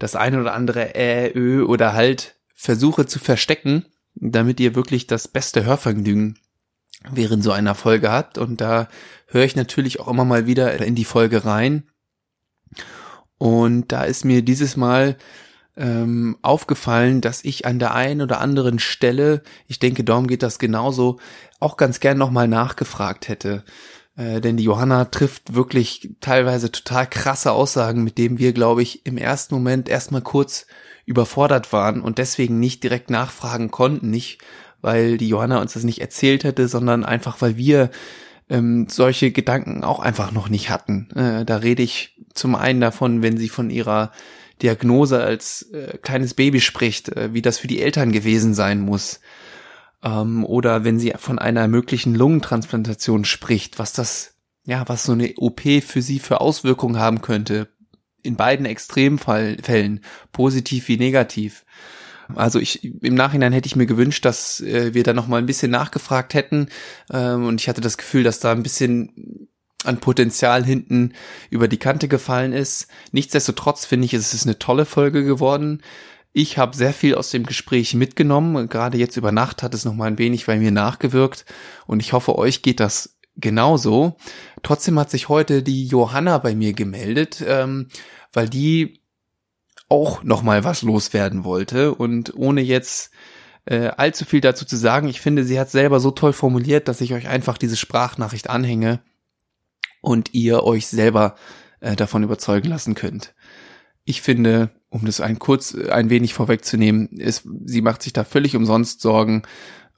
das 0.00 0.16
eine 0.16 0.40
oder 0.40 0.52
andere 0.54 0.96
Ä, 0.96 1.32
Ö 1.32 1.62
oder 1.64 1.92
halt 1.92 2.34
versuche 2.54 3.06
zu 3.06 3.20
verstecken, 3.20 3.86
damit 4.14 4.58
ihr 4.58 4.74
wirklich 4.74 5.06
das 5.06 5.28
beste 5.28 5.64
Hörvergnügen 5.64 6.38
während 7.12 7.44
so 7.44 7.52
einer 7.52 7.76
Folge 7.76 8.10
habt. 8.10 8.36
Und 8.36 8.60
da 8.60 8.88
höre 9.26 9.44
ich 9.44 9.54
natürlich 9.54 10.00
auch 10.00 10.08
immer 10.08 10.24
mal 10.24 10.46
wieder 10.46 10.76
in 10.84 10.96
die 10.96 11.04
Folge 11.04 11.44
rein. 11.44 11.84
Und 13.38 13.92
da 13.92 14.02
ist 14.02 14.24
mir 14.24 14.42
dieses 14.42 14.76
Mal 14.76 15.16
ähm, 15.76 16.36
aufgefallen, 16.42 17.20
dass 17.20 17.44
ich 17.44 17.66
an 17.66 17.78
der 17.78 17.94
einen 17.94 18.20
oder 18.20 18.40
anderen 18.40 18.78
Stelle, 18.78 19.42
ich 19.68 19.78
denke, 19.78 20.04
Dom 20.04 20.26
geht 20.26 20.42
das 20.42 20.58
genauso, 20.58 21.18
auch 21.60 21.76
ganz 21.76 22.00
gern 22.00 22.18
nochmal 22.18 22.48
nachgefragt 22.48 23.28
hätte. 23.28 23.64
Äh, 24.16 24.40
denn 24.40 24.56
die 24.56 24.64
Johanna 24.64 25.06
trifft 25.06 25.54
wirklich 25.54 26.10
teilweise 26.20 26.70
total 26.70 27.06
krasse 27.06 27.52
Aussagen, 27.52 28.04
mit 28.04 28.18
denen 28.18 28.38
wir, 28.38 28.52
glaube 28.52 28.82
ich, 28.82 29.06
im 29.06 29.16
ersten 29.16 29.54
Moment 29.54 29.88
erstmal 29.88 30.22
kurz 30.22 30.66
überfordert 31.06 31.72
waren 31.72 32.00
und 32.00 32.18
deswegen 32.18 32.60
nicht 32.60 32.82
direkt 32.82 33.10
nachfragen 33.10 33.70
konnten. 33.70 34.10
Nicht, 34.10 34.38
weil 34.82 35.16
die 35.16 35.28
Johanna 35.28 35.60
uns 35.60 35.72
das 35.72 35.84
nicht 35.84 36.00
erzählt 36.00 36.44
hätte, 36.44 36.68
sondern 36.68 37.04
einfach, 37.04 37.40
weil 37.40 37.56
wir 37.56 37.90
ähm, 38.50 38.86
solche 38.90 39.32
Gedanken 39.32 39.84
auch 39.84 40.00
einfach 40.00 40.32
noch 40.32 40.50
nicht 40.50 40.68
hatten. 40.68 41.08
Äh, 41.14 41.46
da 41.46 41.56
rede 41.56 41.82
ich 41.82 42.18
zum 42.34 42.54
einen 42.54 42.80
davon, 42.80 43.22
wenn 43.22 43.38
sie 43.38 43.48
von 43.48 43.70
ihrer 43.70 44.12
Diagnose 44.62 45.22
als 45.22 45.62
äh, 45.72 45.98
kleines 45.98 46.34
Baby 46.34 46.60
spricht, 46.60 47.08
äh, 47.10 47.34
wie 47.34 47.42
das 47.42 47.58
für 47.58 47.66
die 47.66 47.82
Eltern 47.82 48.12
gewesen 48.12 48.54
sein 48.54 48.80
muss. 48.80 49.20
Ähm, 50.02 50.44
oder 50.44 50.84
wenn 50.84 50.98
sie 50.98 51.12
von 51.16 51.38
einer 51.38 51.68
möglichen 51.68 52.14
Lungentransplantation 52.14 53.24
spricht, 53.24 53.78
was 53.78 53.92
das, 53.92 54.34
ja, 54.64 54.84
was 54.88 55.04
so 55.04 55.12
eine 55.12 55.34
OP 55.36 55.62
für 55.84 56.02
sie 56.02 56.18
für 56.18 56.40
Auswirkungen 56.40 56.98
haben 56.98 57.20
könnte. 57.20 57.68
In 58.22 58.36
beiden 58.36 58.66
Extremfällen, 58.66 60.00
positiv 60.30 60.86
wie 60.86 60.96
negativ. 60.96 61.64
Also 62.34 62.60
ich 62.60 62.84
im 63.02 63.14
Nachhinein 63.14 63.52
hätte 63.52 63.66
ich 63.66 63.76
mir 63.76 63.86
gewünscht, 63.86 64.24
dass 64.24 64.60
äh, 64.60 64.94
wir 64.94 65.02
da 65.02 65.12
noch 65.12 65.26
mal 65.26 65.38
ein 65.38 65.46
bisschen 65.46 65.72
nachgefragt 65.72 66.34
hätten 66.34 66.68
ähm, 67.12 67.46
und 67.46 67.60
ich 67.60 67.68
hatte 67.68 67.80
das 67.80 67.98
Gefühl, 67.98 68.22
dass 68.22 68.38
da 68.38 68.52
ein 68.52 68.62
bisschen 68.62 69.48
an 69.84 70.00
Potenzial 70.00 70.64
hinten 70.64 71.12
über 71.50 71.68
die 71.68 71.78
Kante 71.78 72.08
gefallen 72.08 72.52
ist. 72.52 72.88
Nichtsdestotrotz 73.12 73.84
finde 73.84 74.06
ich, 74.06 74.14
es 74.14 74.34
ist 74.34 74.46
eine 74.46 74.58
tolle 74.58 74.84
Folge 74.84 75.24
geworden. 75.24 75.82
Ich 76.32 76.56
habe 76.56 76.76
sehr 76.76 76.92
viel 76.92 77.14
aus 77.14 77.30
dem 77.30 77.44
Gespräch 77.44 77.94
mitgenommen. 77.94 78.68
Gerade 78.68 78.96
jetzt 78.96 79.16
über 79.16 79.32
Nacht 79.32 79.62
hat 79.62 79.74
es 79.74 79.84
noch 79.84 79.94
mal 79.94 80.06
ein 80.06 80.18
wenig 80.18 80.46
bei 80.46 80.56
mir 80.58 80.70
nachgewirkt 80.70 81.44
und 81.86 82.00
ich 82.00 82.12
hoffe, 82.12 82.38
euch 82.38 82.62
geht 82.62 82.80
das 82.80 83.18
genauso. 83.36 84.16
Trotzdem 84.62 84.98
hat 84.98 85.10
sich 85.10 85.28
heute 85.28 85.62
die 85.62 85.86
Johanna 85.86 86.38
bei 86.38 86.54
mir 86.54 86.72
gemeldet, 86.72 87.44
ähm, 87.46 87.88
weil 88.32 88.48
die 88.48 89.00
auch 89.88 90.22
noch 90.22 90.42
mal 90.42 90.64
was 90.64 90.82
loswerden 90.82 91.44
wollte 91.44 91.94
und 91.94 92.34
ohne 92.34 92.62
jetzt 92.62 93.10
äh, 93.66 93.88
allzu 93.88 94.24
viel 94.24 94.40
dazu 94.40 94.64
zu 94.64 94.76
sagen, 94.76 95.08
ich 95.08 95.20
finde, 95.20 95.44
sie 95.44 95.60
hat 95.60 95.70
selber 95.70 96.00
so 96.00 96.10
toll 96.10 96.32
formuliert, 96.32 96.88
dass 96.88 97.02
ich 97.02 97.12
euch 97.12 97.28
einfach 97.28 97.58
diese 97.58 97.76
Sprachnachricht 97.76 98.48
anhänge 98.48 99.00
und 100.02 100.34
ihr 100.34 100.64
euch 100.64 100.88
selber 100.88 101.36
äh, 101.80 101.96
davon 101.96 102.22
überzeugen 102.22 102.68
lassen 102.68 102.94
könnt. 102.94 103.34
Ich 104.04 104.20
finde, 104.20 104.70
um 104.90 105.06
das 105.06 105.22
ein 105.22 105.38
kurz 105.38 105.72
äh, 105.72 105.90
ein 105.90 106.10
wenig 106.10 106.34
vorwegzunehmen, 106.34 107.08
ist, 107.08 107.48
sie 107.64 107.80
macht 107.80 108.02
sich 108.02 108.12
da 108.12 108.24
völlig 108.24 108.54
umsonst 108.54 109.00
Sorgen. 109.00 109.42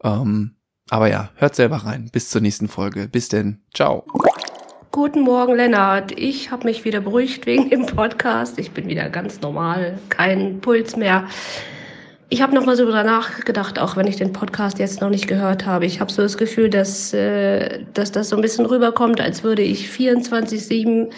Ähm, 0.04 0.54
aber 0.90 1.08
ja, 1.08 1.30
hört 1.34 1.56
selber 1.56 1.78
rein. 1.78 2.10
Bis 2.12 2.28
zur 2.30 2.40
nächsten 2.40 2.68
Folge. 2.68 3.08
Bis 3.08 3.28
denn. 3.28 3.64
Ciao. 3.74 4.04
Guten 4.92 5.22
Morgen, 5.22 5.56
Lennart. 5.56 6.12
Ich 6.16 6.52
habe 6.52 6.68
mich 6.68 6.84
wieder 6.84 7.00
beruhigt 7.00 7.46
wegen 7.46 7.68
dem 7.68 7.86
Podcast. 7.86 8.60
Ich 8.60 8.70
bin 8.70 8.86
wieder 8.86 9.10
ganz 9.10 9.40
normal, 9.40 9.98
kein 10.08 10.60
Puls 10.60 10.96
mehr. 10.96 11.26
Ich 12.34 12.42
habe 12.42 12.52
noch 12.52 12.66
mal 12.66 12.74
so 12.74 12.84
drüber 12.84 13.04
nachgedacht, 13.04 13.78
auch 13.78 13.94
wenn 13.94 14.08
ich 14.08 14.16
den 14.16 14.32
Podcast 14.32 14.80
jetzt 14.80 15.00
noch 15.00 15.08
nicht 15.08 15.28
gehört 15.28 15.66
habe. 15.66 15.86
Ich 15.86 16.00
habe 16.00 16.10
so 16.10 16.20
das 16.20 16.36
Gefühl, 16.36 16.68
dass, 16.68 17.12
äh, 17.14 17.84
dass 17.94 18.10
das 18.10 18.30
so 18.30 18.34
ein 18.34 18.42
bisschen 18.42 18.66
rüberkommt, 18.66 19.20
als 19.20 19.44
würde 19.44 19.62
ich 19.62 19.86
24-7, 19.86 21.12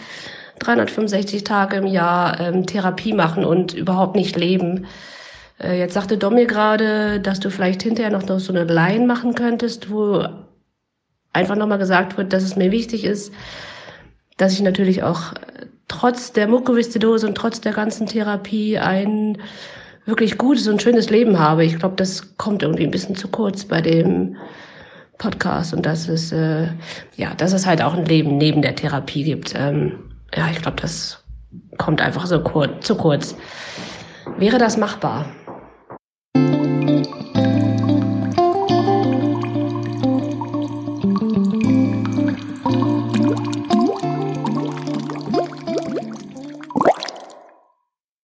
365 0.58 1.42
Tage 1.42 1.76
im 1.76 1.86
Jahr 1.86 2.38
ähm, 2.38 2.66
Therapie 2.66 3.14
machen 3.14 3.46
und 3.46 3.72
überhaupt 3.72 4.14
nicht 4.14 4.36
leben. 4.36 4.84
Äh, 5.58 5.78
jetzt 5.78 5.94
sagte 5.94 6.18
Dom 6.18 6.34
mir 6.34 6.44
gerade, 6.44 7.18
dass 7.18 7.40
du 7.40 7.50
vielleicht 7.50 7.82
hinterher 7.82 8.12
noch, 8.12 8.26
noch 8.26 8.38
so 8.38 8.52
eine 8.52 8.64
Line 8.64 9.06
machen 9.06 9.34
könntest, 9.34 9.90
wo 9.90 10.22
einfach 11.32 11.56
nochmal 11.56 11.78
gesagt 11.78 12.18
wird, 12.18 12.34
dass 12.34 12.42
es 12.42 12.56
mir 12.56 12.72
wichtig 12.72 13.04
ist, 13.04 13.32
dass 14.36 14.52
ich 14.52 14.60
natürlich 14.60 15.02
auch 15.02 15.32
äh, 15.32 15.64
trotz 15.88 16.32
der 16.32 16.46
Mukoviszidose 16.46 17.26
und 17.26 17.36
trotz 17.36 17.62
der 17.62 17.72
ganzen 17.72 18.06
Therapie 18.06 18.76
ein 18.76 19.38
wirklich 20.06 20.38
gutes 20.38 20.68
und 20.68 20.80
schönes 20.80 21.10
Leben 21.10 21.38
habe. 21.38 21.64
Ich 21.64 21.78
glaube, 21.78 21.96
das 21.96 22.36
kommt 22.38 22.62
irgendwie 22.62 22.84
ein 22.84 22.90
bisschen 22.90 23.16
zu 23.16 23.28
kurz 23.28 23.64
bei 23.64 23.80
dem 23.80 24.36
Podcast 25.18 25.74
und 25.74 25.84
dass 25.84 26.08
es 26.08 26.32
äh, 26.32 26.68
ja, 27.16 27.34
dass 27.36 27.52
es 27.52 27.66
halt 27.66 27.82
auch 27.82 27.94
ein 27.94 28.04
Leben 28.04 28.38
neben 28.38 28.62
der 28.62 28.76
Therapie 28.76 29.24
gibt. 29.24 29.54
Ähm, 29.56 29.98
ja, 30.34 30.48
ich 30.50 30.62
glaube, 30.62 30.80
das 30.80 31.24
kommt 31.78 32.00
einfach 32.00 32.26
so 32.26 32.40
kurz, 32.40 32.86
zu 32.86 32.96
kurz. 32.96 33.36
Wäre 34.38 34.58
das 34.58 34.76
machbar? 34.76 35.26